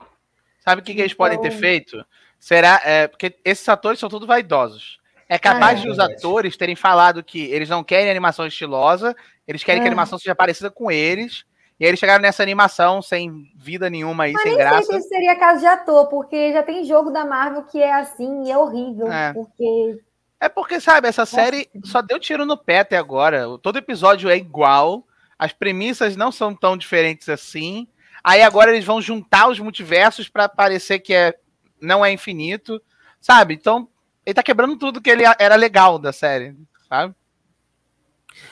Sabe 0.59 0.81
o 0.81 0.83
que, 0.83 0.93
que 0.93 0.99
eles 0.99 1.13
podem 1.13 1.39
ter 1.39 1.47
então 1.47 1.59
feito? 1.59 2.05
Será... 2.37 2.81
É, 2.83 3.07
porque 3.07 3.33
esses 3.45 3.69
atores 3.69 3.97
são 3.97 4.09
todos 4.09 4.27
vaidosos. 4.27 5.01
É 5.33 5.39
capaz 5.39 5.79
ah, 5.79 5.81
de 5.81 5.89
os 5.89 5.97
atores 5.97 6.55
terem 6.55 6.75
falado 6.75 7.23
que 7.23 7.45
eles 7.45 7.67
não 7.67 7.83
querem 7.83 8.07
animação 8.07 8.45
estilosa, 8.45 9.15
eles 9.47 9.63
querem 9.63 9.81
que 9.81 9.87
a 9.87 9.89
ah. 9.89 9.91
animação 9.91 10.19
seja 10.19 10.35
parecida 10.35 10.69
com 10.69 10.91
eles. 10.91 11.43
E 11.79 11.85
aí 11.85 11.89
eles 11.89 11.99
chegaram 11.99 12.21
nessa 12.21 12.43
animação 12.43 13.01
sem 13.01 13.51
vida 13.55 13.89
nenhuma 13.89 14.27
e 14.27 14.33
Mas 14.33 14.43
sem 14.43 14.55
graça. 14.55 14.75
Não 14.75 14.83
sei 14.83 15.01
se 15.01 15.07
seria 15.07 15.35
caso 15.35 15.61
de 15.61 15.65
ator, 15.65 16.07
porque 16.07 16.53
já 16.53 16.61
tem 16.61 16.85
jogo 16.85 17.09
da 17.09 17.25
Marvel 17.25 17.63
que 17.63 17.81
é 17.81 17.91
assim 17.93 18.43
e 18.43 18.51
é 18.51 18.57
horrível. 18.59 19.11
É. 19.11 19.33
Porque. 19.33 19.97
É 20.39 20.47
porque, 20.47 20.79
sabe, 20.79 21.07
essa 21.07 21.25
série 21.25 21.67
só 21.83 22.03
deu 22.03 22.19
tiro 22.19 22.45
no 22.45 22.55
pé 22.55 22.81
até 22.81 22.97
agora. 22.97 23.57
Todo 23.57 23.79
episódio 23.79 24.29
é 24.29 24.37
igual, 24.37 25.03
as 25.39 25.51
premissas 25.51 26.15
não 26.15 26.31
são 26.31 26.53
tão 26.53 26.77
diferentes 26.77 27.27
assim. 27.27 27.87
Aí 28.23 28.43
agora 28.43 28.69
eles 28.69 28.85
vão 28.85 29.01
juntar 29.01 29.49
os 29.49 29.59
multiversos 29.59 30.29
para 30.29 30.47
parecer 30.47 30.99
que 30.99 31.11
é, 31.11 31.33
não 31.81 32.05
é 32.05 32.11
infinito, 32.11 32.79
sabe? 33.19 33.55
Então 33.55 33.89
ele 34.25 34.33
tá 34.33 34.43
quebrando 34.43 34.77
tudo 34.77 35.01
que 35.01 35.09
ele 35.09 35.23
era 35.39 35.55
legal 35.55 35.99
da 35.99 36.13
série, 36.13 36.55
sabe? 36.87 37.13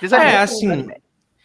é, 0.02 0.38
assim. 0.38 0.90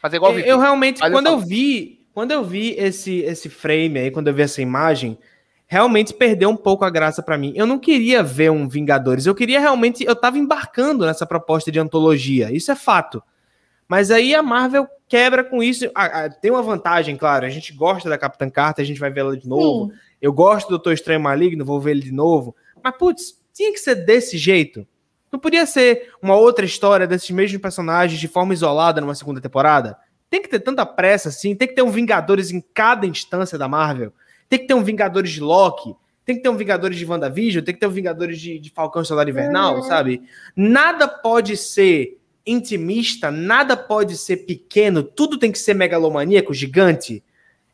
Fazer 0.00 0.16
igual 0.16 0.38
Eu 0.38 0.58
realmente, 0.58 1.00
quando 1.00 1.26
eu 1.26 1.38
vi, 1.38 2.06
quando 2.12 2.30
eu 2.32 2.44
vi 2.44 2.74
esse, 2.78 3.20
esse 3.20 3.48
frame 3.48 3.98
aí, 3.98 4.10
quando 4.10 4.28
eu 4.28 4.34
vi 4.34 4.42
essa 4.42 4.60
imagem, 4.60 5.18
realmente 5.66 6.14
perdeu 6.14 6.48
um 6.48 6.56
pouco 6.56 6.84
a 6.84 6.90
graça 6.90 7.22
para 7.22 7.38
mim. 7.38 7.52
Eu 7.56 7.66
não 7.66 7.78
queria 7.78 8.22
ver 8.22 8.50
um 8.50 8.68
Vingadores, 8.68 9.26
eu 9.26 9.34
queria 9.34 9.60
realmente, 9.60 10.04
eu 10.04 10.14
tava 10.14 10.38
embarcando 10.38 11.06
nessa 11.06 11.26
proposta 11.26 11.70
de 11.70 11.78
antologia, 11.78 12.52
isso 12.52 12.70
é 12.70 12.76
fato. 12.76 13.22
Mas 13.88 14.10
aí 14.10 14.34
a 14.34 14.42
Marvel 14.42 14.88
quebra 15.08 15.44
com 15.44 15.62
isso. 15.62 15.88
Ah, 15.94 16.24
ah, 16.24 16.30
tem 16.30 16.50
uma 16.50 16.62
vantagem, 16.62 17.16
claro, 17.16 17.46
a 17.46 17.48
gente 17.48 17.72
gosta 17.72 18.08
da 18.08 18.18
Capitã 18.18 18.50
Carter, 18.50 18.82
a 18.82 18.86
gente 18.86 18.98
vai 18.98 19.10
vê-la 19.10 19.36
de 19.36 19.48
novo. 19.48 19.92
Sim. 19.92 19.98
Eu 20.20 20.32
gosto 20.32 20.66
do 20.66 20.70
Doutor 20.70 20.92
Estranho 20.92 21.20
Maligno, 21.20 21.64
vou 21.64 21.80
ver 21.80 21.92
ele 21.92 22.00
de 22.00 22.12
novo. 22.12 22.56
Mas, 22.82 22.96
putz, 22.96 23.38
tinha 23.56 23.72
que 23.72 23.78
ser 23.78 23.94
desse 23.94 24.36
jeito. 24.36 24.86
Não 25.32 25.40
podia 25.40 25.64
ser 25.64 26.12
uma 26.20 26.36
outra 26.36 26.66
história 26.66 27.06
desses 27.06 27.30
mesmos 27.30 27.60
personagens 27.60 28.20
de 28.20 28.28
forma 28.28 28.52
isolada 28.52 29.00
numa 29.00 29.14
segunda 29.14 29.40
temporada? 29.40 29.96
Tem 30.28 30.42
que 30.42 30.48
ter 30.48 30.60
tanta 30.60 30.84
pressa 30.84 31.30
assim, 31.30 31.54
tem 31.54 31.66
que 31.66 31.74
ter 31.74 31.82
um 31.82 31.90
Vingadores 31.90 32.50
em 32.50 32.62
cada 32.74 33.06
instância 33.06 33.56
da 33.56 33.66
Marvel. 33.66 34.12
Tem 34.46 34.58
que 34.58 34.66
ter 34.66 34.74
um 34.74 34.84
Vingadores 34.84 35.30
de 35.30 35.40
Loki, 35.40 35.94
tem 36.22 36.36
que 36.36 36.42
ter 36.42 36.50
um 36.50 36.56
Vingadores 36.56 36.98
de 36.98 37.06
WandaVision, 37.06 37.64
tem 37.64 37.74
que 37.74 37.80
ter 37.80 37.86
um 37.86 37.90
Vingadores 37.90 38.38
de, 38.38 38.58
de 38.58 38.70
Falcão 38.70 39.02
Solar 39.02 39.26
Invernal, 39.26 39.76
uhum. 39.76 39.82
sabe? 39.82 40.22
Nada 40.54 41.08
pode 41.08 41.56
ser 41.56 42.18
intimista, 42.44 43.30
nada 43.30 43.74
pode 43.74 44.18
ser 44.18 44.38
pequeno, 44.38 45.02
tudo 45.02 45.38
tem 45.38 45.50
que 45.50 45.58
ser 45.58 45.74
megalomaníaco, 45.74 46.52
gigante. 46.52 47.24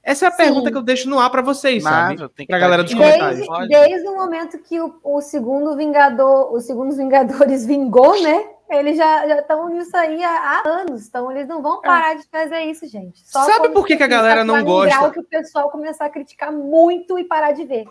Essa 0.02 0.26
é 0.26 0.28
a 0.28 0.32
Sim. 0.32 0.36
pergunta 0.38 0.70
que 0.70 0.76
eu 0.76 0.82
deixo 0.82 1.08
no 1.08 1.18
ar 1.18 1.30
para 1.30 1.42
vocês, 1.42 1.82
Mas, 1.84 2.18
sabe? 2.18 2.46
Pra 2.46 2.58
galera 2.58 2.82
dos 2.82 2.92
comentários. 2.92 3.46
Desde, 3.46 3.68
desde 3.68 4.08
o 4.08 4.16
momento 4.16 4.58
que 4.58 4.80
o, 4.80 4.94
o, 5.04 5.20
segundo 5.20 5.76
Vingador, 5.76 6.52
os 6.52 6.64
segundos 6.64 6.96
Vingadores 6.96 7.64
vingou, 7.66 8.20
né? 8.20 8.46
Eles 8.68 8.96
já 8.96 9.26
estão 9.38 9.68
nisso 9.68 9.94
aí 9.96 10.24
há, 10.24 10.62
há, 10.64 10.68
anos, 10.80 11.06
então 11.06 11.30
eles 11.30 11.46
não 11.46 11.60
vão 11.62 11.80
parar 11.82 12.12
é. 12.12 12.14
de 12.16 12.26
fazer 12.26 12.60
isso, 12.62 12.88
gente. 12.88 13.20
Só 13.24 13.44
Sabe 13.44 13.68
por 13.68 13.86
que, 13.86 13.96
que 13.96 14.02
a 14.02 14.08
galera 14.08 14.44
não 14.44 14.64
gosta? 14.64 15.10
que 15.10 15.20
o 15.20 15.24
pessoal 15.24 15.70
começar 15.70 16.06
a 16.06 16.10
criticar 16.10 16.50
muito 16.50 17.18
e 17.18 17.24
parar 17.24 17.52
de 17.52 17.64
ver. 17.64 17.86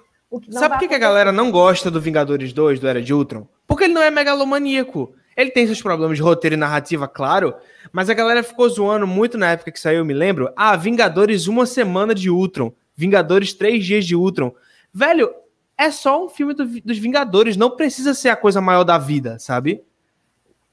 Sabe 0.49 0.75
por 0.75 0.79
que, 0.79 0.87
que 0.87 0.95
a 0.95 0.99
galera 0.99 1.31
não 1.31 1.51
gosta 1.51 1.91
do 1.91 2.01
Vingadores 2.01 2.51
2, 2.51 2.79
do 2.79 2.87
Era 2.87 3.01
de 3.01 3.13
Ultron? 3.13 3.47
Porque 3.67 3.83
ele 3.83 3.93
não 3.93 4.01
é 4.01 4.09
megalomaníaco. 4.09 5.13
Ele 5.41 5.51
tem 5.51 5.65
seus 5.65 5.81
problemas 5.81 6.17
de 6.17 6.23
roteiro 6.23 6.55
e 6.55 6.57
narrativa, 6.57 7.07
claro, 7.07 7.55
mas 7.91 8.09
a 8.09 8.13
galera 8.13 8.43
ficou 8.43 8.69
zoando 8.69 9.07
muito 9.07 9.37
na 9.37 9.51
época 9.51 9.71
que 9.71 9.79
saiu, 9.79 9.99
eu 9.99 10.05
me 10.05 10.13
lembro. 10.13 10.51
Ah, 10.55 10.75
Vingadores 10.75 11.47
uma 11.47 11.65
semana 11.65 12.13
de 12.13 12.29
Ultron. 12.29 12.71
Vingadores 12.95 13.51
três 13.53 13.83
dias 13.83 14.05
de 14.05 14.15
Ultron. 14.15 14.53
Velho, 14.93 15.33
é 15.77 15.89
só 15.89 16.23
um 16.23 16.29
filme 16.29 16.53
do, 16.53 16.65
dos 16.65 16.97
Vingadores, 16.99 17.57
não 17.57 17.71
precisa 17.71 18.13
ser 18.13 18.29
a 18.29 18.35
coisa 18.35 18.61
maior 18.61 18.83
da 18.83 18.99
vida, 18.99 19.39
sabe? 19.39 19.83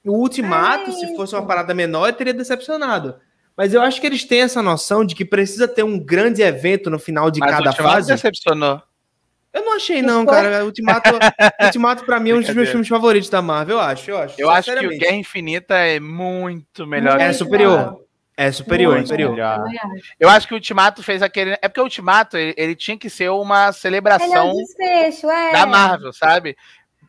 O 0.04 0.18
Ultimato, 0.18 0.90
é 0.90 0.92
se 0.92 1.16
fosse 1.16 1.34
uma 1.34 1.46
parada 1.46 1.72
menor, 1.72 2.12
teria 2.12 2.34
decepcionado. 2.34 3.16
Mas 3.56 3.74
eu 3.74 3.80
acho 3.80 4.00
que 4.00 4.06
eles 4.06 4.24
têm 4.24 4.42
essa 4.42 4.62
noção 4.62 5.04
de 5.04 5.14
que 5.14 5.24
precisa 5.24 5.66
ter 5.66 5.82
um 5.82 5.98
grande 5.98 6.42
evento 6.42 6.90
no 6.90 6.98
final 6.98 7.30
de 7.30 7.40
mas 7.40 7.50
cada 7.50 7.72
fase. 7.72 8.12
decepcionou. 8.12 8.82
Eu 9.52 9.64
não 9.64 9.76
achei, 9.76 10.02
não, 10.02 10.26
cara. 10.26 10.64
Ultimato, 10.64 11.10
Ultimato 11.62 12.04
pra 12.04 12.20
mim, 12.20 12.30
é 12.30 12.34
um 12.34 12.40
dos 12.40 12.54
meus 12.54 12.68
filmes 12.68 12.88
favoritos 12.88 13.30
da 13.30 13.40
Marvel, 13.40 13.76
eu 13.76 13.80
acho. 13.80 14.10
Eu 14.10 14.18
acho, 14.18 14.34
eu 14.38 14.50
acho 14.50 14.76
que 14.76 14.86
o 14.86 14.98
Guerra 14.98 15.16
Infinita 15.16 15.74
é 15.74 15.98
muito 15.98 16.86
melhor. 16.86 17.20
É 17.20 17.32
superior. 17.32 18.04
É 18.36 18.52
superior, 18.52 18.94
muito 18.94 19.08
superior. 19.08 19.36
Eu 20.20 20.28
acho 20.28 20.46
que 20.46 20.54
o 20.54 20.56
Ultimato 20.56 21.02
fez 21.02 21.22
aquele. 21.22 21.58
É 21.60 21.68
porque 21.68 21.80
o 21.80 21.84
Ultimato 21.84 22.36
ele, 22.36 22.54
ele 22.56 22.76
tinha 22.76 22.96
que 22.96 23.10
ser 23.10 23.30
uma 23.30 23.72
celebração 23.72 24.50
é 24.50 24.52
desfecho, 24.52 25.28
é. 25.28 25.50
da 25.50 25.66
Marvel, 25.66 26.12
sabe? 26.12 26.56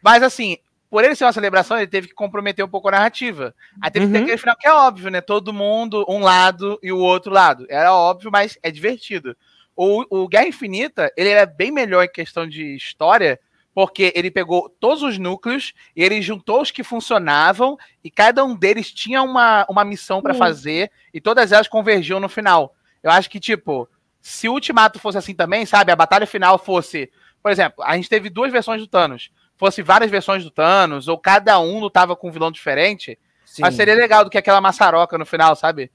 Mas 0.01 0.23
assim, 0.23 0.57
por 0.89 1.03
ele 1.03 1.13
ser 1.13 1.25
uma 1.25 1.33
celebração, 1.33 1.77
ele 1.77 1.85
teve 1.85 2.07
que 2.07 2.15
comprometer 2.15 2.65
um 2.65 2.69
pouco 2.69 2.87
a 2.87 2.93
narrativa. 2.93 3.53
Aí 3.79 3.91
teve 3.91 4.05
uhum. 4.05 4.11
que 4.11 4.13
ter 4.13 4.19
uhum. 4.19 4.25
aquele 4.25 4.37
final 4.39 4.57
que 4.57 4.67
é 4.67 4.73
óbvio, 4.73 5.11
né? 5.11 5.21
Todo 5.21 5.53
mundo, 5.53 6.03
um 6.09 6.19
lado 6.19 6.79
e 6.81 6.91
o 6.91 6.97
outro 6.97 7.31
lado. 7.31 7.67
Era 7.69 7.93
óbvio, 7.93 8.31
mas 8.31 8.57
é 8.63 8.71
divertido. 8.71 9.37
O, 9.82 10.03
o 10.09 10.27
Guerra 10.27 10.49
Infinita, 10.49 11.09
ele 11.15 11.30
era 11.30 11.45
bem 11.45 11.71
melhor 11.71 12.03
em 12.03 12.11
questão 12.11 12.45
de 12.45 12.75
história, 12.75 13.39
porque 13.73 14.11
ele 14.13 14.30
pegou 14.30 14.67
todos 14.67 15.01
os 15.01 15.17
núcleos 15.17 15.71
e 15.95 16.03
ele 16.03 16.21
juntou 16.21 16.61
os 16.61 16.69
que 16.69 16.84
funcionavam 16.84 17.77
e 18.03 18.11
cada 18.11 18.43
um 18.43 18.57
deles 18.57 18.91
tinha 18.91 19.23
uma, 19.23 19.65
uma 19.69 19.86
missão 19.86 20.21
para 20.21 20.34
fazer 20.34 20.91
e 21.13 21.21
todas 21.21 21.53
elas 21.53 21.69
convergiam 21.69 22.19
no 22.19 22.27
final. 22.27 22.75
Eu 23.01 23.09
acho 23.09 23.30
que, 23.30 23.39
tipo, 23.39 23.88
se 24.19 24.49
o 24.49 24.51
Ultimato 24.51 24.99
fosse 24.99 25.17
assim 25.17 25.34
também, 25.34 25.65
sabe? 25.65 25.93
A 25.93 25.95
batalha 25.95 26.27
final 26.27 26.59
fosse. 26.59 27.09
Por 27.41 27.49
exemplo, 27.49 27.82
a 27.82 27.95
gente 27.95 28.09
teve 28.09 28.30
duas 28.30 28.51
versões 28.51 28.82
do 28.82 28.88
Thanos. 28.88 29.32
Fosse 29.55 29.82
várias 29.82 30.11
versões 30.11 30.43
do 30.43 30.51
Thanos, 30.51 31.07
ou 31.07 31.17
cada 31.17 31.57
um 31.57 31.80
lutava 31.80 32.17
com 32.17 32.27
um 32.27 32.32
vilão 32.34 32.51
diferente. 32.51 33.17
Sim. 33.45 33.61
Mas 33.61 33.75
seria 33.75 33.95
legal 33.95 34.25
do 34.25 34.30
que 34.30 34.38
aquela 34.38 34.59
maçaroca 34.59 35.17
no 35.17 35.25
final, 35.25 35.55
sabe? 35.55 35.89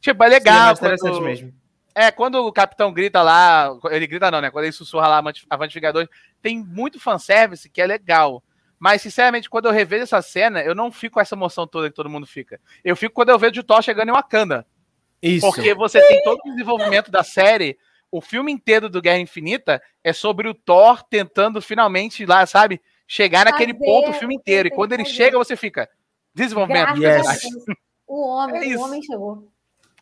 Tipo, 0.00 0.22
é 0.22 0.28
legal. 0.28 0.76
Sim, 0.76 0.86
é 0.86 0.96
quando... 0.98 1.20
mesmo 1.20 1.63
é, 1.94 2.10
quando 2.10 2.44
o 2.44 2.52
capitão 2.52 2.92
grita 2.92 3.22
lá, 3.22 3.70
ele 3.90 4.06
grita 4.06 4.30
não, 4.30 4.40
né? 4.40 4.50
Quando 4.50 4.64
ele 4.64 4.72
sussurra 4.72 5.06
lá 5.06 5.22
Avante 5.48 5.74
Vingadores, 5.74 6.08
tem 6.42 6.58
muito 6.58 6.98
fanservice 6.98 7.70
que 7.70 7.80
é 7.80 7.86
legal. 7.86 8.42
Mas, 8.78 9.00
sinceramente, 9.00 9.48
quando 9.48 9.66
eu 9.66 9.72
revejo 9.72 10.02
essa 10.02 10.20
cena, 10.20 10.60
eu 10.60 10.74
não 10.74 10.90
fico 10.90 11.14
com 11.14 11.20
essa 11.20 11.34
emoção 11.34 11.66
toda 11.66 11.88
que 11.88 11.94
todo 11.94 12.10
mundo 12.10 12.26
fica. 12.26 12.60
Eu 12.84 12.96
fico 12.96 13.14
quando 13.14 13.30
eu 13.30 13.38
vejo 13.38 13.60
o 13.60 13.64
Thor 13.64 13.80
chegando 13.80 14.08
em 14.08 14.12
Wakanda. 14.12 14.66
Isso. 15.22 15.46
Porque 15.46 15.72
você 15.72 16.06
tem 16.06 16.22
todo 16.22 16.40
o 16.44 16.50
desenvolvimento 16.50 17.10
da 17.10 17.22
série. 17.22 17.78
O 18.10 18.20
filme 18.20 18.52
inteiro 18.52 18.88
do 18.88 19.00
Guerra 19.00 19.20
Infinita 19.20 19.82
é 20.02 20.12
sobre 20.12 20.48
o 20.48 20.54
Thor 20.54 21.02
tentando 21.02 21.62
finalmente 21.62 22.26
lá, 22.26 22.44
sabe? 22.44 22.80
Chegar 23.06 23.44
naquele 23.44 23.72
fazer, 23.72 23.84
ponto 23.84 24.10
o 24.10 24.14
filme 24.14 24.34
inteiro. 24.34 24.68
E 24.68 24.70
quando 24.70 24.92
ele 24.92 25.04
chega, 25.04 25.38
você 25.38 25.56
fica. 25.56 25.88
Desenvolvimento. 26.34 27.00
Yes. 27.00 27.42
O 28.06 28.28
homem, 28.28 28.72
é 28.72 28.76
o 28.76 28.82
homem 28.82 29.02
chegou. 29.02 29.53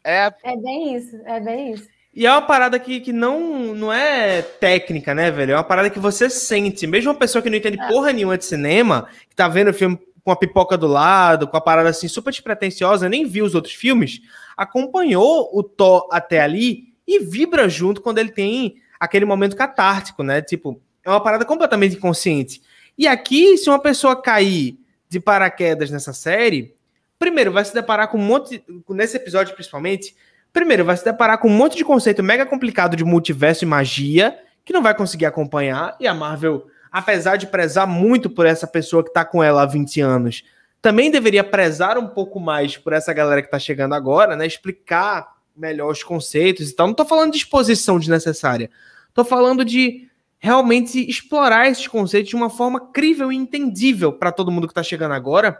É... 0.05 0.33
é 0.43 0.57
bem 0.57 0.97
isso, 0.97 1.17
é 1.25 1.41
bem 1.41 1.73
isso. 1.73 1.89
E 2.15 2.27
é 2.27 2.31
uma 2.31 2.43
parada 2.43 2.79
que, 2.79 3.01
que 3.01 3.13
não, 3.13 3.75
não 3.75 3.93
é 3.93 4.43
técnica, 4.43 5.15
né, 5.15 5.31
velho? 5.31 5.53
É 5.53 5.57
uma 5.57 5.65
parada 5.65 5.89
que 5.89 5.99
você 5.99 6.29
sente. 6.29 6.87
Mesmo 6.87 7.11
uma 7.11 7.19
pessoa 7.19 7.41
que 7.41 7.49
não 7.49 7.57
entende 7.57 7.81
é. 7.81 7.89
porra 7.89 8.13
nenhuma 8.13 8.37
de 8.37 8.45
cinema, 8.45 9.09
que 9.31 9.35
tá 9.35 9.49
vendo 9.49 9.69
o 9.69 9.75
filme 9.75 9.99
com 10.23 10.31
a 10.31 10.37
pipoca 10.37 10.77
do 10.77 10.87
lado, 10.87 11.49
com 11.49 11.57
a 11.57 11.61
parada 11.61 11.89
assim 11.89 12.09
super 12.09 12.31
despretensiosa, 12.31 13.09
nem 13.09 13.27
viu 13.27 13.45
os 13.45 13.55
outros 13.55 13.75
filmes, 13.75 14.21
acompanhou 14.57 15.51
o 15.53 15.63
Thor 15.63 16.07
até 16.13 16.41
ali 16.41 16.93
e 17.07 17.19
vibra 17.19 17.69
junto 17.69 18.01
quando 18.01 18.19
ele 18.19 18.31
tem 18.31 18.77
aquele 19.01 19.25
momento 19.25 19.57
catártico, 19.57 20.23
né? 20.23 20.41
Tipo, 20.43 20.81
é 21.05 21.11
uma 21.11 21.21
parada 21.21 21.45
completamente 21.45 21.97
inconsciente. 21.97 22.63
E 22.97 23.09
aqui, 23.09 23.57
se 23.57 23.69
uma 23.69 23.79
pessoa 23.79 24.21
cair 24.21 24.79
de 25.09 25.19
paraquedas 25.19 25.91
nessa 25.91 26.13
série, 26.13 26.75
primeiro, 27.23 27.53
vai 27.53 27.65
se 27.65 27.73
deparar 27.73 28.09
com 28.09 28.19
um 28.19 28.21
monte, 28.21 28.65
nesse 28.89 29.17
episódio 29.17 29.55
principalmente, 29.55 30.17
primeiro, 30.53 30.85
vai 30.85 30.97
se 30.97 31.05
deparar 31.05 31.39
com 31.39 31.47
um 31.47 31.57
monte 31.57 31.77
de 31.77 31.85
conceito 31.85 32.21
mega 32.21 32.45
complicado 32.45 32.97
de 32.97 33.05
multiverso 33.05 33.65
e 33.65 33.67
magia, 33.67 34.37
que 34.65 34.73
não 34.73 34.83
vai 34.83 34.93
conseguir 34.93 35.27
acompanhar, 35.27 35.97
e 36.01 36.09
a 36.09 36.13
Marvel, 36.13 36.67
apesar 36.91 37.37
de 37.37 37.47
prezar 37.47 37.87
muito 37.87 38.29
por 38.29 38.45
essa 38.45 38.67
pessoa 38.67 39.05
que 39.05 39.13
tá 39.13 39.25
com 39.25 39.41
ela 39.41 39.63
há 39.63 39.67
20 39.67 40.01
anos, 40.01 40.43
também 40.81 41.13
deveria 41.13 41.45
prezar 41.45 41.97
um 41.97 42.09
pouco 42.09 42.41
mais 42.41 42.77
por 42.77 42.93
essa 42.93 43.13
galera 43.13 43.41
que 43.41 43.49
tá 43.49 43.59
chegando 43.61 43.95
agora, 43.95 44.35
né? 44.35 44.45
Explicar 44.45 45.37
melhor 45.57 45.93
os 45.93 46.03
conceitos 46.03 46.71
e 46.71 46.75
tal. 46.75 46.89
Não 46.89 46.95
tô 46.95 47.05
falando 47.05 47.31
de 47.31 47.39
exposição 47.39 48.01
desnecessária. 48.01 48.69
Tô 49.15 49.25
falando 49.25 49.65
de 49.65 50.09
realmente 50.41 51.09
explorar 51.09 51.69
esses 51.69 51.87
conceitos 51.87 52.31
de 52.31 52.35
uma 52.35 52.51
forma 52.51 52.81
crível 52.93 53.31
e 53.31 53.37
entendível 53.37 54.13
para 54.13 54.33
todo 54.33 54.51
mundo 54.51 54.67
que 54.67 54.75
tá 54.75 54.83
chegando 54.83 55.15
agora 55.15 55.57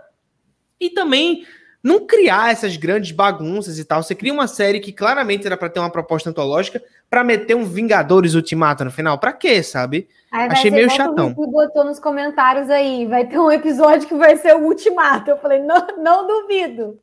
e 0.83 0.91
também 0.91 1.47
não 1.83 2.07
criar 2.07 2.53
essas 2.53 2.77
grandes 2.77 3.11
bagunças 3.11 3.79
e 3.79 3.85
tal. 3.85 4.03
Você 4.03 4.15
cria 4.15 4.33
uma 4.33 4.47
série 4.47 4.79
que 4.79 4.93
claramente 4.93 5.47
era 5.47 5.57
para 5.57 5.69
ter 5.69 5.81
uma 5.81 5.91
proposta 5.91 6.31
antológica 6.31 6.83
para 7.11 7.25
meter 7.25 7.55
um 7.57 7.65
Vingadores 7.65 8.35
Ultimato 8.35 8.85
no 8.85 8.91
final. 8.91 9.19
Para 9.19 9.33
quê, 9.33 9.63
sabe? 9.63 10.09
Aí 10.31 10.49
Achei 10.49 10.71
meio 10.71 10.89
chatão. 10.91 11.35
O 11.37 11.51
botou 11.51 11.85
nos 11.85 11.99
comentários 11.99 12.71
aí, 12.71 13.07
vai 13.07 13.27
ter 13.27 13.39
um 13.39 13.51
episódio 13.51 14.07
que 14.07 14.15
vai 14.15 14.37
ser 14.37 14.55
o 14.55 14.65
Ultimato. 14.65 15.31
Eu 15.31 15.39
falei, 15.39 15.59
não, 15.59 15.87
não 15.99 16.27
duvido. 16.27 16.99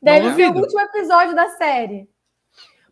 Deve 0.00 0.28
não 0.28 0.36
ser 0.36 0.46
duvido. 0.46 0.58
o 0.58 0.62
último 0.62 0.80
episódio 0.80 1.34
da 1.34 1.48
série. 1.50 2.08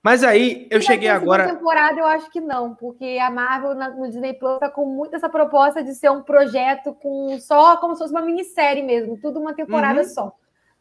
Mas 0.03 0.25
aí 0.25 0.67
eu 0.71 0.81
cheguei 0.81 1.09
agora. 1.09 1.47
temporada 1.47 2.01
eu 2.01 2.07
acho 2.07 2.31
que 2.31 2.41
não, 2.41 2.75
porque 2.75 3.19
a 3.21 3.31
Marvel 3.31 3.75
no 3.75 4.09
Disney 4.09 4.33
Plus 4.33 4.59
tá 4.59 4.71
com 4.71 4.87
muito 4.87 5.15
essa 5.15 5.29
proposta 5.29 5.83
de 5.83 5.95
ser 5.95 6.11
um 6.11 6.23
projeto 6.23 6.95
com 6.95 7.39
só 7.39 7.77
como 7.77 7.95
se 7.95 8.01
fosse 8.03 8.15
uma 8.15 8.23
minissérie 8.23 8.83
mesmo, 8.83 9.19
tudo 9.21 9.39
uma 9.39 9.53
temporada 9.53 10.01
uhum. 10.01 10.09
só. 10.09 10.33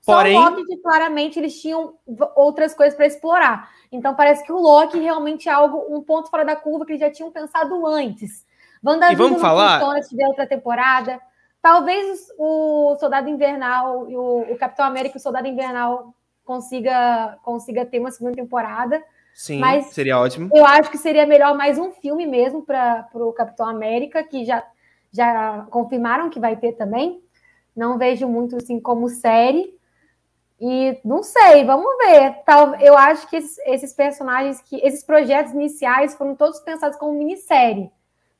Porém... 0.06 0.34
Só 0.34 0.48
o 0.48 0.50
Loki 0.50 0.64
que 0.64 0.78
claramente 0.78 1.38
eles 1.38 1.62
tinham 1.62 1.96
outras 2.36 2.74
coisas 2.74 2.96
para 2.96 3.08
explorar. 3.08 3.70
Então 3.92 4.16
parece 4.16 4.46
que 4.46 4.54
o 4.54 4.60
Loki 4.60 4.98
realmente 4.98 5.50
é 5.50 5.52
algo, 5.52 5.86
um 5.90 6.02
ponto 6.02 6.30
fora 6.30 6.46
da 6.46 6.56
curva 6.56 6.86
que 6.86 6.94
eles 6.94 7.02
já 7.02 7.12
tinham 7.12 7.30
pensado 7.30 7.86
antes. 7.86 8.46
WandaVision 8.82 9.12
e 9.12 9.30
vamos 9.30 9.42
falar... 9.42 9.80
funciona 9.80 10.02
se 10.02 10.10
tiver 10.10 10.28
outra 10.28 10.48
temporada. 10.48 11.20
Talvez 11.62 12.28
o 12.38 12.96
Soldado 12.98 13.28
Invernal 13.28 14.10
e 14.10 14.16
o, 14.16 14.54
o 14.54 14.58
Capitão 14.58 14.86
América 14.86 15.18
e 15.18 15.20
o 15.20 15.22
Soldado 15.22 15.46
Invernal 15.46 16.16
consiga, 16.50 17.38
consiga 17.44 17.86
ter 17.86 18.00
uma 18.00 18.10
segunda 18.10 18.36
temporada. 18.36 19.04
Sim, 19.36 19.60
mas 19.60 19.86
seria 19.94 20.20
ótimo. 20.20 20.50
Eu 20.52 20.66
acho 20.66 20.90
que 20.90 20.98
seria 20.98 21.28
melhor 21.28 21.56
mais 21.56 21.78
um 21.78 21.92
filme 21.92 22.26
mesmo 22.26 22.64
para 22.64 23.08
o 23.14 23.32
Capitão 23.32 23.68
América, 23.68 24.24
que 24.24 24.44
já, 24.44 24.64
já 25.12 25.68
confirmaram 25.70 26.28
que 26.28 26.40
vai 26.40 26.56
ter 26.56 26.72
também. 26.72 27.22
Não 27.76 28.00
vejo 28.00 28.28
muito 28.28 28.56
assim 28.56 28.80
como 28.80 29.08
série. 29.10 29.78
E 30.60 31.00
não 31.06 31.22
sei, 31.22 31.64
vamos 31.64 31.96
ver. 32.00 32.38
Tal, 32.44 32.74
eu 32.82 32.98
acho 32.98 33.30
que 33.30 33.36
esses, 33.36 33.60
esses 33.60 33.94
personagens, 33.94 34.60
que 34.60 34.78
esses 34.78 35.04
projetos 35.04 35.54
iniciais 35.54 36.16
foram 36.16 36.36
todos 36.36 36.60
pensados 36.62 36.98
como 36.98 37.14
minissérie. 37.14 37.92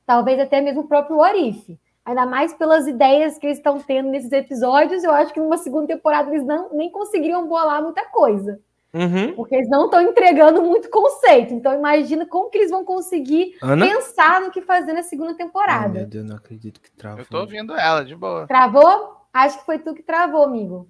Talvez 0.04 0.40
até 0.40 0.60
mesmo 0.60 0.80
o 0.80 0.88
próprio 0.88 1.18
Orif. 1.18 1.78
Ainda 2.04 2.26
mais 2.26 2.54
pelas 2.54 2.86
ideias 2.86 3.38
que 3.38 3.46
eles 3.46 3.58
estão 3.58 3.78
tendo 3.78 4.08
nesses 4.08 4.32
episódios, 4.32 5.04
eu 5.04 5.12
acho 5.12 5.32
que 5.32 5.40
numa 5.40 5.58
segunda 5.58 5.86
temporada 5.86 6.30
eles 6.30 6.46
não, 6.46 6.72
nem 6.72 6.90
conseguiriam 6.90 7.46
bolar 7.46 7.82
muita 7.82 8.04
coisa. 8.06 8.58
Uhum. 8.92 9.34
Porque 9.34 9.54
eles 9.54 9.68
não 9.68 9.84
estão 9.84 10.00
entregando 10.00 10.62
muito 10.62 10.90
conceito. 10.90 11.54
Então, 11.54 11.72
imagina 11.72 12.26
como 12.26 12.50
que 12.50 12.58
eles 12.58 12.70
vão 12.70 12.84
conseguir 12.84 13.56
Ana? 13.62 13.86
pensar 13.86 14.40
no 14.40 14.50
que 14.50 14.60
fazer 14.62 14.92
na 14.92 15.02
segunda 15.02 15.34
temporada. 15.34 15.86
Ai, 15.86 15.90
meu 15.90 16.06
Deus, 16.06 16.24
não 16.24 16.36
acredito 16.36 16.80
que 16.80 16.90
travou. 16.90 17.20
Eu 17.20 17.26
tô 17.26 17.38
ouvindo 17.40 17.74
ela, 17.74 18.04
de 18.04 18.16
boa. 18.16 18.46
Travou? 18.46 19.20
Acho 19.32 19.60
que 19.60 19.66
foi 19.66 19.78
tu 19.78 19.94
que 19.94 20.02
travou, 20.02 20.42
amigo. 20.42 20.88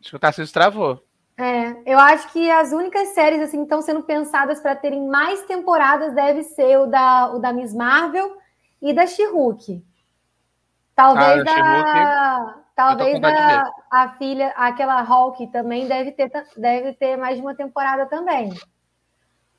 Acho 0.00 0.10
que 0.10 0.16
o 0.16 0.18
Tarcísio 0.18 0.52
travou. 0.52 1.00
É, 1.38 1.76
eu 1.84 1.98
acho 1.98 2.32
que 2.32 2.50
as 2.50 2.72
únicas 2.72 3.08
séries 3.08 3.42
assim 3.42 3.62
estão 3.62 3.82
sendo 3.82 4.02
pensadas 4.02 4.58
para 4.58 4.74
terem 4.74 5.06
mais 5.06 5.42
temporadas 5.42 6.14
deve 6.14 6.42
ser 6.42 6.78
o 6.78 6.86
da, 6.86 7.30
o 7.34 7.38
da 7.38 7.52
Miss 7.52 7.74
Marvel 7.74 8.38
e 8.80 8.92
da 8.92 9.06
She-Hulk. 9.06 9.84
Talvez 10.94 11.40
ah, 11.40 11.44
da, 11.44 12.54
talvez 12.74 13.22
a, 13.22 13.70
a, 13.90 14.08
filha, 14.16 14.48
aquela 14.56 15.02
Hulk 15.02 15.46
também 15.48 15.86
deve 15.86 16.12
ter, 16.12 16.30
deve 16.56 16.94
ter 16.94 17.16
mais 17.16 17.36
de 17.36 17.42
uma 17.42 17.54
temporada 17.54 18.06
também. 18.06 18.52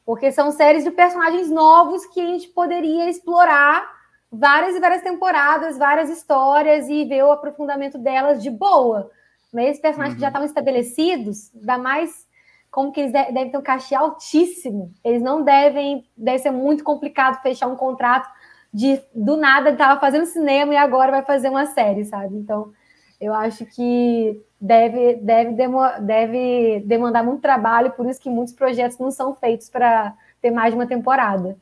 Porque 0.06 0.32
são 0.32 0.52
séries 0.52 0.84
de 0.84 0.92
personagens 0.92 1.50
novos 1.50 2.06
que 2.08 2.22
a 2.22 2.26
gente 2.26 2.48
poderia 2.48 3.10
explorar 3.10 3.88
várias 4.32 4.76
e 4.76 4.80
várias 4.80 5.02
temporadas, 5.02 5.78
várias 5.78 6.10
histórias 6.10 6.90
e 6.90 7.06
ver 7.06 7.24
o 7.24 7.32
aprofundamento 7.32 7.98
delas 7.98 8.42
de 8.42 8.50
boa. 8.50 9.12
Mas 9.54 9.66
esses 9.66 9.82
personagens 9.82 10.14
uhum. 10.14 10.16
que 10.16 10.22
já 10.22 10.28
uhum. 10.28 10.30
estavam 10.30 10.48
estabelecidos, 10.48 11.52
dá 11.54 11.78
mais 11.78 12.28
como 12.72 12.92
que 12.92 13.00
eles 13.00 13.12
devem 13.12 13.50
ter 13.50 13.58
um 13.58 13.62
cachê 13.62 13.96
altíssimo. 13.96 14.94
Eles 15.04 15.22
não 15.22 15.44
devem, 15.44 16.08
deve 16.16 16.40
ser 16.40 16.52
muito 16.52 16.84
complicado 16.84 17.42
fechar 17.42 17.68
um 17.68 17.76
contrato 17.76 18.30
de 18.74 19.00
do 19.14 19.38
nada 19.38 19.72
estava 19.72 20.00
fazendo 20.00 20.26
cinema 20.26 20.74
e 20.74 20.78
agora 20.78 21.12
vai 21.12 21.24
fazer 21.24 21.50
uma 21.50 21.66
série, 21.66 22.06
sabe? 22.06 22.36
Então, 22.36 22.72
eu 23.20 23.34
acho 23.34 23.66
que 23.66 24.42
deve, 24.60 25.16
deve, 25.16 25.52
demo, 25.54 25.80
deve 26.02 26.84
demandar 26.86 27.24
muito 27.24 27.42
trabalho, 27.42 27.92
por 27.92 28.08
isso 28.08 28.22
que 28.22 28.30
muitos 28.30 28.54
projetos 28.54 28.98
não 29.00 29.12
são 29.12 29.36
feitos 29.36 29.70
para 29.70 30.14
ter 30.42 30.52
mais 30.52 30.74
de 30.74 30.80
uma 30.80 30.88
temporada. 30.88 31.58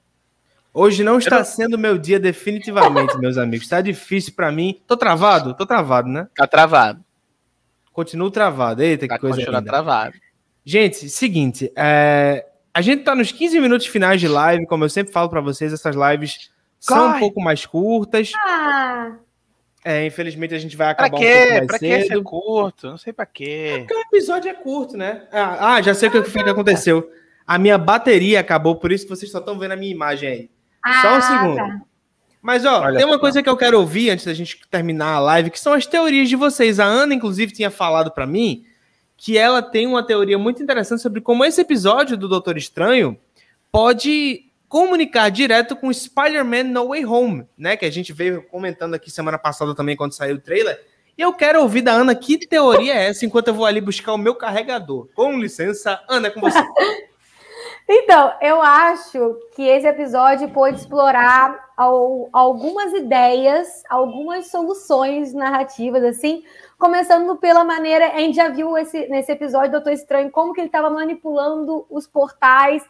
Hoje 0.74 1.06
não 1.06 1.18
está 1.18 1.41
sendo 1.45 1.78
meu 1.78 1.97
dia 1.97 2.20
definitivamente, 2.20 3.18
meus 3.18 3.38
amigos. 3.38 3.66
Está 3.66 3.80
difícil 3.80 4.34
para 4.36 4.51
mim. 4.51 4.82
Tô 4.86 4.97
travado? 4.97 5.53
Tô 5.53 5.66
travado, 5.66 6.10
né? 6.10 6.28
Tá 6.36 6.45
travado. 6.45 7.01
Continuo 7.93 8.30
travado. 8.30 8.84
Eita, 8.84 9.08
tá 9.08 9.16
que 9.16 9.22
coisa 9.22 9.38
linda. 9.38 9.62
travado. 9.62 10.16
Gente, 10.66 11.08
seguinte, 11.08 11.72
é... 11.78 12.45
a 12.74 12.82
gente 12.82 13.06
tá 13.06 13.16
nos 13.16 13.32
15 13.32 13.62
minutos 13.62 13.88
finais 13.88 14.20
de 14.20 14.28
live, 14.28 14.66
como 14.66 14.84
eu 14.84 14.89
sempre 14.89 15.14
falo 15.14 15.30
para 15.30 15.39
vocês, 15.39 15.72
essas 15.72 15.95
lives 15.95 16.51
Corre. 16.86 17.00
são 17.00 17.16
um 17.16 17.20
pouco 17.20 17.42
mais 17.42 17.66
curtas. 17.66 18.32
Ah. 18.36 19.14
É, 19.84 20.06
infelizmente 20.06 20.56
a 20.56 20.58
gente 20.58 20.76
vai 20.76 20.90
acabar 20.90 21.12
pra 21.12 21.20
quê? 21.20 21.26
um 21.26 21.38
pouco 21.38 21.54
mais 21.54 21.68
pra 21.68 21.78
cedo. 21.78 22.08
Pra 22.08 22.16
que 22.16 22.24
curto? 22.24 22.88
Não 22.88 22.98
sei 22.98 23.14
pra 23.14 23.26
quê. 23.26 23.72
É 23.72 23.78
porque 23.80 23.94
o 23.94 24.02
episódio 24.02 24.50
é 24.50 24.54
curto, 24.54 24.98
né? 24.98 25.28
Ah, 25.32 25.76
ah 25.76 25.82
já 25.82 25.94
sei 25.94 26.10
o 26.10 26.12
que 26.12 26.24
foi 26.24 26.44
que 26.44 26.50
aconteceu. 26.50 27.08
A 27.46 27.60
minha 27.60 27.78
bateria 27.78 28.40
acabou, 28.40 28.76
por 28.76 28.92
isso 28.92 29.06
que 29.06 29.16
vocês 29.16 29.32
só 29.32 29.38
estão 29.38 29.60
vendo 29.60 29.74
a 29.74 29.76
minha 29.76 29.92
imagem 29.92 30.30
aí. 30.30 30.50
Ah, 30.84 31.02
só 31.02 31.18
um 31.18 31.22
segundo. 31.22 31.58
Tá. 31.58 31.82
Mas, 32.42 32.64
ó, 32.66 32.82
Olha 32.82 32.98
tem 32.98 33.06
uma 33.06 33.20
coisa 33.20 33.42
que 33.42 33.50
eu 33.50 33.58
quero 33.58 33.80
ouvir 33.80 34.12
antes 34.12 34.26
da 34.26 34.34
gente 34.34 34.60
terminar 34.70 35.16
a 35.16 35.20
live, 35.20 35.50
que 35.50 35.60
são 35.60 35.74
as 35.74 35.86
teorias 35.86 36.30
de 36.30 36.36
vocês. 36.36 36.80
A 36.80 36.86
Ana, 36.86 37.14
inclusive, 37.14 37.52
tinha 37.52 37.72
falado 37.72 38.12
para 38.12 38.28
mim 38.28 38.64
que 39.18 39.38
ela 39.38 39.62
tem 39.62 39.88
uma 39.88 40.04
teoria 40.04 40.38
muito 40.38 40.62
interessante 40.62 41.02
sobre 41.02 41.22
como 41.22 41.46
esse 41.46 41.62
episódio 41.62 42.18
do 42.18 42.28
Doutor 42.28 42.58
Estranho 42.58 43.18
pode 43.72 44.45
comunicar 44.68 45.30
direto 45.30 45.76
com 45.76 45.91
Spider-Man 45.91 46.63
No 46.66 46.89
Way 46.89 47.05
Home, 47.05 47.47
né? 47.57 47.78
Que 47.78 47.86
a 47.86 47.91
gente 47.91 48.11
veio 48.13 48.43
comentando 48.43 48.93
aqui 48.93 49.09
semana 49.09 49.38
passada 49.38 49.76
também, 49.76 49.95
quando 49.95 50.13
saiu 50.13 50.36
o 50.36 50.41
trailer. 50.41 50.84
E 51.18 51.22
eu 51.22 51.32
quero 51.34 51.61
ouvir 51.61 51.82
da 51.82 51.93
Ana 51.93 52.13
que 52.13 52.38
teoria 52.38 52.93
é 52.93 53.07
essa, 53.07 53.26
enquanto 53.26 53.47
eu 53.47 53.53
vou 53.53 53.66
ali 53.66 53.80
buscar 53.80 54.13
o 54.13 54.18
meu 54.18 54.36
carregador. 54.36 55.07
Com 55.16 55.39
licença, 55.39 56.01
Ana, 56.09 56.28
é 56.28 56.32
com 56.32 56.41
você. 56.41 56.59
Então, 57.88 58.34
eu 58.41 58.59
acho 58.63 59.38
que 59.55 59.61
esse 59.61 59.86
episódio 59.86 60.49
pode 60.49 60.78
explorar 60.78 61.70
algumas 61.78 62.91
ideias, 62.93 63.84
algumas 63.88 64.47
soluções 64.47 65.36
narrativas, 65.36 66.03
assim, 66.03 66.43
começando 66.80 67.36
pela 67.38 67.63
maneira, 67.63 68.07
a 68.07 68.18
gente 68.18 68.38
já 68.38 68.49
viu 68.49 68.76
esse, 68.76 69.07
nesse 69.07 69.32
episódio 69.32 69.70
do 69.70 69.74
Doutor 69.74 69.93
Estranho 69.93 70.32
como 70.32 70.51
que 70.51 70.61
ele 70.61 70.68
estava 70.68 70.89
manipulando 70.89 71.86
os 71.88 72.07
portais 72.07 72.84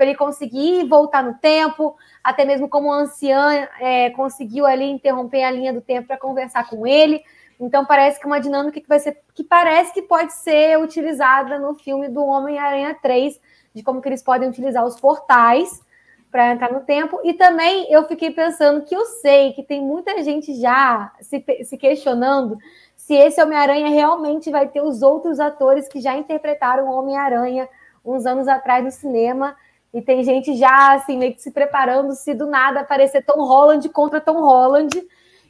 para 0.00 0.06
ele 0.06 0.16
conseguir 0.16 0.84
voltar 0.84 1.22
no 1.22 1.34
tempo, 1.34 1.94
até 2.24 2.42
mesmo 2.42 2.70
como 2.70 2.88
o 2.88 2.92
anciã 2.92 3.68
é, 3.78 4.08
conseguiu 4.08 4.64
ali 4.64 4.86
interromper 4.86 5.42
a 5.42 5.50
linha 5.50 5.74
do 5.74 5.82
tempo 5.82 6.06
para 6.06 6.16
conversar 6.16 6.66
com 6.70 6.86
ele. 6.86 7.22
Então 7.60 7.84
parece 7.84 8.18
que 8.18 8.24
é 8.24 8.26
uma 8.26 8.40
dinâmica 8.40 8.80
que 8.80 8.88
vai 8.88 8.98
ser 8.98 9.20
que 9.34 9.44
parece 9.44 9.92
que 9.92 10.00
pode 10.00 10.32
ser 10.32 10.78
utilizada 10.78 11.58
no 11.58 11.74
filme 11.74 12.08
do 12.08 12.24
Homem-Aranha 12.24 12.96
3 13.02 13.38
de 13.74 13.82
como 13.82 14.00
que 14.00 14.08
eles 14.08 14.22
podem 14.22 14.48
utilizar 14.48 14.86
os 14.86 14.98
portais 14.98 15.82
para 16.30 16.50
entrar 16.50 16.72
no 16.72 16.80
tempo. 16.80 17.20
E 17.22 17.34
também 17.34 17.86
eu 17.92 18.02
fiquei 18.04 18.30
pensando 18.30 18.86
que 18.86 18.96
eu 18.96 19.04
sei 19.04 19.52
que 19.52 19.62
tem 19.62 19.82
muita 19.82 20.22
gente 20.22 20.58
já 20.58 21.12
se, 21.20 21.44
se 21.62 21.76
questionando 21.76 22.56
se 22.96 23.12
esse 23.12 23.42
Homem-Aranha 23.42 23.90
realmente 23.90 24.50
vai 24.50 24.66
ter 24.66 24.80
os 24.80 25.02
outros 25.02 25.38
atores 25.38 25.88
que 25.88 26.00
já 26.00 26.16
interpretaram 26.16 26.88
o 26.88 26.98
Homem-Aranha 26.98 27.68
uns 28.02 28.24
anos 28.24 28.48
atrás 28.48 28.82
no 28.82 28.90
cinema. 28.90 29.54
E 29.92 30.00
tem 30.00 30.22
gente 30.22 30.56
já 30.56 30.94
assim, 30.94 31.18
meio 31.18 31.34
que 31.34 31.42
se 31.42 31.50
preparando 31.50 32.12
se 32.14 32.32
do 32.32 32.46
nada 32.46 32.80
aparecer 32.80 33.24
Tom 33.24 33.44
Holland 33.44 33.88
contra 33.88 34.20
Tom 34.20 34.40
Holland. 34.40 34.90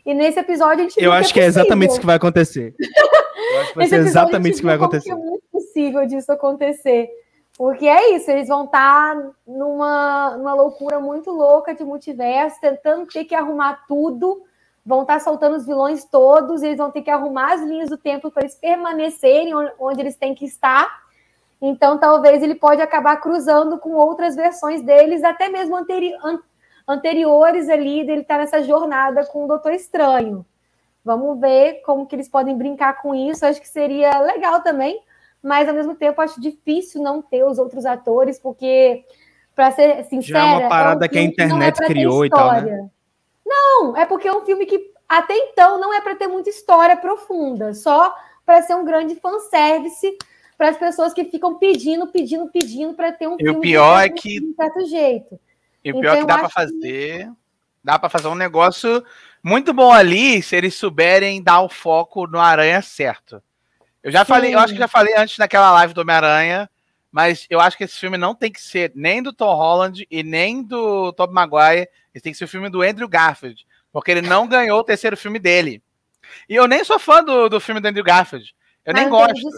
E 0.04 0.14
nesse 0.14 0.40
episódio 0.40 0.84
a 0.84 0.88
gente 0.88 1.02
Eu 1.02 1.12
acho 1.12 1.32
que 1.32 1.40
é, 1.40 1.42
que 1.42 1.46
é 1.46 1.48
exatamente 1.48 1.90
isso 1.90 2.00
que 2.00 2.06
vai 2.06 2.16
acontecer. 2.16 2.74
Eu 2.78 3.60
acho 3.60 3.72
que 3.72 3.76
vai 3.76 3.86
ser 3.88 4.00
exatamente 4.00 4.52
isso 4.54 4.60
que 4.62 4.66
vai 4.66 4.76
acontecer. 4.76 5.10
É 5.10 5.14
muito 5.14 5.44
possível 5.52 6.06
disso 6.06 6.32
acontecer. 6.32 7.10
Porque 7.60 7.86
é 7.86 8.16
isso, 8.16 8.30
eles 8.30 8.48
vão 8.48 8.64
estar 8.64 9.14
tá 9.14 9.30
numa, 9.46 10.34
numa 10.38 10.54
loucura 10.54 10.98
muito 10.98 11.30
louca 11.30 11.74
de 11.74 11.84
multiverso, 11.84 12.58
tentando 12.58 13.04
ter 13.04 13.26
que 13.26 13.34
arrumar 13.34 13.84
tudo, 13.86 14.42
vão 14.84 15.02
estar 15.02 15.18
tá 15.18 15.20
soltando 15.20 15.56
os 15.56 15.66
vilões 15.66 16.02
todos, 16.06 16.62
eles 16.62 16.78
vão 16.78 16.90
ter 16.90 17.02
que 17.02 17.10
arrumar 17.10 17.52
as 17.52 17.60
linhas 17.60 17.90
do 17.90 17.98
tempo 17.98 18.30
para 18.30 18.44
eles 18.44 18.54
permanecerem 18.54 19.52
onde 19.78 20.00
eles 20.00 20.16
têm 20.16 20.34
que 20.34 20.46
estar. 20.46 20.99
Então, 21.60 21.98
talvez 21.98 22.42
ele 22.42 22.54
pode 22.54 22.80
acabar 22.80 23.16
cruzando 23.16 23.78
com 23.78 23.92
outras 23.92 24.34
versões 24.34 24.82
deles, 24.82 25.22
até 25.22 25.48
mesmo 25.48 25.76
anteri 25.76 26.12
anteriores 26.88 27.68
ali, 27.68 28.04
dele 28.04 28.22
estar 28.22 28.34
tá 28.34 28.40
nessa 28.40 28.62
jornada 28.62 29.24
com 29.26 29.44
o 29.44 29.48
Doutor 29.48 29.72
Estranho. 29.72 30.44
Vamos 31.04 31.38
ver 31.40 31.82
como 31.82 32.06
que 32.06 32.16
eles 32.16 32.28
podem 32.28 32.56
brincar 32.56 33.00
com 33.00 33.14
isso. 33.14 33.46
Acho 33.46 33.60
que 33.60 33.68
seria 33.68 34.20
legal 34.20 34.62
também 34.62 35.00
mas 35.42 35.68
ao 35.68 35.74
mesmo 35.74 35.94
tempo 35.94 36.20
acho 36.20 36.40
difícil 36.40 37.02
não 37.02 37.22
ter 37.22 37.44
os 37.44 37.58
outros 37.58 37.86
atores, 37.86 38.38
porque, 38.38 39.04
para 39.54 39.70
ser 39.70 40.04
sincera. 40.04 40.40
Já 40.40 40.46
é 40.46 40.58
uma 40.58 40.68
parada 40.68 41.06
é 41.06 41.08
um 41.08 41.10
que 41.10 41.18
a 41.18 41.22
internet 41.22 41.76
que 41.78 41.84
é 41.84 41.86
criou 41.86 42.24
e 42.24 42.30
tal. 42.30 42.52
Né? 42.62 42.88
Não, 43.44 43.96
é 43.96 44.04
porque 44.04 44.28
é 44.28 44.32
um 44.32 44.44
filme 44.44 44.66
que 44.66 44.92
até 45.08 45.34
então 45.34 45.80
não 45.80 45.92
é 45.92 46.00
para 46.00 46.14
ter 46.14 46.28
muita 46.28 46.50
história 46.50 46.96
profunda, 46.96 47.74
só 47.74 48.14
para 48.44 48.62
ser 48.62 48.74
um 48.74 48.84
grande 48.84 49.14
fanservice 49.16 50.16
para 50.60 50.68
as 50.68 50.76
pessoas 50.76 51.14
que 51.14 51.24
ficam 51.24 51.54
pedindo, 51.54 52.06
pedindo, 52.08 52.46
pedindo 52.50 52.92
para 52.92 53.10
ter 53.10 53.26
um 53.26 53.36
e 53.36 53.38
filme. 53.38 53.56
o 53.56 53.60
pior 53.62 53.98
é 53.98 54.10
que. 54.10 54.40
De 54.40 54.54
certo 54.54 54.86
jeito. 54.86 55.40
E 55.82 55.90
o 55.90 55.98
pior 55.98 56.12
é 56.12 56.16
que 56.16 56.22
então, 56.24 56.26
dá 56.26 56.38
para 56.38 56.50
fazer. 56.50 57.24
Que... 57.24 57.32
Dá 57.82 57.98
para 57.98 58.10
fazer 58.10 58.28
um 58.28 58.34
negócio 58.34 59.02
muito 59.42 59.72
bom 59.72 59.90
ali 59.90 60.42
se 60.42 60.54
eles 60.54 60.74
souberem 60.74 61.42
dar 61.42 61.62
o 61.62 61.68
foco 61.70 62.26
no 62.26 62.38
aranha 62.38 62.82
certo. 62.82 63.42
Eu 64.02 64.12
já 64.12 64.18
Sim. 64.18 64.28
falei, 64.28 64.54
eu 64.54 64.58
acho 64.58 64.74
que 64.74 64.78
já 64.78 64.86
falei 64.86 65.14
antes 65.16 65.38
naquela 65.38 65.72
live 65.72 65.94
do 65.94 66.02
Homem-Aranha, 66.02 66.68
mas 67.10 67.46
eu 67.48 67.58
acho 67.58 67.78
que 67.78 67.84
esse 67.84 67.98
filme 67.98 68.18
não 68.18 68.34
tem 68.34 68.52
que 68.52 68.60
ser 68.60 68.92
nem 68.94 69.22
do 69.22 69.32
Tom 69.32 69.54
Holland 69.54 70.06
e 70.10 70.22
nem 70.22 70.62
do 70.62 71.10
Tobey 71.14 71.34
Maguire, 71.34 71.88
ele 72.14 72.22
tem 72.22 72.32
que 72.32 72.38
ser 72.38 72.44
o 72.44 72.48
filme 72.48 72.68
do 72.68 72.82
Andrew 72.82 73.08
Garfield, 73.08 73.66
porque 73.90 74.10
ele 74.10 74.20
não 74.20 74.46
ganhou 74.46 74.78
o 74.78 74.84
terceiro 74.84 75.16
filme 75.16 75.38
dele. 75.38 75.82
E 76.46 76.54
eu 76.54 76.68
nem 76.68 76.84
sou 76.84 76.98
fã 76.98 77.24
do, 77.24 77.48
do 77.48 77.60
filme 77.60 77.80
do 77.80 77.88
Andrew 77.88 78.04
Garfield. 78.04 78.54
Eu 78.84 78.94
nem 78.94 79.08
gosto. 79.08 79.48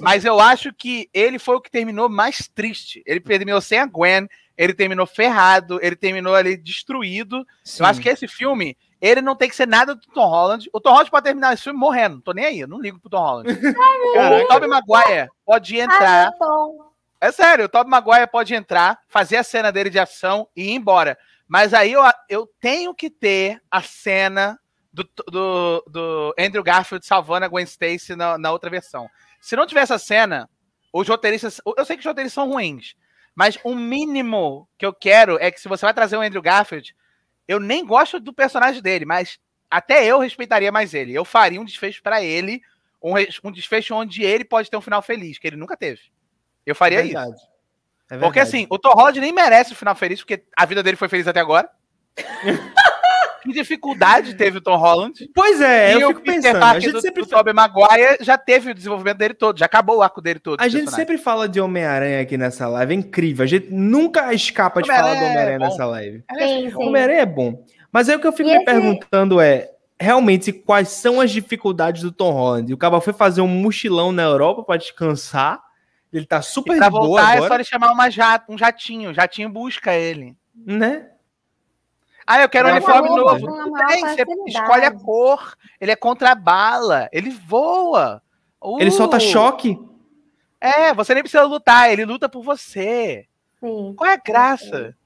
Mas 0.00 0.24
eu 0.24 0.40
acho 0.40 0.72
que 0.72 1.08
ele 1.14 1.38
foi 1.38 1.56
o 1.56 1.60
que 1.60 1.70
terminou 1.70 2.08
mais 2.08 2.48
triste. 2.48 3.02
Ele 3.06 3.20
terminou 3.20 3.60
sem 3.60 3.78
a 3.78 3.86
Gwen, 3.86 4.28
ele 4.56 4.74
terminou 4.74 5.06
ferrado, 5.06 5.78
ele 5.82 5.96
terminou 5.96 6.34
ali 6.34 6.56
destruído. 6.56 7.46
Sim. 7.64 7.82
Eu 7.82 7.86
acho 7.86 8.00
que 8.00 8.08
esse 8.08 8.26
filme, 8.26 8.76
ele 9.00 9.22
não 9.22 9.36
tem 9.36 9.48
que 9.48 9.56
ser 9.56 9.66
nada 9.66 9.94
do 9.94 10.00
Tom 10.00 10.26
Holland. 10.26 10.68
O 10.72 10.80
Tom 10.80 10.90
Holland 10.90 11.10
pode 11.10 11.24
terminar 11.24 11.54
esse 11.54 11.62
filme 11.62 11.78
morrendo. 11.78 12.16
Não 12.16 12.22
tô 12.22 12.32
nem 12.32 12.44
aí, 12.44 12.60
eu 12.60 12.68
não 12.68 12.80
ligo 12.80 13.00
pro 13.00 13.10
Tom 13.10 13.20
Holland. 13.20 13.48
o 13.52 14.48
Tobey 14.48 14.68
Maguire 14.68 15.28
pode 15.44 15.76
entrar. 15.78 16.26
Ai, 16.28 16.92
é 17.20 17.30
sério, 17.30 17.66
o 17.66 17.68
Tobey 17.68 17.90
Maguire 17.90 18.26
pode 18.26 18.52
entrar, 18.52 18.98
fazer 19.06 19.36
a 19.36 19.44
cena 19.44 19.70
dele 19.70 19.90
de 19.90 19.98
ação 19.98 20.48
e 20.56 20.64
ir 20.64 20.72
embora. 20.72 21.16
Mas 21.46 21.72
aí 21.72 21.92
eu, 21.92 22.02
eu 22.28 22.48
tenho 22.60 22.94
que 22.94 23.08
ter 23.08 23.60
a 23.70 23.80
cena 23.80 24.58
do, 24.92 25.08
do, 25.28 25.84
do 25.88 26.34
Andrew 26.38 26.62
Garfield 26.62 27.06
salvando 27.06 27.46
a 27.46 27.48
Gwen 27.48 27.64
Stacy 27.64 28.14
na, 28.14 28.36
na 28.36 28.52
outra 28.52 28.68
versão. 28.68 29.08
Se 29.40 29.56
não 29.56 29.66
tivesse 29.66 29.92
essa 29.92 30.04
cena, 30.04 30.48
os 30.92 31.08
roteiristas. 31.08 31.60
Eu 31.76 31.84
sei 31.84 31.96
que 31.96 32.00
os 32.00 32.06
roteiristas 32.06 32.34
são 32.34 32.50
ruins, 32.50 32.94
mas 33.34 33.58
o 33.64 33.74
mínimo 33.74 34.68
que 34.76 34.84
eu 34.84 34.92
quero 34.92 35.38
é 35.40 35.50
que 35.50 35.60
se 35.60 35.68
você 35.68 35.86
vai 35.86 35.94
trazer 35.94 36.16
o 36.16 36.20
Andrew 36.20 36.42
Garfield, 36.42 36.94
eu 37.48 37.58
nem 37.58 37.84
gosto 37.84 38.20
do 38.20 38.32
personagem 38.32 38.82
dele, 38.82 39.04
mas 39.04 39.38
até 39.70 40.04
eu 40.04 40.18
respeitaria 40.18 40.70
mais 40.70 40.92
ele. 40.92 41.14
Eu 41.14 41.24
faria 41.24 41.60
um 41.60 41.64
desfecho 41.64 42.02
para 42.02 42.22
ele, 42.22 42.60
um, 43.02 43.14
um, 43.44 43.50
desfecho 43.50 43.94
onde 43.94 44.22
ele 44.22 44.44
pode 44.44 44.70
ter 44.70 44.76
um 44.76 44.82
final 44.82 45.00
feliz, 45.00 45.38
que 45.38 45.46
ele 45.46 45.56
nunca 45.56 45.76
teve. 45.76 46.02
Eu 46.66 46.74
faria 46.74 47.00
é 47.00 47.06
isso. 47.06 47.48
É 48.10 48.18
porque 48.18 48.38
assim, 48.38 48.66
o 48.68 48.78
Tom 48.78 48.92
Holland 48.92 49.18
nem 49.18 49.32
merece 49.32 49.72
o 49.72 49.76
final 49.76 49.96
feliz, 49.96 50.20
porque 50.20 50.44
a 50.54 50.66
vida 50.66 50.82
dele 50.82 50.96
foi 50.96 51.08
feliz 51.08 51.26
até 51.26 51.40
agora. 51.40 51.68
que 53.42 53.52
dificuldade 53.52 54.34
teve 54.34 54.58
o 54.58 54.60
Tom 54.60 54.76
Holland? 54.76 55.28
Pois 55.34 55.60
é, 55.60 55.94
e 55.96 56.00
eu 56.00 56.08
fico 56.08 56.22
pensando. 56.22 56.62
A 56.62 56.78
gente 56.78 56.92
do, 56.92 57.00
sempre 57.00 57.22
do 57.22 57.28
Tobey 57.28 57.52
Maguire 57.52 58.18
já 58.20 58.38
teve 58.38 58.70
o 58.70 58.74
desenvolvimento 58.74 59.18
dele 59.18 59.34
todo, 59.34 59.58
já 59.58 59.66
acabou 59.66 59.98
o 59.98 60.02
arco 60.02 60.20
dele 60.20 60.38
todo. 60.38 60.60
A 60.60 60.68
gente 60.68 60.90
sempre 60.90 61.18
fala 61.18 61.48
de 61.48 61.60
Homem-Aranha 61.60 62.20
aqui 62.20 62.36
nessa 62.36 62.68
live, 62.68 62.92
é 62.92 62.96
incrível. 62.96 63.44
A 63.44 63.48
gente 63.48 63.68
nunca 63.70 64.32
escapa 64.32 64.80
de 64.80 64.88
falar 64.88 65.14
do 65.14 65.24
Homem-Aranha 65.24 65.56
é 65.56 65.58
nessa 65.58 65.84
live. 65.86 66.24
Homem-Aranha 66.76 67.20
é 67.20 67.26
bom. 67.26 67.64
Mas 67.90 68.08
aí 68.08 68.16
o 68.16 68.20
que 68.20 68.26
eu 68.26 68.32
fico 68.32 68.48
e 68.48 68.52
me 68.52 68.56
esse... 68.56 68.64
perguntando 68.64 69.40
é, 69.40 69.70
realmente, 70.00 70.52
quais 70.52 70.88
são 70.88 71.20
as 71.20 71.30
dificuldades 71.30 72.02
do 72.02 72.10
Tom 72.10 72.32
Holland? 72.32 72.72
O 72.72 72.78
cara 72.78 73.00
foi 73.00 73.12
fazer 73.12 73.40
um 73.40 73.48
mochilão 73.48 74.12
na 74.12 74.22
Europa 74.22 74.62
para 74.62 74.78
descansar, 74.78 75.62
ele 76.12 76.26
tá 76.26 76.42
super 76.42 76.74
e 76.74 76.78
pra 76.78 76.88
voltar 76.88 77.22
agora. 77.22 77.44
é 77.44 77.48
só 77.48 77.54
ele 77.54 77.64
chamar 77.64 77.92
uma 77.92 78.10
jato, 78.10 78.52
um 78.52 78.58
jatinho, 78.58 79.10
o 79.10 79.14
jatinho 79.14 79.48
busca 79.48 79.94
ele. 79.94 80.36
Né? 80.54 81.06
Ah, 82.26 82.40
eu 82.40 82.48
quero 82.48 82.68
um 82.68 82.72
uniforme 82.72 83.08
novo. 83.08 83.76
Tem, 83.88 84.00
você 84.00 84.24
escolhe 84.46 84.84
a 84.84 84.90
cor. 84.90 85.56
Ele 85.80 85.90
é 85.90 85.96
contra 85.96 86.32
a 86.32 86.34
bala. 86.34 87.08
Ele 87.12 87.30
voa. 87.30 88.22
Uh. 88.60 88.80
Ele 88.80 88.90
solta 88.90 89.18
choque. 89.18 89.78
É, 90.60 90.94
você 90.94 91.14
nem 91.14 91.22
precisa 91.22 91.44
lutar. 91.44 91.90
Ele 91.90 92.04
luta 92.04 92.28
por 92.28 92.42
você. 92.42 93.26
Sim. 93.60 93.94
Qual 93.96 94.08
é 94.08 94.14
a 94.14 94.16
graça? 94.16 94.96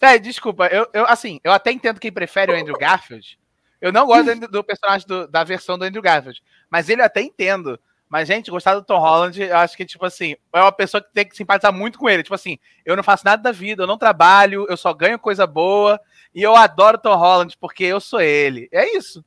É, 0.00 0.18
desculpa, 0.18 0.66
eu, 0.66 0.88
eu, 0.92 1.06
assim, 1.06 1.38
eu 1.44 1.52
até 1.52 1.70
entendo 1.70 2.00
quem 2.00 2.10
prefere 2.10 2.50
o 2.50 2.56
Andrew 2.56 2.76
Garfield. 2.76 3.38
Eu 3.80 3.92
não 3.92 4.04
gosto 4.04 4.34
do, 4.34 4.48
do 4.48 4.64
personagem 4.64 5.06
do, 5.06 5.28
da 5.28 5.44
versão 5.44 5.78
do 5.78 5.84
Andrew 5.84 6.02
Garfield. 6.02 6.42
Mas 6.68 6.88
ele 6.88 7.02
eu 7.02 7.06
até 7.06 7.22
entendo. 7.22 7.78
Mas, 8.08 8.28
gente, 8.28 8.50
gostar 8.50 8.74
do 8.74 8.82
Tom 8.82 8.98
Holland, 8.98 9.40
eu 9.40 9.56
acho 9.56 9.76
que, 9.76 9.86
tipo 9.86 10.04
assim, 10.04 10.36
é 10.52 10.60
uma 10.60 10.72
pessoa 10.72 11.00
que 11.00 11.10
tem 11.12 11.24
que 11.24 11.36
simpatizar 11.36 11.72
muito 11.72 11.98
com 11.98 12.10
ele. 12.10 12.22
Tipo 12.22 12.34
assim, 12.34 12.58
eu 12.84 12.94
não 12.94 13.02
faço 13.02 13.24
nada 13.24 13.42
da 13.42 13.52
vida, 13.52 13.84
eu 13.84 13.86
não 13.86 13.96
trabalho, 13.96 14.66
eu 14.68 14.76
só 14.76 14.92
ganho 14.92 15.18
coisa 15.18 15.46
boa. 15.46 16.00
E 16.34 16.42
eu 16.42 16.56
adoro 16.56 16.98
Tom 16.98 17.14
Holland 17.14 17.56
porque 17.60 17.84
eu 17.84 18.00
sou 18.00 18.20
ele. 18.20 18.68
É 18.72 18.96
isso. 18.96 19.24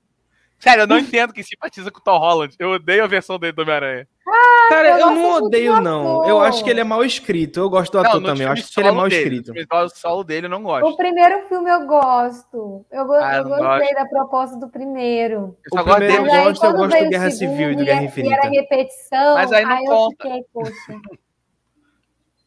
Sério, 0.57 0.83
eu 0.83 0.87
não 0.87 0.97
entendo 0.97 1.33
quem 1.33 1.43
simpatiza 1.43 1.91
com 1.91 1.99
o 1.99 2.03
Tom 2.03 2.17
Holland. 2.17 2.55
Eu 2.57 2.71
odeio 2.71 3.03
a 3.03 3.07
versão 3.07 3.37
dele 3.37 3.53
do 3.53 3.61
Homem-Aranha. 3.61 4.07
Ah, 4.27 4.69
Cara, 4.69 4.87
eu, 4.89 4.97
eu 4.97 5.11
não 5.11 5.33
odeio, 5.33 5.79
não. 5.79 6.27
Eu 6.27 6.39
acho 6.39 6.63
que 6.63 6.69
ele 6.69 6.79
é 6.79 6.83
mal 6.83 7.03
escrito. 7.05 7.59
Eu 7.59 7.69
gosto 7.69 7.91
do 7.91 7.99
ator 7.99 8.19
não, 8.19 8.29
também. 8.29 8.47
Eu 8.47 8.53
acho 8.53 8.73
que 8.73 8.79
ele 8.79 8.87
é 8.87 8.91
mal 8.91 9.07
dele, 9.07 9.41
escrito. 9.41 9.71
O 9.71 9.89
solo 9.89 10.23
dele 10.23 10.47
eu 10.47 10.49
não 10.49 10.63
gosto. 10.63 10.87
O 10.87 10.97
primeiro 10.97 11.47
filme 11.47 11.69
eu 11.69 11.85
gosto. 11.85 12.85
Eu, 12.89 13.13
ah, 13.13 13.35
eu 13.35 13.43
gostei 13.43 13.67
gosto. 13.67 13.93
da 13.93 14.05
proposta 14.05 14.57
do 14.57 14.69
primeiro. 14.69 15.55
Eu 15.65 15.77
só 15.77 15.81
o 15.81 15.95
primeiro 15.95 16.25
eu 16.25 16.43
gosto, 16.45 16.65
eu 16.65 16.73
gosto 16.73 17.03
do 17.03 17.09
Guerra 17.09 17.29
Civil 17.29 17.71
e 17.71 17.75
do 17.75 17.85
Guerra 17.85 18.03
Infinita. 18.03 18.33
E 18.33 18.37
era 18.39 18.49
repetição. 18.49 19.35
Mas 19.35 19.51
aí 19.51 19.65
não 19.65 19.71
aí 19.71 19.85
conta. 19.85 20.27
Eu 20.27 20.31
fiquei, 20.31 20.45
poxa. 20.51 21.01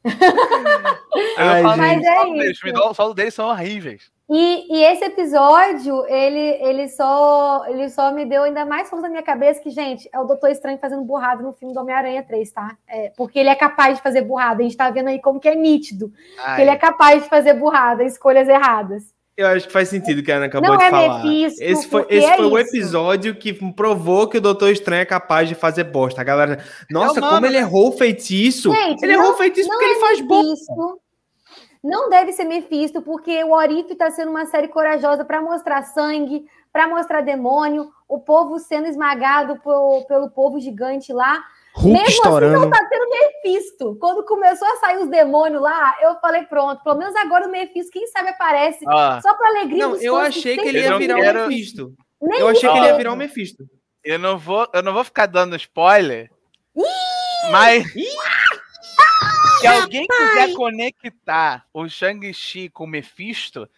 Ai, 1.39 1.63
mas 1.63 2.03
é 2.05 2.29
isso. 2.51 2.67
Os 2.67 2.97
solos 2.97 3.15
deles 3.15 3.35
são 3.35 3.49
horríveis. 3.49 4.11
E, 4.31 4.67
e, 4.77 4.85
esse 4.85 5.05
episódio, 5.05 6.05
ele, 6.07 6.39
ele, 6.63 6.89
só, 6.89 7.65
ele 7.67 7.89
só 7.89 8.13
me 8.13 8.27
deu 8.27 8.43
ainda 8.43 8.67
mais 8.67 8.91
força 8.91 9.05
na 9.05 9.09
minha 9.09 9.23
cabeça 9.23 9.59
que, 9.59 9.71
gente, 9.71 10.07
é 10.13 10.21
o 10.21 10.25
Doutor 10.25 10.51
Estranho 10.51 10.79
fazendo 10.79 11.03
burrada 11.03 11.43
no 11.43 11.55
filme 11.55 11.73
do 11.73 11.81
Homem-Aranha 11.81 12.23
3, 12.23 12.51
tá? 12.51 12.77
É, 12.87 13.11
porque 13.17 13.39
ele 13.39 13.49
é 13.49 13.55
capaz 13.55 13.97
de 13.97 14.03
fazer 14.03 14.21
burrada. 14.21 14.61
A 14.61 14.65
gente 14.65 14.77
tá 14.77 14.91
vendo 14.91 15.09
aí 15.09 15.19
como 15.19 15.41
que 15.41 15.49
é 15.49 15.55
nítido. 15.55 16.13
Que 16.55 16.61
ele 16.61 16.71
é 16.71 16.77
capaz 16.77 17.23
de 17.23 17.29
fazer 17.31 17.55
burrada, 17.55 18.05
escolhas 18.05 18.47
erradas. 18.49 19.05
Eu 19.35 19.47
acho 19.47 19.69
que 19.69 19.73
faz 19.73 19.89
sentido 19.89 20.19
o 20.19 20.23
que 20.23 20.33
a 20.33 20.37
Ana 20.37 20.47
acabou 20.47 20.71
Não 20.71 20.77
de 20.77 20.83
é 20.83 20.91
falar. 20.91 21.23
Mephisto, 21.23 21.63
esse 21.63 21.87
foi, 21.87 22.05
esse 22.11 22.27
é 22.27 22.37
foi 22.37 22.47
o 22.47 22.59
episódio 22.59 23.35
que 23.37 23.55
provou 23.73 24.27
que 24.27 24.37
o 24.37 24.41
Doutor 24.41 24.71
Estranho 24.73 25.03
é 25.03 25.07
capaz 25.07 25.49
de 25.49 25.55
fazer 25.55 25.85
bosta. 25.85 26.21
A 26.21 26.25
galera, 26.25 26.59
nossa, 26.91 27.21
como 27.21 27.47
ele 27.47 27.57
errou 27.57 27.91
o 27.91 27.93
feitiço. 27.93 28.71
Gente, 28.75 29.03
ele 29.05 29.17
não, 29.17 29.23
errou 29.23 29.35
o 29.35 29.39
feitiço 29.39 29.69
porque 29.69 29.85
ele 29.85 29.95
é 29.95 30.01
faz 30.01 30.21
bosta. 30.21 30.75
Não 31.89 32.11
deve 32.11 32.35
ser 32.35 32.45
Mephisto, 32.45 33.01
porque 33.01 33.43
o 33.43 33.53
Orif 33.53 33.91
está 33.91 34.11
sendo 34.11 34.31
uma 34.31 34.45
série 34.45 34.69
corajosa 34.69 35.25
para 35.25 35.41
mostrar 35.41 35.83
sangue, 35.85 36.45
para 36.71 36.87
mostrar 36.87 37.23
demônio, 37.23 37.91
o 38.07 38.21
povo 38.21 38.59
sendo 38.59 38.87
esmagado 38.87 39.59
por, 39.61 40.05
pelo 40.07 40.29
povo 40.29 40.61
gigante 40.61 41.15
lá. 41.15 41.43
Hulk 41.75 41.91
Mesmo 41.91 42.09
estourando. 42.09 42.57
assim, 42.57 42.65
não 42.67 42.71
tá 42.71 42.87
tendo 42.91 43.09
Mephisto. 43.09 43.97
Quando 43.99 44.23
começou 44.27 44.69
a 44.69 44.77
sair 44.77 44.99
os 44.99 45.09
demônios 45.09 45.63
lá, 45.63 45.97
eu 46.03 46.15
falei, 46.17 46.43
pronto, 46.43 46.85
pelo 46.85 46.99
menos 46.99 47.17
agora 47.17 47.49
o 47.49 47.51
Mephisto, 47.51 47.91
quem 47.91 48.07
sabe 48.09 48.29
aparece, 48.29 48.85
ah. 48.87 49.19
só 49.23 49.33
para 49.35 49.49
alegria 49.49 49.85
não, 49.85 49.93
dos 49.93 50.03
Eu 50.03 50.17
achei 50.17 50.59
que 50.59 50.69
ele 50.69 50.81
ia 50.81 50.99
virar 50.99 51.17
o 51.17 51.21
quero... 51.23 51.49
Mephisto. 51.49 51.95
Nem 52.21 52.41
eu 52.41 52.49
achei 52.49 52.69
que 52.69 52.77
ele 52.77 52.87
ia 52.87 52.97
virar 52.99 53.13
o 53.15 53.17
Mephisto. 53.17 53.65
Eu 54.05 54.19
não 54.19 54.37
vou, 54.37 54.69
eu 54.75 54.83
não 54.83 54.93
vou 54.93 55.05
ficar 55.05 55.25
dando 55.25 55.57
spoiler, 55.57 56.31
Ih! 56.77 57.51
mas... 57.51 57.97
Ih! 57.97 58.38
Se 59.61 59.67
alguém 59.67 60.07
quiser 60.07 60.53
conectar 60.55 61.67
o 61.73 61.89
Shang-Chi 61.89 62.69
com 62.71 62.85
o 62.85 62.87
Mephisto, 62.89 63.69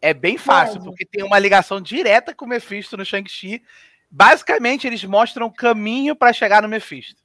é 0.00 0.14
bem 0.14 0.38
fácil, 0.38 0.74
Pode. 0.74 0.84
porque 0.86 1.04
tem 1.04 1.24
uma 1.24 1.38
ligação 1.38 1.80
direta 1.80 2.34
com 2.34 2.44
o 2.44 2.48
Mephisto 2.48 2.96
no 2.96 3.04
Shang-Chi. 3.04 3.62
Basicamente, 4.10 4.86
eles 4.86 5.04
mostram 5.04 5.46
o 5.46 5.52
caminho 5.52 6.16
para 6.16 6.32
chegar 6.32 6.62
no 6.62 6.68
Mephisto. 6.68 7.20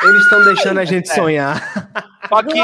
Eles 0.00 0.22
estão 0.22 0.44
deixando 0.44 0.78
a 0.78 0.84
gente 0.84 1.10
é. 1.10 1.14
sonhar. 1.14 1.60
Só 2.28 2.42
que 2.42 2.60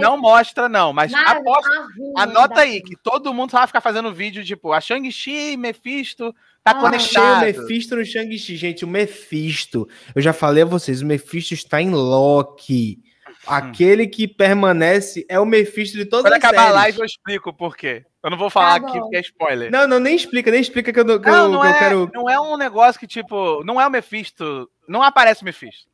não 0.00 0.16
mostra, 0.16 0.68
não, 0.68 0.92
mas 0.92 1.12
aposta, 1.12 1.86
anota 2.16 2.60
aí 2.60 2.80
que 2.80 2.96
todo 2.96 3.34
mundo 3.34 3.50
vai 3.50 3.66
ficar 3.66 3.80
fazendo 3.80 4.14
vídeo 4.14 4.44
tipo 4.44 4.72
a 4.72 4.80
Shang-Chi, 4.80 5.56
Mephisto, 5.56 6.32
tá 6.62 6.70
ah, 6.70 6.74
conectado. 6.76 7.44
Achei 7.44 7.52
o 7.52 7.60
Mephisto 7.62 7.96
no 7.96 8.04
Shang-Chi, 8.04 8.56
gente. 8.56 8.84
O 8.84 8.88
Mephisto, 8.88 9.86
eu 10.14 10.22
já 10.22 10.32
falei 10.32 10.62
a 10.62 10.66
vocês, 10.66 11.02
o 11.02 11.06
Mephisto 11.06 11.52
está 11.52 11.82
em 11.82 11.90
Loki. 11.90 13.02
Aquele 13.46 14.06
que 14.06 14.28
permanece 14.28 15.26
é 15.28 15.38
o 15.38 15.44
Mephisto 15.44 15.96
de 15.96 16.04
todas 16.04 16.24
Quando 16.24 16.34
as 16.34 16.38
acabar 16.38 16.62
séries. 16.62 16.76
a 16.76 16.80
live 16.80 16.98
eu 17.00 17.04
explico 17.04 17.52
por 17.52 17.76
quê. 17.76 18.04
Eu 18.22 18.30
não 18.30 18.38
vou 18.38 18.48
falar 18.48 18.80
tá 18.80 18.86
aqui 18.86 19.00
porque 19.00 19.16
é 19.16 19.20
spoiler. 19.20 19.70
Não, 19.70 19.88
não, 19.88 19.98
nem 19.98 20.14
explica, 20.14 20.50
nem 20.50 20.60
explica 20.60 20.92
que 20.92 21.00
eu, 21.00 21.04
que 21.20 21.28
não, 21.28 21.44
eu, 21.44 21.48
não 21.48 21.60
que 21.60 21.66
é, 21.66 21.70
eu 21.70 21.78
quero... 21.78 22.10
Não 22.14 22.30
é 22.30 22.40
um 22.40 22.56
negócio 22.56 23.00
que, 23.00 23.06
tipo, 23.06 23.64
não 23.64 23.80
é 23.80 23.86
o 23.86 23.90
Mephisto, 23.90 24.70
não 24.88 25.02
aparece 25.02 25.42
o 25.42 25.44
Mephisto. 25.44 25.90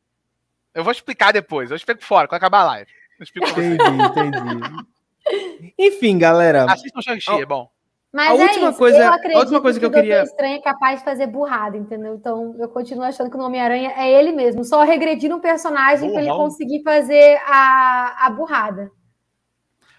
Eu 0.75 0.83
vou 0.83 0.91
explicar 0.91 1.31
depois, 1.31 1.71
eu 1.71 1.77
explico 1.77 2.03
fora, 2.03 2.27
quando 2.27 2.37
acabar 2.37 2.61
a 2.61 2.65
live. 2.65 2.91
Eu 3.19 3.23
explico 3.23 3.49
entendi, 3.49 3.83
entendi. 3.83 5.73
Enfim, 5.77 6.19
galera... 6.19 6.71
Assista 6.71 6.99
o 6.99 7.01
Shang-Chi, 7.01 7.41
é 7.41 7.45
bom. 7.45 7.69
Mas 8.11 8.31
a 8.31 8.33
é 8.33 8.37
última 8.37 8.69
é 8.69 8.73
coisa, 8.73 8.97
eu 8.97 9.13
acredito 9.13 9.37
a 9.37 9.39
última 9.39 9.61
coisa 9.61 9.79
que, 9.79 9.87
que 9.87 9.95
eu 9.95 10.01
queria. 10.01 10.23
Estranho 10.23 10.55
é 10.55 10.61
capaz 10.61 10.99
de 10.99 11.05
fazer 11.05 11.27
burrada, 11.27 11.77
entendeu? 11.77 12.15
Então 12.15 12.55
eu 12.57 12.67
continuo 12.69 13.03
achando 13.03 13.29
que 13.29 13.37
o 13.37 13.41
Homem-Aranha 13.41 13.93
é 13.95 14.11
ele 14.11 14.31
mesmo, 14.31 14.63
só 14.63 14.83
regredir 14.83 15.33
um 15.33 15.39
personagem 15.39 16.11
para 16.11 16.21
ele 16.21 16.31
conseguir 16.31 16.81
fazer 16.81 17.39
a, 17.45 18.25
a 18.25 18.29
burrada. 18.31 18.91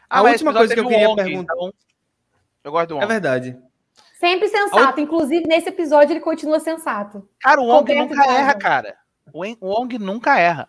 Ah, 0.09 0.19
a 0.19 0.23
última 0.23 0.53
coisa 0.53 0.75
que 0.75 0.81
eu 0.81 0.89
queria 0.89 1.15
perguntar. 1.15 1.55
Então... 1.55 1.73
Eu 2.65 2.73
gosto 2.73 2.89
do 2.89 2.95
Wong. 2.97 3.05
É 3.05 3.09
verdade. 3.09 3.57
Sempre 4.19 4.49
sensato. 4.49 5.01
Inclusive, 5.01 5.47
nesse 5.47 5.69
episódio, 5.69 6.13
ele 6.13 6.21
continua 6.21 6.59
sensato. 6.59 7.27
Cara, 7.41 7.61
o 7.61 7.67
Wong 7.67 7.95
nunca 7.95 8.27
erra, 8.27 8.55
cara. 8.55 8.97
O 9.33 9.45
Wong 9.63 9.99
nunca 9.99 10.39
erra. 10.39 10.69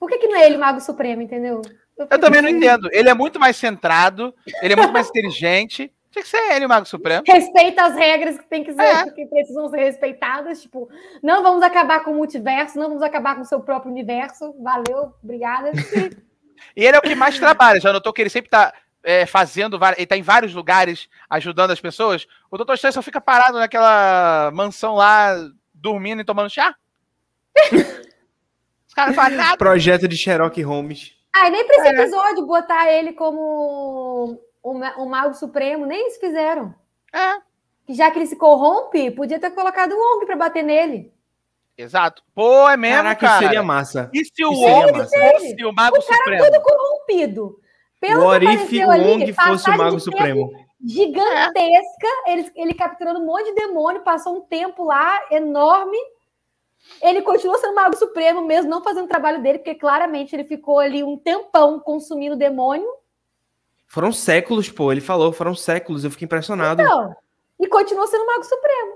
Por 0.00 0.08
que, 0.08 0.18
que 0.18 0.26
não 0.26 0.36
é 0.36 0.46
ele 0.46 0.56
o 0.56 0.60
Mago 0.60 0.80
Supremo, 0.80 1.22
entendeu? 1.22 1.62
Eu, 1.96 2.08
eu 2.10 2.18
também 2.18 2.42
não 2.42 2.48
entendo. 2.48 2.88
Ele 2.92 3.08
é 3.08 3.14
muito 3.14 3.38
mais 3.38 3.56
centrado, 3.56 4.34
ele 4.60 4.72
é 4.72 4.76
muito 4.76 4.92
mais 4.92 5.08
inteligente. 5.08 5.92
Tinha 6.14 6.22
que 6.22 6.28
ser 6.28 6.52
ele, 6.52 6.66
o 6.66 6.68
Mago 6.68 6.86
Supremo. 6.86 7.24
Respeita 7.26 7.86
as 7.86 7.96
regras 7.96 8.38
que 8.38 8.44
tem 8.44 8.62
que 8.62 8.72
ser, 8.72 8.82
é. 8.82 9.10
que 9.10 9.26
precisam 9.26 9.68
ser 9.68 9.78
respeitadas. 9.78 10.62
Tipo, 10.62 10.88
não 11.20 11.42
vamos 11.42 11.60
acabar 11.60 12.04
com 12.04 12.12
o 12.12 12.14
multiverso, 12.14 12.78
não 12.78 12.86
vamos 12.86 13.02
acabar 13.02 13.34
com 13.34 13.40
o 13.40 13.44
seu 13.44 13.58
próprio 13.58 13.90
universo. 13.90 14.54
Valeu, 14.62 15.12
obrigada. 15.20 15.72
e 16.76 16.84
ele 16.84 16.94
é 16.94 16.98
o 17.00 17.02
que 17.02 17.16
mais 17.16 17.36
trabalha. 17.36 17.80
Já 17.80 17.92
notou 17.92 18.12
que 18.12 18.22
ele 18.22 18.30
sempre 18.30 18.46
está 18.46 18.72
é, 19.02 19.26
fazendo, 19.26 19.76
ele 19.76 20.04
está 20.04 20.16
em 20.16 20.22
vários 20.22 20.54
lugares 20.54 21.08
ajudando 21.28 21.72
as 21.72 21.80
pessoas. 21.80 22.28
O 22.48 22.56
Doutor 22.56 22.74
Estranho 22.74 22.92
só 22.92 23.02
fica 23.02 23.20
parado 23.20 23.58
naquela 23.58 24.52
mansão 24.54 24.94
lá, 24.94 25.34
dormindo 25.74 26.20
e 26.20 26.24
tomando 26.24 26.48
chá. 26.48 26.76
Os 28.86 28.94
caras 28.94 29.16
fazem 29.16 29.36
nada. 29.36 29.56
Projeto 29.56 30.06
de 30.06 30.16
Sherlock 30.16 30.62
Holmes. 30.62 31.12
Ah, 31.34 31.48
e 31.48 31.50
nem 31.50 31.66
para 31.66 31.76
esse 31.76 31.88
é. 31.88 31.90
episódio 31.90 32.46
botar 32.46 32.88
ele 32.92 33.14
como 33.14 34.40
o, 34.64 34.72
o 34.72 35.08
Mago 35.08 35.34
Supremo, 35.34 35.84
nem 35.84 36.08
isso 36.08 36.18
fizeram. 36.18 36.74
É. 37.12 37.36
Já 37.92 38.10
que 38.10 38.18
ele 38.18 38.26
se 38.26 38.36
corrompe, 38.36 39.10
podia 39.10 39.38
ter 39.38 39.50
colocado 39.50 39.92
o 39.92 39.98
Wong 39.98 40.24
para 40.24 40.36
bater 40.36 40.64
nele. 40.64 41.12
Exato. 41.76 42.22
Pô, 42.34 42.68
é 42.68 42.76
mesmo, 42.76 43.02
Caraca, 43.02 43.26
cara. 43.26 43.38
seria 43.40 43.62
massa. 43.62 44.10
E 44.12 44.24
se 44.24 44.42
o 44.44 44.50
Wong 44.50 44.92
fosse 44.92 45.64
o 45.64 45.72
Mago 45.72 45.98
o 45.98 46.02
cara 46.02 46.16
Supremo? 46.16 46.44
todo 46.44 46.62
corrompido. 46.62 47.60
Pelo 48.00 48.22
o 48.22 48.26
Orif 48.26 48.84
Wong 48.84 49.32
fosse 49.34 49.70
o 49.70 49.76
Mago 49.76 50.00
Supremo. 50.00 50.50
gigantesca. 50.82 52.08
Ele, 52.26 52.50
ele 52.56 52.74
capturando 52.74 53.20
um 53.20 53.26
monte 53.26 53.46
de 53.46 53.54
demônio, 53.54 54.02
passou 54.02 54.36
um 54.36 54.40
tempo 54.40 54.84
lá 54.84 55.20
enorme. 55.30 55.98
Ele 57.02 57.20
continua 57.22 57.58
sendo 57.58 57.74
Mago 57.74 57.96
Supremo, 57.96 58.42
mesmo 58.42 58.70
não 58.70 58.82
fazendo 58.82 59.04
o 59.04 59.08
trabalho 59.08 59.42
dele, 59.42 59.58
porque 59.58 59.74
claramente 59.74 60.34
ele 60.34 60.44
ficou 60.44 60.78
ali 60.78 61.02
um 61.02 61.18
tempão 61.18 61.78
consumindo 61.80 62.36
demônio. 62.36 62.88
Foram 63.86 64.12
séculos, 64.12 64.68
pô. 64.68 64.90
Ele 64.90 65.00
falou, 65.00 65.32
foram 65.32 65.54
séculos. 65.54 66.04
Eu 66.04 66.10
fiquei 66.10 66.26
impressionado. 66.26 66.82
Então, 66.82 67.14
e 67.60 67.68
continua 67.68 68.06
sendo 68.06 68.26
Mago 68.26 68.44
Supremo. 68.44 68.94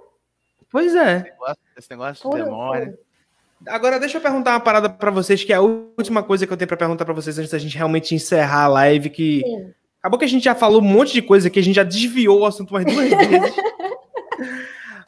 Pois 0.70 0.94
é. 0.94 1.16
Esse 1.16 1.30
negócio, 1.30 1.58
esse 1.76 1.90
negócio 1.90 2.30
de 2.30 2.36
demônio. 2.36 2.98
Agora, 3.66 3.98
deixa 3.98 4.18
eu 4.18 4.22
perguntar 4.22 4.52
uma 4.52 4.60
parada 4.60 4.88
para 4.88 5.10
vocês, 5.10 5.42
que 5.42 5.52
é 5.52 5.56
a 5.56 5.60
última 5.60 6.22
coisa 6.22 6.46
que 6.46 6.52
eu 6.52 6.56
tenho 6.56 6.68
para 6.68 6.76
perguntar 6.76 7.04
para 7.04 7.14
vocês 7.14 7.38
antes 7.38 7.50
da 7.50 7.58
gente 7.58 7.76
realmente 7.76 8.14
encerrar 8.14 8.64
a 8.64 8.68
live, 8.68 9.10
que 9.10 9.42
Sim. 9.44 9.74
acabou 10.00 10.18
que 10.18 10.24
a 10.24 10.28
gente 10.28 10.44
já 10.44 10.54
falou 10.54 10.80
um 10.80 10.84
monte 10.84 11.12
de 11.12 11.22
coisa 11.22 11.50
que 11.50 11.58
a 11.58 11.62
gente 11.62 11.74
já 11.74 11.82
desviou 11.82 12.40
o 12.40 12.46
assunto 12.46 12.72
mais 12.72 12.86
duas 12.86 13.08
vezes. 13.10 13.56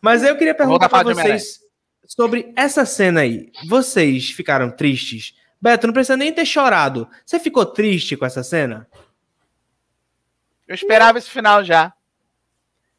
Mas 0.02 0.22
eu 0.22 0.36
queria 0.36 0.54
perguntar 0.54 0.88
para 0.88 1.04
vocês 1.04 1.60
sobre 2.06 2.52
essa 2.56 2.84
cena 2.84 3.20
aí. 3.20 3.52
Vocês 3.68 4.30
ficaram 4.30 4.70
tristes? 4.70 5.34
Beto, 5.60 5.86
não 5.86 5.94
precisa 5.94 6.16
nem 6.16 6.32
ter 6.32 6.46
chorado. 6.46 7.06
Você 7.24 7.38
ficou 7.38 7.66
triste 7.66 8.16
com 8.16 8.24
essa 8.24 8.42
cena? 8.42 8.88
Eu 10.70 10.74
esperava 10.74 11.18
esse 11.18 11.28
final 11.28 11.64
já. 11.64 11.92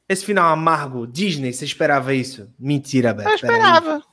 Esse 0.09 0.25
final 0.25 0.51
amargo, 0.51 1.07
Disney, 1.07 1.53
você 1.53 1.63
esperava 1.63 2.13
isso? 2.13 2.53
Mentira, 2.59 3.13
Beto. 3.13 3.29
Eu 3.29 3.35
esperava. 3.35 4.03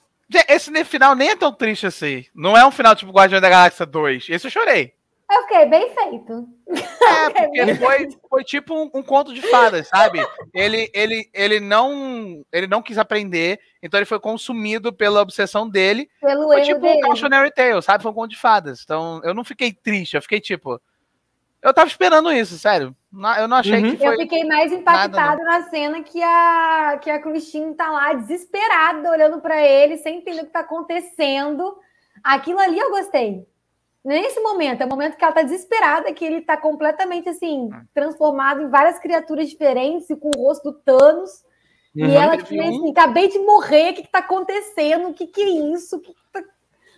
Esse 0.49 0.85
final 0.85 1.17
nem 1.17 1.31
é 1.31 1.37
tão 1.37 1.53
triste 1.53 1.85
assim. 1.85 2.25
Não 2.33 2.57
é 2.57 2.65
um 2.65 2.71
final 2.71 2.95
tipo 2.95 3.11
Guardião 3.11 3.41
da 3.41 3.49
Galáxia 3.49 3.85
2. 3.85 4.29
Esse 4.29 4.47
eu 4.47 4.51
chorei. 4.53 4.95
Eu 5.29 5.43
fiquei 5.43 5.67
bem 5.67 5.93
feito. 5.93 6.49
É, 6.69 7.31
porque 7.35 7.75
foi, 7.75 8.09
foi 8.31 8.45
tipo 8.45 8.75
um, 8.75 8.91
um, 8.95 9.03
conto 9.03 9.35
de 9.35 9.43
fadas, 9.43 9.89
sabe? 9.89 10.25
Ele, 10.55 10.89
ele, 10.95 11.29
ele, 11.35 11.59
não, 11.59 12.45
ele 12.53 12.69
não 12.69 12.81
quis 12.81 12.97
aprender, 12.97 13.59
então 13.83 13.99
ele 13.99 14.07
foi 14.07 14.21
consumido 14.21 14.93
pela 14.93 15.21
obsessão 15.21 15.69
dele. 15.69 16.09
Pelo 16.21 16.45
foi 16.45 16.59
erro 16.59 16.67
tipo 16.67 16.81
dele. 16.81 16.99
um 16.99 17.01
cautionary 17.01 17.51
tale, 17.51 17.83
sabe? 17.83 18.05
Foi 18.05 18.13
um 18.13 18.15
conto 18.15 18.31
de 18.31 18.39
fadas. 18.39 18.83
Então 18.85 19.21
eu 19.25 19.35
não 19.35 19.43
fiquei 19.43 19.73
triste, 19.73 20.15
eu 20.15 20.23
fiquei 20.23 20.41
tipo, 20.41 20.81
eu 21.63 21.75
tava 21.75 21.89
esperando 21.89 22.33
isso, 22.33 22.59
sério. 22.59 22.95
Eu 23.39 23.49
não 23.49 23.57
achei 23.57 23.83
uhum. 23.83 23.91
que 23.91 23.97
foi. 23.97 24.15
Eu 24.15 24.19
fiquei 24.19 24.45
mais 24.45 24.71
impactado 24.71 25.43
na 25.43 25.63
cena 25.69 26.03
que 26.03 26.23
a, 26.23 26.99
que 27.03 27.11
a 27.11 27.21
Christine 27.21 27.75
tá 27.75 27.91
lá 27.91 28.13
desesperada, 28.13 29.11
olhando 29.11 29.41
para 29.41 29.61
ele, 29.61 29.97
sem 29.97 30.19
entender 30.19 30.43
o 30.43 30.47
que 30.47 30.53
tá 30.53 30.61
acontecendo. 30.61 31.77
Aquilo 32.23 32.61
ali 32.61 32.79
eu 32.79 32.91
gostei. 32.91 33.47
Nesse 34.05 34.41
momento, 34.41 34.83
é 34.83 34.87
o 34.87 34.89
momento 34.89 35.17
que 35.17 35.25
ela 35.25 35.35
tá 35.35 35.43
desesperada, 35.43 36.13
que 36.13 36.25
ele 36.25 36.41
tá 36.41 36.57
completamente 36.57 37.29
assim, 37.29 37.69
transformado 37.93 38.63
em 38.63 38.69
várias 38.69 38.99
criaturas 38.99 39.49
diferentes, 39.49 40.09
e 40.09 40.17
com 40.17 40.31
o 40.37 40.43
rosto 40.43 40.71
do 40.71 40.79
Thanos. 40.79 41.43
Uhum. 41.97 42.07
E 42.07 42.15
ela, 42.15 42.37
tipo, 42.37 42.61
assim, 42.61 42.91
acabei 42.91 43.29
de 43.29 43.39
morrer, 43.41 43.91
o 43.91 43.95
que, 43.95 44.03
que 44.03 44.13
tá 44.13 44.21
acontecendo? 44.21 45.09
O 45.09 45.15
que, 45.15 45.27
que 45.27 45.41
é 45.41 45.73
isso? 45.75 45.97
O 45.97 46.01
que, 46.01 46.13
que 46.13 46.21
tá... 46.33 46.43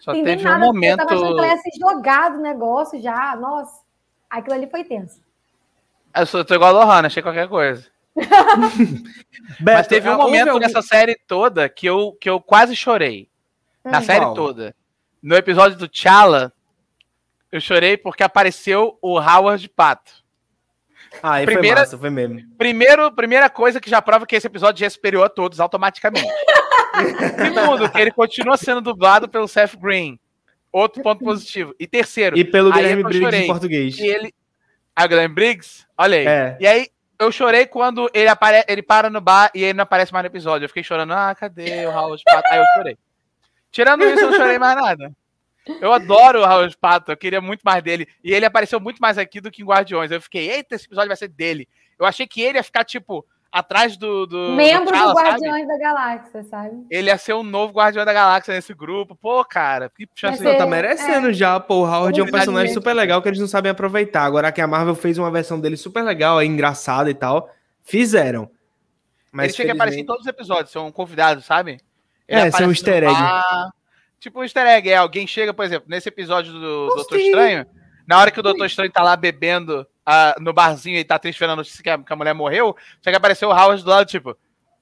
Só 0.00 0.12
teve 0.12 0.36
nada, 0.36 0.64
um 0.64 0.66
momento. 0.66 1.00
Eu 1.00 1.06
tava 1.06 1.20
achando 1.20 1.34
que 1.34 1.44
ela 1.44 1.54
ia 1.54 1.58
ser 1.58 1.78
jogado 1.78 2.38
o 2.38 2.42
negócio 2.42 3.00
já. 3.00 3.36
Nossa. 3.36 3.79
Aquilo 4.30 4.54
ali 4.54 4.70
foi 4.70 4.84
tenso. 4.84 5.20
Eu 6.16 6.24
sou, 6.24 6.44
tô 6.44 6.54
igual 6.54 6.76
a 6.76 6.84
Lohana, 6.84 7.08
achei 7.08 7.22
qualquer 7.22 7.48
coisa. 7.48 7.86
Mas 9.60 9.86
teve 9.86 10.08
um 10.08 10.16
momento 10.16 10.48
algum... 10.48 10.60
nessa 10.60 10.82
série 10.82 11.18
toda 11.26 11.68
que 11.68 11.86
eu, 11.86 12.16
que 12.20 12.30
eu 12.30 12.40
quase 12.40 12.76
chorei. 12.76 13.28
Hum, 13.84 13.90
na 13.90 14.02
série 14.02 14.24
qual? 14.24 14.34
toda. 14.34 14.74
No 15.22 15.34
episódio 15.34 15.76
do 15.76 15.88
T'Challa, 15.88 16.52
eu 17.50 17.60
chorei 17.60 17.96
porque 17.96 18.22
apareceu 18.22 18.98
o 19.02 19.18
Howard 19.18 19.68
Pato. 19.68 20.12
Ah, 21.22 21.42
primeira, 21.44 21.76
foi 21.76 21.84
massa, 21.84 21.98
foi 21.98 22.10
mesmo. 22.10 22.40
Primeiro, 22.56 23.10
primeira 23.12 23.50
coisa 23.50 23.80
que 23.80 23.90
já 23.90 24.00
prova 24.00 24.26
que 24.26 24.36
esse 24.36 24.46
episódio 24.46 24.80
já 24.80 24.86
é 24.86 24.90
superior 24.90 25.26
a 25.26 25.28
todos 25.28 25.58
automaticamente. 25.58 26.28
Segundo, 27.36 27.90
que 27.90 28.00
ele 28.00 28.12
continua 28.12 28.56
sendo 28.56 28.80
dublado 28.80 29.28
pelo 29.28 29.48
Seth 29.48 29.76
Green. 29.76 30.18
Outro 30.72 31.02
ponto 31.02 31.24
positivo. 31.24 31.74
E 31.78 31.86
terceiro. 31.86 32.38
E 32.38 32.44
pelo 32.44 32.72
Guilherme 32.72 33.02
Briggs 33.02 33.24
chorei. 33.24 33.42
em 33.42 33.46
português. 33.46 33.98
E 33.98 34.06
ele. 34.06 34.34
Ah, 34.94 35.06
Guilherme 35.06 35.34
Briggs? 35.34 35.86
Olha 35.96 36.18
aí. 36.18 36.26
É. 36.26 36.56
E 36.60 36.66
aí, 36.66 36.88
eu 37.18 37.30
chorei 37.32 37.66
quando 37.66 38.10
ele, 38.14 38.28
apare... 38.28 38.64
ele 38.68 38.82
para 38.82 39.10
no 39.10 39.20
bar 39.20 39.50
e 39.54 39.62
ele 39.62 39.74
não 39.74 39.82
aparece 39.82 40.12
mais 40.12 40.22
no 40.22 40.28
episódio. 40.28 40.64
Eu 40.64 40.68
fiquei 40.68 40.82
chorando. 40.82 41.12
Ah, 41.12 41.34
cadê 41.34 41.86
o 41.86 41.90
Howard 41.90 42.22
Pato? 42.24 42.48
Aí 42.50 42.58
eu 42.58 42.64
chorei. 42.74 42.98
Tirando 43.70 44.04
isso, 44.04 44.20
eu 44.20 44.30
não 44.30 44.36
chorei 44.36 44.58
mais 44.58 44.76
nada. 44.76 45.12
Eu 45.80 45.92
adoro 45.92 46.40
o 46.40 46.44
Howard 46.44 46.76
Pato, 46.78 47.12
eu 47.12 47.16
queria 47.16 47.40
muito 47.40 47.60
mais 47.62 47.82
dele. 47.82 48.08
E 48.24 48.32
ele 48.32 48.46
apareceu 48.46 48.80
muito 48.80 48.98
mais 48.98 49.18
aqui 49.18 49.40
do 49.40 49.50
que 49.50 49.62
em 49.62 49.64
Guardiões. 49.64 50.10
Eu 50.10 50.20
fiquei, 50.20 50.50
eita, 50.50 50.74
esse 50.74 50.86
episódio 50.86 51.08
vai 51.08 51.16
ser 51.16 51.28
dele. 51.28 51.68
Eu 51.98 52.06
achei 52.06 52.26
que 52.26 52.40
ele 52.40 52.58
ia 52.58 52.64
ficar, 52.64 52.84
tipo, 52.84 53.24
atrás 53.52 53.96
do. 53.96 54.26
do 54.26 54.52
Membro 54.52 54.96
do, 54.96 55.04
do 55.04 55.12
Guardiões 55.12 55.66
sabe? 55.66 55.66
da 55.66 55.78
Galáxia, 55.78 56.42
sabe? 56.44 56.86
Ele 56.90 57.08
ia 57.08 57.18
ser 57.18 57.34
um 57.34 57.42
novo 57.42 57.72
Guardião 57.72 58.04
da 58.04 58.12
Galáxia 58.12 58.54
nesse 58.54 58.72
grupo. 58.72 59.16
Pô, 59.16 59.44
cara, 59.44 59.90
que 59.90 60.08
chance. 60.14 60.38
Ser, 60.38 60.56
tá 60.56 60.66
merecendo 60.66 61.30
é. 61.30 61.32
já, 61.32 61.58
pô. 61.58 61.82
O 61.82 61.86
Howard 61.86 62.20
é 62.20 62.22
um 62.22 62.30
personagem 62.30 62.72
super 62.72 62.94
legal 62.94 63.20
que 63.20 63.28
eles 63.28 63.40
não 63.40 63.48
sabem 63.48 63.70
aproveitar. 63.70 64.24
Agora 64.24 64.52
que 64.52 64.60
a 64.60 64.66
Marvel 64.66 64.94
fez 64.94 65.18
uma 65.18 65.30
versão 65.30 65.58
dele 65.60 65.76
super 65.76 66.02
legal, 66.02 66.40
é 66.40 66.44
engraçada 66.44 67.10
e 67.10 67.14
tal, 67.14 67.50
fizeram. 67.82 68.50
Mas 69.32 69.46
ele 69.46 69.54
chega 69.54 69.72
a 69.72 69.74
aparecer 69.74 70.00
em 70.00 70.06
todos 70.06 70.22
os 70.22 70.26
episódios, 70.26 70.70
são 70.70 70.90
convidados, 70.90 71.44
sabe? 71.44 71.78
Ele 72.26 72.40
é, 72.40 72.50
são 72.50 72.66
um 72.66 72.70
easter 72.70 73.04
egg. 73.04 73.14
Tipo 74.18 74.40
um 74.40 74.42
easter 74.42 74.66
egg, 74.66 74.90
é, 74.90 74.96
alguém 74.96 75.26
chega, 75.26 75.54
por 75.54 75.64
exemplo, 75.64 75.88
nesse 75.88 76.08
episódio 76.08 76.52
do 76.52 76.88
Doutor 76.88 77.18
Estranho, 77.18 77.66
na 78.06 78.18
hora 78.18 78.30
que 78.30 78.40
o 78.40 78.42
Doutor 78.42 78.66
Estranho 78.66 78.90
tá 78.90 79.02
lá 79.02 79.16
bebendo 79.16 79.86
no 80.40 80.52
barzinho 80.52 80.98
e 80.98 81.04
tá 81.04 81.18
triste 81.18 81.38
vendo 81.38 81.52
a 81.52 81.56
notícia 81.56 81.82
que 81.82 81.90
a, 81.90 81.98
que 81.98 82.12
a 82.12 82.16
mulher 82.16 82.34
morreu, 82.34 82.76
chega 83.02 83.16
a 83.16 83.18
aparecer 83.18 83.46
o 83.46 83.50
Howard 83.50 83.82
do 83.82 83.90
lado, 83.90 84.06
tipo, 84.06 84.36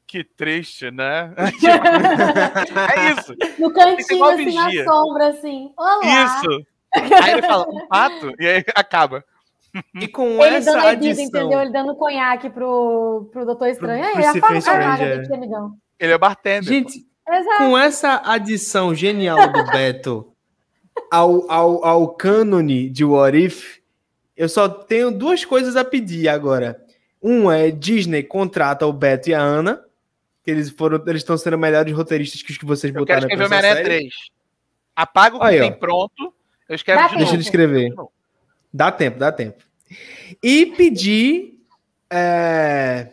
que 0.07 0.25
triste, 0.25 0.91
né? 0.91 1.33
é 1.37 3.13
isso. 3.13 3.35
No 3.59 3.73
cantinho, 3.73 4.25
assim, 4.25 4.55
na 4.55 4.85
sombra, 4.85 5.29
assim. 5.29 5.73
Olá. 5.77 6.01
Isso. 6.03 6.67
Aí 7.23 7.33
ele 7.33 7.43
fala, 7.43 7.69
um 7.69 7.87
pato, 7.87 8.33
e 8.39 8.47
aí 8.47 8.65
acaba. 8.75 9.23
E 9.95 10.09
com 10.09 10.43
ele 10.43 10.57
essa 10.57 10.73
dando 10.73 10.87
adição... 10.87 11.25
entendeu? 11.25 11.61
Ele 11.61 11.71
dando 11.71 11.95
conhaque 11.95 12.49
pro, 12.49 13.29
pro 13.31 13.45
Doutor 13.45 13.69
Estranho. 13.69 14.03
Pro, 14.13 14.27
aí, 14.27 14.41
pro 14.41 14.63
fala, 14.63 15.05
é. 15.05 15.25
Ele 16.01 16.13
é 16.13 16.19
bartender. 16.19 16.63
Gente, 16.63 17.07
Exato. 17.29 17.59
com 17.59 17.77
essa 17.77 18.23
adição 18.25 18.95
genial 18.95 19.53
do 19.53 19.65
Beto 19.67 20.33
ao, 21.11 21.51
ao, 21.51 21.85
ao 21.85 22.09
cânone 22.09 22.89
de 22.89 23.05
What 23.05 23.37
If, 23.37 23.78
eu 24.39 24.49
só 24.49 24.69
tenho 24.69 25.11
duas 25.11 25.45
coisas 25.45 25.77
a 25.77 25.85
pedir 25.85 26.29
agora. 26.29 26.81
Um 27.21 27.51
é 27.51 27.71
Disney 27.71 28.23
contrata 28.23 28.87
o 28.87 28.93
Beto 28.93 29.29
e 29.29 29.35
a 29.35 29.41
Ana, 29.41 29.83
que 30.45 30.51
eles 30.51 30.71
foram, 30.71 31.03
eles 31.07 31.23
estão 31.23 31.37
sendo 31.37 31.59
melhores 31.59 31.93
roteiristas 31.93 32.41
que 32.41 32.53
os 32.53 32.57
que 32.57 32.65
vocês 32.65 32.95
eu 32.95 33.01
botaram 33.01 33.29
quero 33.29 33.33
escrever 33.33 33.57
Homem-Aranha 33.57 33.85
3. 33.85 34.15
Apaga 34.95 35.37
o 35.37 35.41
que 35.41 35.47
Aí, 35.47 35.59
tem 35.59 35.73
ó. 35.73 35.75
pronto. 35.75 36.35
Eu 36.69 36.75
escrevo 36.77 37.09
de 37.09 37.17
Deixa 37.17 37.33
ele 37.33 37.43
escrever. 37.43 37.93
Dá 38.73 38.93
tempo, 38.93 39.19
dá 39.19 39.33
tempo. 39.33 39.63
E 40.43 40.67
pedir 40.67 41.59
é, 42.11 43.09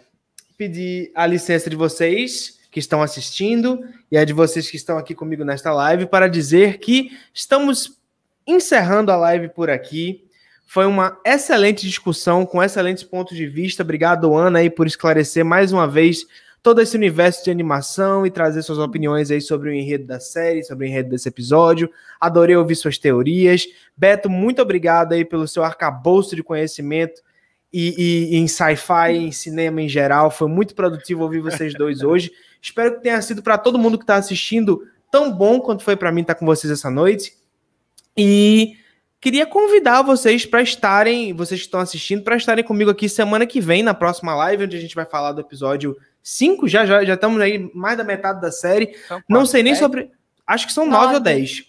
pedir 0.57 1.11
a 1.15 1.25
licença 1.25 1.69
de 1.69 1.75
vocês 1.75 2.59
que 2.69 2.79
estão 2.79 3.01
assistindo 3.01 3.83
e 4.11 4.17
a 4.17 4.25
de 4.25 4.33
vocês 4.33 4.69
que 4.69 4.77
estão 4.77 4.97
aqui 4.97 5.15
comigo 5.15 5.43
nesta 5.43 5.73
live 5.73 6.05
para 6.05 6.27
dizer 6.27 6.77
que 6.77 7.17
estamos 7.33 7.97
encerrando 8.45 9.11
a 9.11 9.15
live 9.15 9.49
por 9.49 9.69
aqui. 9.69 10.24
Foi 10.65 10.85
uma 10.85 11.17
excelente 11.23 11.85
discussão, 11.85 12.45
com 12.45 12.61
excelentes 12.61 13.03
pontos 13.03 13.37
de 13.37 13.45
vista. 13.45 13.83
Obrigado, 13.83 14.35
Ana, 14.35 14.59
aí, 14.59 14.69
por 14.69 14.87
esclarecer 14.87 15.45
mais 15.45 15.71
uma 15.71 15.87
vez 15.87 16.25
todo 16.65 16.81
esse 16.81 16.97
universo 16.97 17.43
de 17.43 17.51
animação 17.51 18.25
e 18.25 18.31
trazer 18.31 18.63
suas 18.63 18.79
opiniões 18.79 19.29
aí 19.29 19.39
sobre 19.39 19.69
o 19.69 19.71
enredo 19.71 20.07
da 20.07 20.19
série, 20.19 20.63
sobre 20.63 20.87
o 20.87 20.89
enredo 20.89 21.09
desse 21.09 21.29
episódio. 21.29 21.87
Adorei 22.19 22.55
ouvir 22.55 22.75
suas 22.75 22.97
teorias. 22.97 23.67
Beto, 23.95 24.31
muito 24.31 24.63
obrigado 24.63 25.13
aí 25.13 25.23
pelo 25.23 25.47
seu 25.47 25.63
arcabouço 25.63 26.35
de 26.35 26.41
conhecimento 26.41 27.21
e, 27.71 28.31
e 28.33 28.37
em 28.37 28.47
sci-fi, 28.47 29.11
em 29.11 29.31
cinema 29.31 29.79
em 29.79 29.87
geral. 29.87 30.31
Foi 30.31 30.47
muito 30.47 30.73
produtivo 30.73 31.21
ouvir 31.21 31.39
vocês 31.39 31.75
dois 31.75 32.01
hoje. 32.03 32.31
Espero 32.59 32.95
que 32.95 33.03
tenha 33.03 33.21
sido 33.21 33.43
para 33.43 33.59
todo 33.59 33.77
mundo 33.77 33.95
que 33.99 34.03
está 34.03 34.15
assistindo 34.15 34.81
tão 35.11 35.31
bom 35.31 35.59
quanto 35.59 35.83
foi 35.83 35.95
para 35.95 36.11
mim 36.11 36.21
estar 36.21 36.33
com 36.33 36.47
vocês 36.47 36.73
essa 36.73 36.89
noite. 36.89 37.33
E 38.17 38.75
Queria 39.25 39.47
convidar 39.47 40.03
vocês 40.03 40.45
para 40.45 40.61
estarem, 40.61 41.33
vocês 41.33 41.59
que 41.59 41.65
estão 41.65 41.79
assistindo, 41.79 42.21
para 42.21 42.35
estarem 42.35 42.63
comigo 42.63 42.91
aqui 42.91 43.09
semana 43.09 43.43
que 43.47 43.59
vem, 43.59 43.81
na 43.81 43.95
próxima 43.95 44.35
live, 44.35 44.65
onde 44.65 44.77
a 44.77 44.79
gente 44.79 44.93
vai 44.93 45.03
falar 45.03 45.31
do 45.31 45.41
episódio 45.41 45.97
5. 46.21 46.67
Já, 46.67 46.85
já, 46.85 47.03
já 47.03 47.15
estamos 47.15 47.41
aí 47.41 47.71
mais 47.73 47.97
da 47.97 48.03
metade 48.03 48.39
da 48.39 48.51
série. 48.51 48.95
São 49.07 49.23
Não 49.27 49.43
sei 49.43 49.63
nem 49.63 49.73
10? 49.73 49.79
sobre. 49.79 50.11
Acho 50.45 50.67
que 50.67 50.73
são 50.73 50.85
9 50.85 51.15
ou 51.15 51.19
10. 51.19 51.63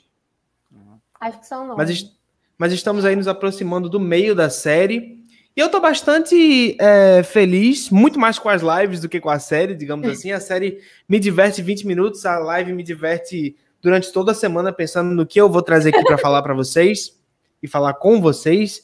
Acho 1.18 1.40
que 1.40 1.46
são 1.46 1.66
9. 1.66 1.78
Mas, 1.78 2.14
mas 2.58 2.72
estamos 2.74 3.06
aí 3.06 3.16
nos 3.16 3.26
aproximando 3.26 3.88
do 3.88 3.98
meio 3.98 4.34
da 4.34 4.50
série. 4.50 5.24
E 5.56 5.58
eu 5.58 5.70
tô 5.70 5.80
bastante 5.80 6.76
é, 6.78 7.22
feliz, 7.22 7.88
muito 7.88 8.20
mais 8.20 8.38
com 8.38 8.50
as 8.50 8.60
lives 8.60 9.00
do 9.00 9.08
que 9.08 9.18
com 9.18 9.30
a 9.30 9.38
série, 9.38 9.74
digamos 9.74 10.06
assim. 10.12 10.30
A 10.30 10.40
série 10.40 10.82
me 11.08 11.18
diverte 11.18 11.62
20 11.62 11.86
minutos, 11.86 12.26
a 12.26 12.38
live 12.38 12.74
me 12.74 12.82
diverte 12.82 13.56
durante 13.80 14.12
toda 14.12 14.32
a 14.32 14.34
semana, 14.34 14.74
pensando 14.74 15.14
no 15.14 15.24
que 15.24 15.40
eu 15.40 15.48
vou 15.48 15.62
trazer 15.62 15.88
aqui 15.88 16.04
para 16.04 16.18
falar 16.18 16.42
para 16.42 16.52
vocês 16.52 17.16
e 17.62 17.68
falar 17.68 17.94
com 17.94 18.20
vocês. 18.20 18.82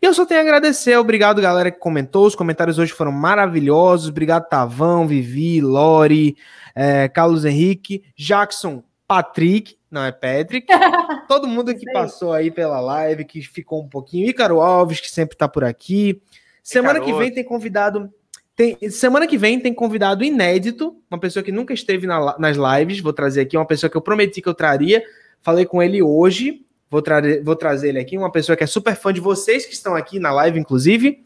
E 0.00 0.06
eu 0.06 0.12
só 0.12 0.26
tenho 0.26 0.40
a 0.40 0.42
agradecer. 0.42 0.96
Obrigado, 0.96 1.40
galera, 1.40 1.70
que 1.70 1.78
comentou. 1.78 2.26
Os 2.26 2.34
comentários 2.34 2.78
hoje 2.78 2.92
foram 2.92 3.12
maravilhosos. 3.12 4.08
Obrigado, 4.08 4.48
Tavão, 4.48 5.06
Vivi, 5.06 5.60
Lori, 5.60 6.36
é, 6.74 7.08
Carlos 7.08 7.44
Henrique, 7.44 8.02
Jackson, 8.16 8.82
Patrick, 9.06 9.76
não 9.88 10.04
é 10.04 10.10
Patrick. 10.10 10.66
Todo 11.28 11.46
mundo 11.46 11.74
que 11.74 11.84
passou 11.92 12.32
aí 12.32 12.50
pela 12.50 12.80
live, 12.80 13.24
que 13.24 13.42
ficou 13.42 13.82
um 13.82 13.88
pouquinho. 13.88 14.28
Ícaro 14.28 14.60
Alves, 14.60 15.00
que 15.00 15.10
sempre 15.10 15.36
tá 15.36 15.46
por 15.46 15.62
aqui. 15.62 16.20
Semana 16.62 17.00
que 17.00 17.12
vem 17.12 17.32
tem 17.32 17.44
convidado. 17.44 18.12
Tem, 18.56 18.76
semana 18.90 19.26
que 19.26 19.38
vem 19.38 19.60
tem 19.60 19.72
convidado 19.72 20.24
inédito, 20.24 20.96
uma 21.10 21.18
pessoa 21.18 21.42
que 21.42 21.52
nunca 21.52 21.72
esteve 21.72 22.06
na, 22.06 22.36
nas 22.38 22.56
lives. 22.56 23.00
Vou 23.00 23.12
trazer 23.12 23.42
aqui 23.42 23.56
uma 23.56 23.66
pessoa 23.66 23.88
que 23.88 23.96
eu 23.96 24.02
prometi 24.02 24.42
que 24.42 24.48
eu 24.48 24.54
traria. 24.54 25.02
Falei 25.40 25.64
com 25.64 25.82
ele 25.82 26.02
hoje. 26.02 26.64
Vou, 26.92 27.00
tra 27.00 27.22
vou 27.42 27.56
trazer 27.56 27.88
ele 27.88 27.98
aqui, 27.98 28.18
uma 28.18 28.30
pessoa 28.30 28.54
que 28.54 28.62
é 28.62 28.66
super 28.66 28.94
fã 28.94 29.14
de 29.14 29.18
vocês 29.18 29.64
que 29.64 29.72
estão 29.72 29.96
aqui 29.96 30.18
na 30.18 30.30
live, 30.30 30.60
inclusive. 30.60 31.24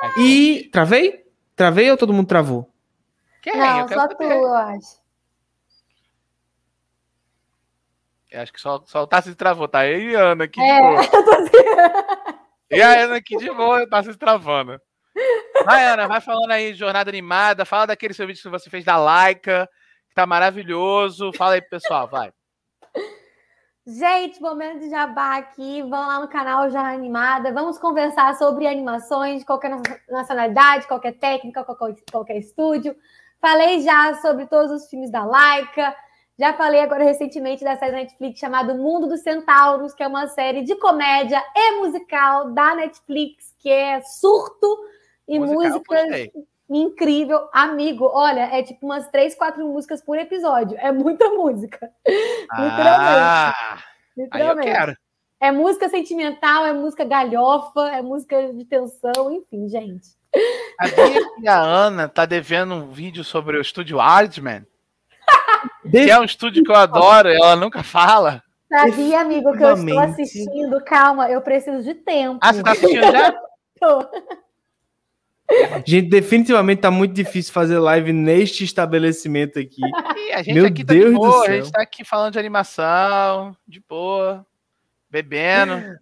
Ah, 0.00 0.14
e. 0.20 0.68
Travei? 0.70 1.24
Travei 1.56 1.90
ou 1.90 1.96
todo 1.96 2.12
mundo 2.12 2.28
travou? 2.28 2.72
Quem? 3.42 3.56
Não, 3.56 3.88
só 3.88 4.06
tu, 4.06 4.22
eu 4.22 4.54
acho. 4.54 5.00
Eu 8.30 8.42
acho 8.42 8.52
que 8.52 8.60
só, 8.60 8.80
só 8.86 9.02
o 9.02 9.06
Tassi 9.08 9.34
travou, 9.34 9.66
tá? 9.66 9.84
Eu 9.88 9.98
e 9.98 10.14
a 10.14 10.20
Ana 10.20 10.44
aqui 10.44 10.60
é, 10.60 10.76
de 10.76 10.82
boa. 10.82 11.00
Assim. 11.36 11.50
E 12.70 12.80
a 12.80 13.04
Ana 13.04 13.16
aqui 13.16 13.36
de 13.38 13.50
boa, 13.50 13.88
tá 13.88 14.00
se 14.04 14.14
travando. 14.16 14.80
Vai, 15.64 15.84
Ana, 15.84 16.06
vai 16.06 16.20
falando 16.20 16.52
aí 16.52 16.72
de 16.72 16.78
jornada 16.78 17.10
animada, 17.10 17.64
fala 17.64 17.88
daquele 17.88 18.14
seu 18.14 18.24
vídeo 18.24 18.40
que 18.40 18.48
você 18.48 18.70
fez 18.70 18.84
da 18.84 18.96
Laika, 18.96 19.68
que 20.08 20.14
tá 20.14 20.24
maravilhoso. 20.24 21.32
Fala 21.32 21.54
aí 21.54 21.60
pro 21.60 21.70
pessoal, 21.70 22.06
vai. 22.06 22.30
Gente, 23.90 24.38
momento 24.42 24.80
de 24.80 24.90
jabá 24.90 25.38
aqui. 25.38 25.80
Vão 25.80 26.06
lá 26.06 26.20
no 26.20 26.28
canal 26.28 26.68
Já 26.68 26.92
Animada. 26.92 27.54
Vamos 27.54 27.78
conversar 27.78 28.36
sobre 28.36 28.66
animações 28.66 29.38
de 29.38 29.46
qualquer 29.46 29.70
nacionalidade, 30.10 30.86
qualquer 30.86 31.12
técnica, 31.12 31.64
qualquer, 31.64 31.96
qualquer 32.12 32.36
estúdio. 32.36 32.94
Falei 33.40 33.80
já 33.80 34.12
sobre 34.16 34.44
todos 34.44 34.70
os 34.70 34.90
filmes 34.90 35.10
da 35.10 35.24
Laika. 35.24 35.96
Já 36.38 36.52
falei 36.52 36.82
agora 36.82 37.02
recentemente 37.02 37.64
da 37.64 37.78
série 37.78 37.92
da 37.92 37.98
Netflix 37.98 38.38
chamada 38.38 38.74
Mundo 38.74 39.08
dos 39.08 39.22
Centauros, 39.22 39.94
que 39.94 40.02
é 40.02 40.06
uma 40.06 40.28
série 40.28 40.64
de 40.64 40.74
comédia 40.76 41.42
e 41.56 41.76
musical 41.76 42.50
da 42.50 42.74
Netflix, 42.74 43.54
que 43.58 43.70
é 43.70 44.02
surto 44.02 44.66
e 45.26 45.38
musical, 45.38 45.62
músicas 45.62 46.28
incrível. 46.68 47.48
Amigo, 47.52 48.10
olha, 48.12 48.42
é 48.54 48.62
tipo 48.62 48.86
umas 48.86 49.08
três, 49.08 49.34
quatro 49.34 49.66
músicas 49.66 50.02
por 50.02 50.18
episódio. 50.18 50.76
É 50.78 50.92
muita 50.92 51.28
música. 51.30 51.90
Ah, 52.50 53.82
Literalmente. 54.16 54.68
Aí 54.68 54.72
eu 54.72 54.74
quero. 54.74 54.96
É 55.40 55.52
música 55.52 55.88
sentimental, 55.88 56.66
é 56.66 56.72
música 56.72 57.04
galhofa, 57.04 57.88
é 57.90 58.02
música 58.02 58.52
de 58.52 58.64
tensão, 58.64 59.30
enfim, 59.30 59.68
gente. 59.68 60.08
Que 61.40 61.46
a 61.46 61.60
Ana 61.60 62.08
tá 62.08 62.26
devendo 62.26 62.74
um 62.74 62.90
vídeo 62.90 63.22
sobre 63.22 63.56
o 63.56 63.60
estúdio 63.60 64.00
Artman? 64.00 64.66
que 65.90 66.10
é 66.10 66.18
um 66.18 66.24
estúdio 66.24 66.64
que 66.64 66.70
eu 66.70 66.76
adoro, 66.76 67.28
ela 67.28 67.54
nunca 67.54 67.82
fala. 67.82 68.42
Sabia, 68.68 69.20
amigo, 69.20 69.56
que 69.56 69.62
eu 69.62 69.74
estou 69.74 69.98
assistindo. 69.98 70.84
Calma, 70.84 71.30
eu 71.30 71.40
preciso 71.40 71.82
de 71.82 71.94
tempo. 71.94 72.38
Ah, 72.42 72.52
você 72.52 72.62
tá 72.62 72.72
assistindo 72.72 73.12
já? 73.12 73.32
Tô. 73.80 74.08
Gente, 75.86 76.08
definitivamente 76.08 76.82
tá 76.82 76.90
muito 76.90 77.14
difícil 77.14 77.52
fazer 77.52 77.78
live 77.78 78.12
neste 78.12 78.64
estabelecimento 78.64 79.58
aqui. 79.58 79.80
E 80.16 80.32
a 80.32 80.42
gente 80.42 80.54
Meu 80.54 80.66
aqui 80.66 80.84
tá 80.84 80.92
Deus 80.92 81.10
de 81.10 81.16
boa, 81.16 81.46
a 81.46 81.50
gente 81.50 81.72
tá 81.72 81.82
aqui 81.82 82.04
falando 82.04 82.32
de 82.32 82.38
animação, 82.38 83.56
de 83.66 83.80
boa, 83.80 84.46
bebendo. 85.10 85.98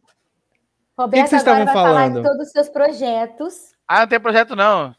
Roberto, 0.98 1.20
o 1.20 1.24
que, 1.24 1.28
vocês 1.28 1.42
estavam 1.42 1.72
falando? 1.72 2.22
todos 2.22 2.46
os 2.46 2.52
seus 2.52 2.68
projetos. 2.68 3.74
Ah, 3.86 4.00
não 4.00 4.06
tem 4.08 4.18
projeto 4.18 4.56
não. 4.56 4.88
Não 4.88 4.94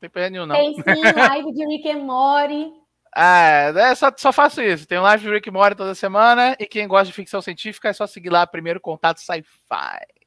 tem 0.00 0.08
projeto 0.08 0.32
nenhum, 0.32 0.46
não. 0.46 0.54
Tem 0.54 0.74
sim, 0.74 0.82
live 1.12 1.52
de 1.52 1.66
Rick 1.66 1.90
and 1.90 2.04
Morty. 2.04 2.72
Ah, 3.14 3.72
é, 3.76 3.94
só, 3.94 4.10
só 4.16 4.32
faço 4.32 4.62
isso. 4.62 4.86
Tem 4.86 4.98
live 4.98 5.24
de 5.24 5.30
Rick 5.30 5.48
and 5.48 5.52
Morty 5.52 5.76
toda 5.76 5.94
semana. 5.94 6.56
E 6.58 6.66
quem 6.66 6.88
gosta 6.88 7.06
de 7.06 7.12
ficção 7.12 7.42
científica 7.42 7.88
é 7.88 7.92
só 7.92 8.06
seguir 8.06 8.30
lá 8.30 8.46
primeiro 8.46 8.80
contato 8.80 9.20
sci-fi. 9.20 10.23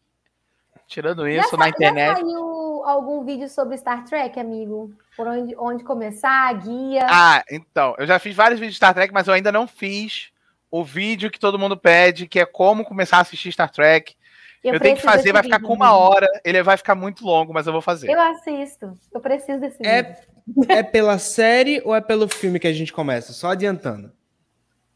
Tirando 0.87 1.27
isso, 1.27 1.51
já 1.51 1.57
na 1.57 1.67
internet. 1.67 2.07
Já 2.07 2.15
saiu 2.15 2.83
algum 2.85 3.23
vídeo 3.25 3.49
sobre 3.49 3.77
Star 3.77 4.05
Trek, 4.05 4.39
amigo? 4.39 4.93
Por 5.17 5.27
onde, 5.27 5.53
onde 5.57 5.83
começar, 5.83 6.51
guia? 6.53 7.05
Ah, 7.09 7.43
então. 7.51 7.93
Eu 7.97 8.07
já 8.07 8.17
fiz 8.17 8.33
vários 8.33 8.57
vídeos 8.57 8.75
de 8.75 8.77
Star 8.77 8.93
Trek, 8.93 9.13
mas 9.13 9.27
eu 9.27 9.33
ainda 9.33 9.51
não 9.51 9.67
fiz 9.67 10.29
o 10.71 10.85
vídeo 10.85 11.29
que 11.29 11.39
todo 11.39 11.59
mundo 11.59 11.75
pede, 11.75 12.25
que 12.25 12.39
é 12.39 12.45
como 12.45 12.85
começar 12.85 13.17
a 13.17 13.21
assistir 13.21 13.51
Star 13.51 13.69
Trek. 13.69 14.15
Eu, 14.63 14.75
eu 14.75 14.79
tenho 14.79 14.95
que 14.95 15.01
fazer, 15.01 15.33
vai 15.33 15.43
ficar 15.43 15.59
com 15.59 15.73
uma 15.73 15.91
hora. 15.91 16.25
Ele 16.43 16.63
vai 16.63 16.77
ficar 16.77 16.95
muito 16.95 17.25
longo, 17.25 17.53
mas 17.53 17.67
eu 17.67 17.73
vou 17.73 17.81
fazer. 17.81 18.09
Eu 18.09 18.21
assisto. 18.21 18.97
Eu 19.13 19.19
preciso 19.19 19.59
desse 19.59 19.85
é, 19.85 20.03
vídeo. 20.03 20.71
É 20.71 20.83
pela 20.83 21.19
série 21.19 21.81
ou 21.83 21.93
é 21.93 21.99
pelo 21.99 22.29
filme 22.29 22.59
que 22.59 22.67
a 22.67 22.73
gente 22.73 22.93
começa? 22.93 23.33
Só 23.33 23.49
adiantando. 23.49 24.09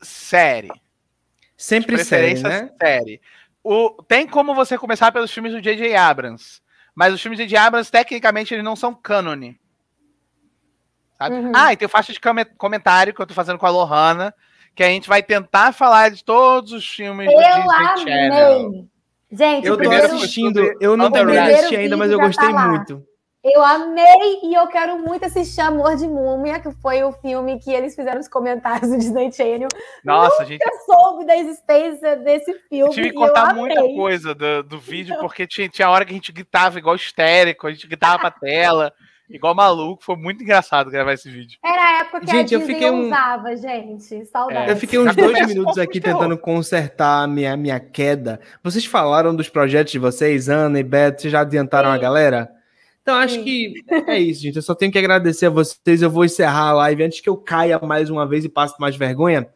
Série. 0.02 0.72
Sempre 1.58 2.04
série, 2.04 2.42
né? 2.42 2.72
Série 2.82 3.22
o, 3.64 4.04
tem 4.08 4.28
como 4.28 4.56
você 4.56 4.78
começar 4.78 5.12
pelos 5.12 5.32
filmes 5.32 5.54
do 5.54 5.62
J.J. 5.62 5.96
Abrams. 5.96 6.62
Mas 6.96 7.14
os 7.14 7.22
filmes 7.22 7.38
do 7.40 7.44
J.J. 7.44 7.58
Abrams, 7.58 7.92
tecnicamente, 7.92 8.54
eles 8.54 8.64
não 8.64 8.76
são 8.76 8.94
cânone. 8.94 9.60
Uhum. 11.22 11.52
Ah, 11.56 11.72
e 11.72 11.78
tem 11.78 11.86
o 11.86 11.90
faixa 11.90 12.12
de 12.12 12.20
comentário 12.58 13.14
que 13.14 13.22
eu 13.22 13.28
tô 13.28 13.34
fazendo 13.34 13.60
com 13.60 13.66
a 13.66 13.70
Lohana, 13.70 14.34
que 14.74 14.84
a 14.84 14.88
gente 14.88 15.08
vai 15.08 15.22
tentar 15.22 15.72
falar 15.72 16.10
de 16.10 16.24
todos 16.24 16.72
os 16.72 16.88
filmes 16.88 17.28
eu 17.28 17.38
do 17.38 17.44
Disney 17.44 17.78
amei. 17.78 17.98
Channel. 17.98 18.88
Gente, 19.32 19.68
eu 19.68 19.78
tô 19.78 19.90
assistindo, 19.90 20.74
eu 20.82 20.98
não 20.98 21.12
terminei 21.12 21.42
de 21.42 21.52
assistir 21.52 21.78
ainda, 21.78 21.96
mas 21.96 22.12
eu 22.12 22.20
gostei 22.20 22.50
falar. 22.50 22.70
muito. 22.70 23.06
Eu 23.44 23.64
amei 23.64 24.40
e 24.44 24.54
eu 24.54 24.68
quero 24.68 25.00
muito 25.00 25.26
assistir 25.26 25.62
Amor 25.62 25.96
de 25.96 26.08
Múmia, 26.08 26.60
que 26.60 26.70
foi 26.74 27.02
o 27.04 27.12
filme 27.12 27.60
que 27.60 27.72
eles 27.72 27.96
fizeram 27.96 28.20
os 28.20 28.28
comentários 28.28 28.92
do 28.92 28.98
Disney 29.00 29.32
Channel. 29.32 29.68
Nossa, 30.06 30.44
Nunca 30.44 30.46
gente. 30.46 30.86
soube 30.86 31.26
da 31.26 31.36
existência 31.36 32.18
desse 32.18 32.54
filme. 32.70 32.94
tive 32.94 33.10
que 33.10 33.16
contar 33.16 33.56
muita 33.56 33.82
coisa 33.82 34.36
do, 34.36 34.62
do 34.62 34.78
vídeo, 34.78 35.18
porque 35.20 35.48
tinha, 35.48 35.68
tinha 35.68 35.90
hora 35.90 36.06
que 36.06 36.12
a 36.12 36.14
gente 36.14 36.32
gritava 36.32 36.78
igual 36.78 36.96
histérico, 36.96 37.66
a 37.66 37.72
gente 37.72 37.88
gritava 37.88 38.20
pra 38.20 38.32
tela. 38.32 38.94
Igual 39.34 39.56
maluco, 39.56 40.04
foi 40.04 40.18
muito 40.18 40.44
engraçado 40.44 40.92
gravar 40.92 41.14
esse 41.14 41.30
vídeo. 41.30 41.58
Era 41.64 41.82
a 41.82 42.00
época 42.02 42.20
que 42.20 42.28
gente, 42.28 42.54
a 42.54 42.58
Disney 42.58 42.64
eu 42.64 42.68
fiquei 42.68 42.92
um... 42.92 43.08
usava, 43.08 43.56
gente. 43.56 44.26
Saudade. 44.26 44.70
É. 44.70 44.74
Eu 44.74 44.76
fiquei 44.76 45.00
uns 45.00 45.16
dois 45.16 45.48
minutos 45.48 45.78
aqui 45.78 46.02
tentando 46.02 46.38
consertar 46.38 47.24
a 47.24 47.28
minha, 47.28 47.56
minha 47.56 47.80
queda. 47.80 48.42
Vocês 48.62 48.86
falaram 48.86 49.34
dos 49.34 49.48
projetos 49.48 49.94
de 49.94 50.00
vocês, 50.00 50.50
Ana 50.50 50.82
e 50.82 50.84
Beto, 50.84 51.22
vocês 51.22 51.32
já 51.32 51.40
adiantaram 51.40 51.92
Sim. 51.92 51.96
a 51.96 51.98
galera? 51.98 52.61
Então, 53.02 53.16
acho 53.16 53.36
Sim. 53.36 53.44
que 53.44 53.74
é 54.08 54.20
isso, 54.20 54.42
gente. 54.42 54.56
Eu 54.56 54.62
só 54.62 54.76
tenho 54.76 54.92
que 54.92 55.00
agradecer 55.00 55.48
a 55.48 55.50
vocês. 55.50 56.02
Eu 56.02 56.10
vou 56.10 56.26
encerrar 56.26 56.70
a 56.70 56.74
live 56.74 57.04
antes 57.04 57.20
que 57.20 57.30
eu 57.30 57.38
caia 57.38 57.80
mais 57.80 58.10
uma 58.10 58.28
vez 58.28 58.46
e 58.46 58.50
passe 58.50 58.80
mais 58.80 58.96
vergonha, 58.96 59.48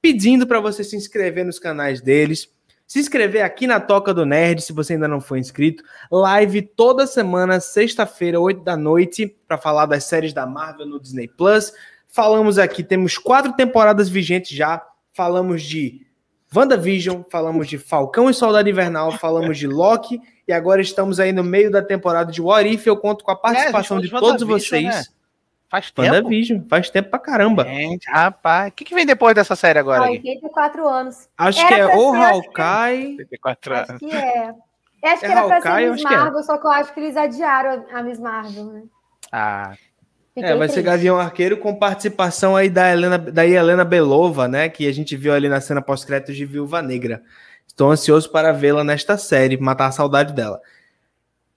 pedindo 0.00 0.46
para 0.46 0.60
você 0.60 0.84
se 0.84 0.96
inscrever 0.96 1.44
nos 1.44 1.58
canais 1.58 2.00
deles. 2.00 2.48
Se 2.86 2.98
inscrever 2.98 3.42
aqui 3.42 3.68
na 3.68 3.78
Toca 3.78 4.12
do 4.12 4.26
Nerd, 4.26 4.62
se 4.62 4.72
você 4.72 4.94
ainda 4.94 5.06
não 5.06 5.20
foi 5.20 5.38
inscrito. 5.38 5.84
Live 6.10 6.62
toda 6.62 7.06
semana, 7.06 7.60
sexta-feira, 7.60 8.40
8 8.40 8.64
da 8.64 8.76
noite, 8.76 9.28
para 9.46 9.56
falar 9.56 9.86
das 9.86 10.04
séries 10.04 10.32
da 10.32 10.44
Marvel 10.44 10.86
no 10.86 11.00
Disney 11.00 11.28
Plus. 11.28 11.72
Falamos 12.08 12.58
aqui, 12.58 12.82
temos 12.82 13.16
quatro 13.16 13.52
temporadas 13.52 14.08
vigentes 14.08 14.56
já. 14.56 14.84
Falamos 15.12 15.62
de 15.62 16.04
WandaVision, 16.54 17.22
falamos 17.30 17.68
de 17.68 17.78
Falcão 17.78 18.28
e 18.28 18.34
Soldado 18.34 18.68
Invernal, 18.68 19.12
falamos 19.12 19.56
de 19.56 19.68
Loki 19.68 20.20
e 20.48 20.52
agora 20.52 20.80
estamos 20.80 21.20
aí 21.20 21.32
no 21.32 21.44
meio 21.44 21.70
da 21.70 21.80
temporada 21.80 22.32
de 22.32 22.42
What 22.42 22.68
If. 22.68 22.86
Eu 22.86 22.96
conto 22.96 23.24
com 23.24 23.30
a 23.30 23.34
é, 23.34 23.36
participação 23.36 23.98
é, 23.98 24.00
de 24.00 24.10
todos 24.10 24.42
vocês. 24.42 24.84
Né? 24.84 25.04
Faz 25.70 25.92
tempo. 25.92 26.08
WandaVision, 26.08 26.62
faz 26.68 26.90
tempo 26.90 27.08
pra 27.08 27.20
caramba. 27.20 27.64
Gente, 27.64 28.10
rapaz, 28.10 28.72
o 28.72 28.74
que, 28.74 28.84
que 28.84 28.94
vem 28.94 29.06
depois 29.06 29.32
dessa 29.32 29.54
série 29.54 29.78
agora? 29.78 30.02
84 30.02 30.88
anos. 30.88 31.28
Acho 31.38 31.60
Era 31.60 31.68
que 31.68 31.74
é 31.74 31.96
o 31.96 32.14
Hawkeye. 32.14 33.12
84 33.12 33.74
anos. 33.74 33.90
Acho 33.90 33.98
que 34.00 34.12
é. 34.12 34.54
Acho 35.04 35.20
que 35.20 35.26
é 35.26 35.30
era 35.30 35.40
Hawkeye, 35.42 35.60
pra 35.60 35.78
ser 35.78 35.90
Miss 35.92 36.04
é. 36.04 36.16
Marvel, 36.16 36.40
é. 36.40 36.42
só 36.42 36.58
que 36.58 36.66
eu 36.66 36.70
acho 36.72 36.92
que 36.92 37.00
eles 37.00 37.16
adiaram 37.16 37.86
a 37.92 38.02
Miss 38.02 38.18
Marvel, 38.18 38.64
né? 38.64 38.82
Ah. 39.30 39.72
Fiquei 40.34 40.50
é, 40.50 40.56
vai 40.56 40.68
triste. 40.68 40.74
ser 40.74 40.82
Gavião 40.82 41.18
Arqueiro 41.18 41.56
com 41.56 41.74
participação 41.74 42.56
aí 42.56 42.70
da 42.70 42.90
Helena, 42.90 43.18
da 43.18 43.46
Helena 43.46 43.84
Belova, 43.84 44.46
né? 44.46 44.68
Que 44.68 44.86
a 44.86 44.92
gente 44.92 45.16
viu 45.16 45.32
ali 45.32 45.48
na 45.48 45.60
cena 45.60 45.82
pós-créditos 45.82 46.36
de 46.36 46.44
Viúva 46.44 46.80
Negra. 46.80 47.22
Estou 47.66 47.90
ansioso 47.90 48.30
para 48.30 48.52
vê-la 48.52 48.84
nesta 48.84 49.16
série, 49.16 49.56
matar 49.56 49.86
a 49.86 49.92
saudade 49.92 50.32
dela. 50.32 50.60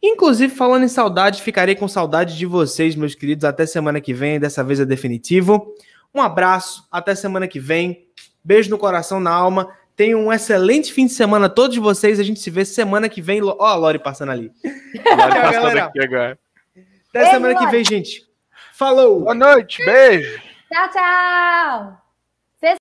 Inclusive, 0.02 0.54
falando 0.54 0.84
em 0.84 0.90
saudade, 0.90 1.42
ficarei 1.42 1.76
com 1.76 1.88
saudade 1.88 2.38
de 2.38 2.46
vocês, 2.46 2.96
meus 2.96 3.16
queridos, 3.16 3.46
até 3.46 3.66
semana 3.66 4.02
que 4.02 4.14
vem. 4.14 4.40
Dessa 4.40 4.64
vez 4.64 4.80
é 4.80 4.86
definitivo. 4.86 5.74
Um 6.14 6.22
abraço, 6.22 6.86
até 6.92 7.16
semana 7.16 7.48
que 7.48 7.60
vem. 7.60 8.08
Beijo 8.44 8.70
no 8.70 8.78
coração, 8.78 9.20
na 9.20 9.32
alma. 9.32 9.70
Tenham 9.96 10.26
um 10.26 10.34
excelente 10.34 10.92
fim 10.92 11.06
de 11.06 11.14
semana, 11.14 11.48
todos 11.48 11.78
vocês. 11.78 12.20
A 12.20 12.24
gente 12.24 12.40
se 12.40 12.50
vê 12.50 12.66
semana 12.66 13.08
que 13.08 13.22
vem. 13.22 13.42
Ó, 13.44 13.64
a 13.64 13.76
Lori 13.76 14.00
passando 14.00 14.32
ali. 14.32 14.52
Lori 14.64 15.42
passando 15.42 15.78
aqui 15.78 16.04
agora. 16.04 16.40
Até 17.10 17.32
semana 17.32 17.56
que 17.56 17.68
vem, 17.68 17.86
gente. 17.86 18.33
Falou! 18.76 19.20
Boa 19.22 19.36
noite, 19.36 19.86
beijo! 19.86 20.42
Tchau, 20.68 20.90
tchau! 20.90 22.03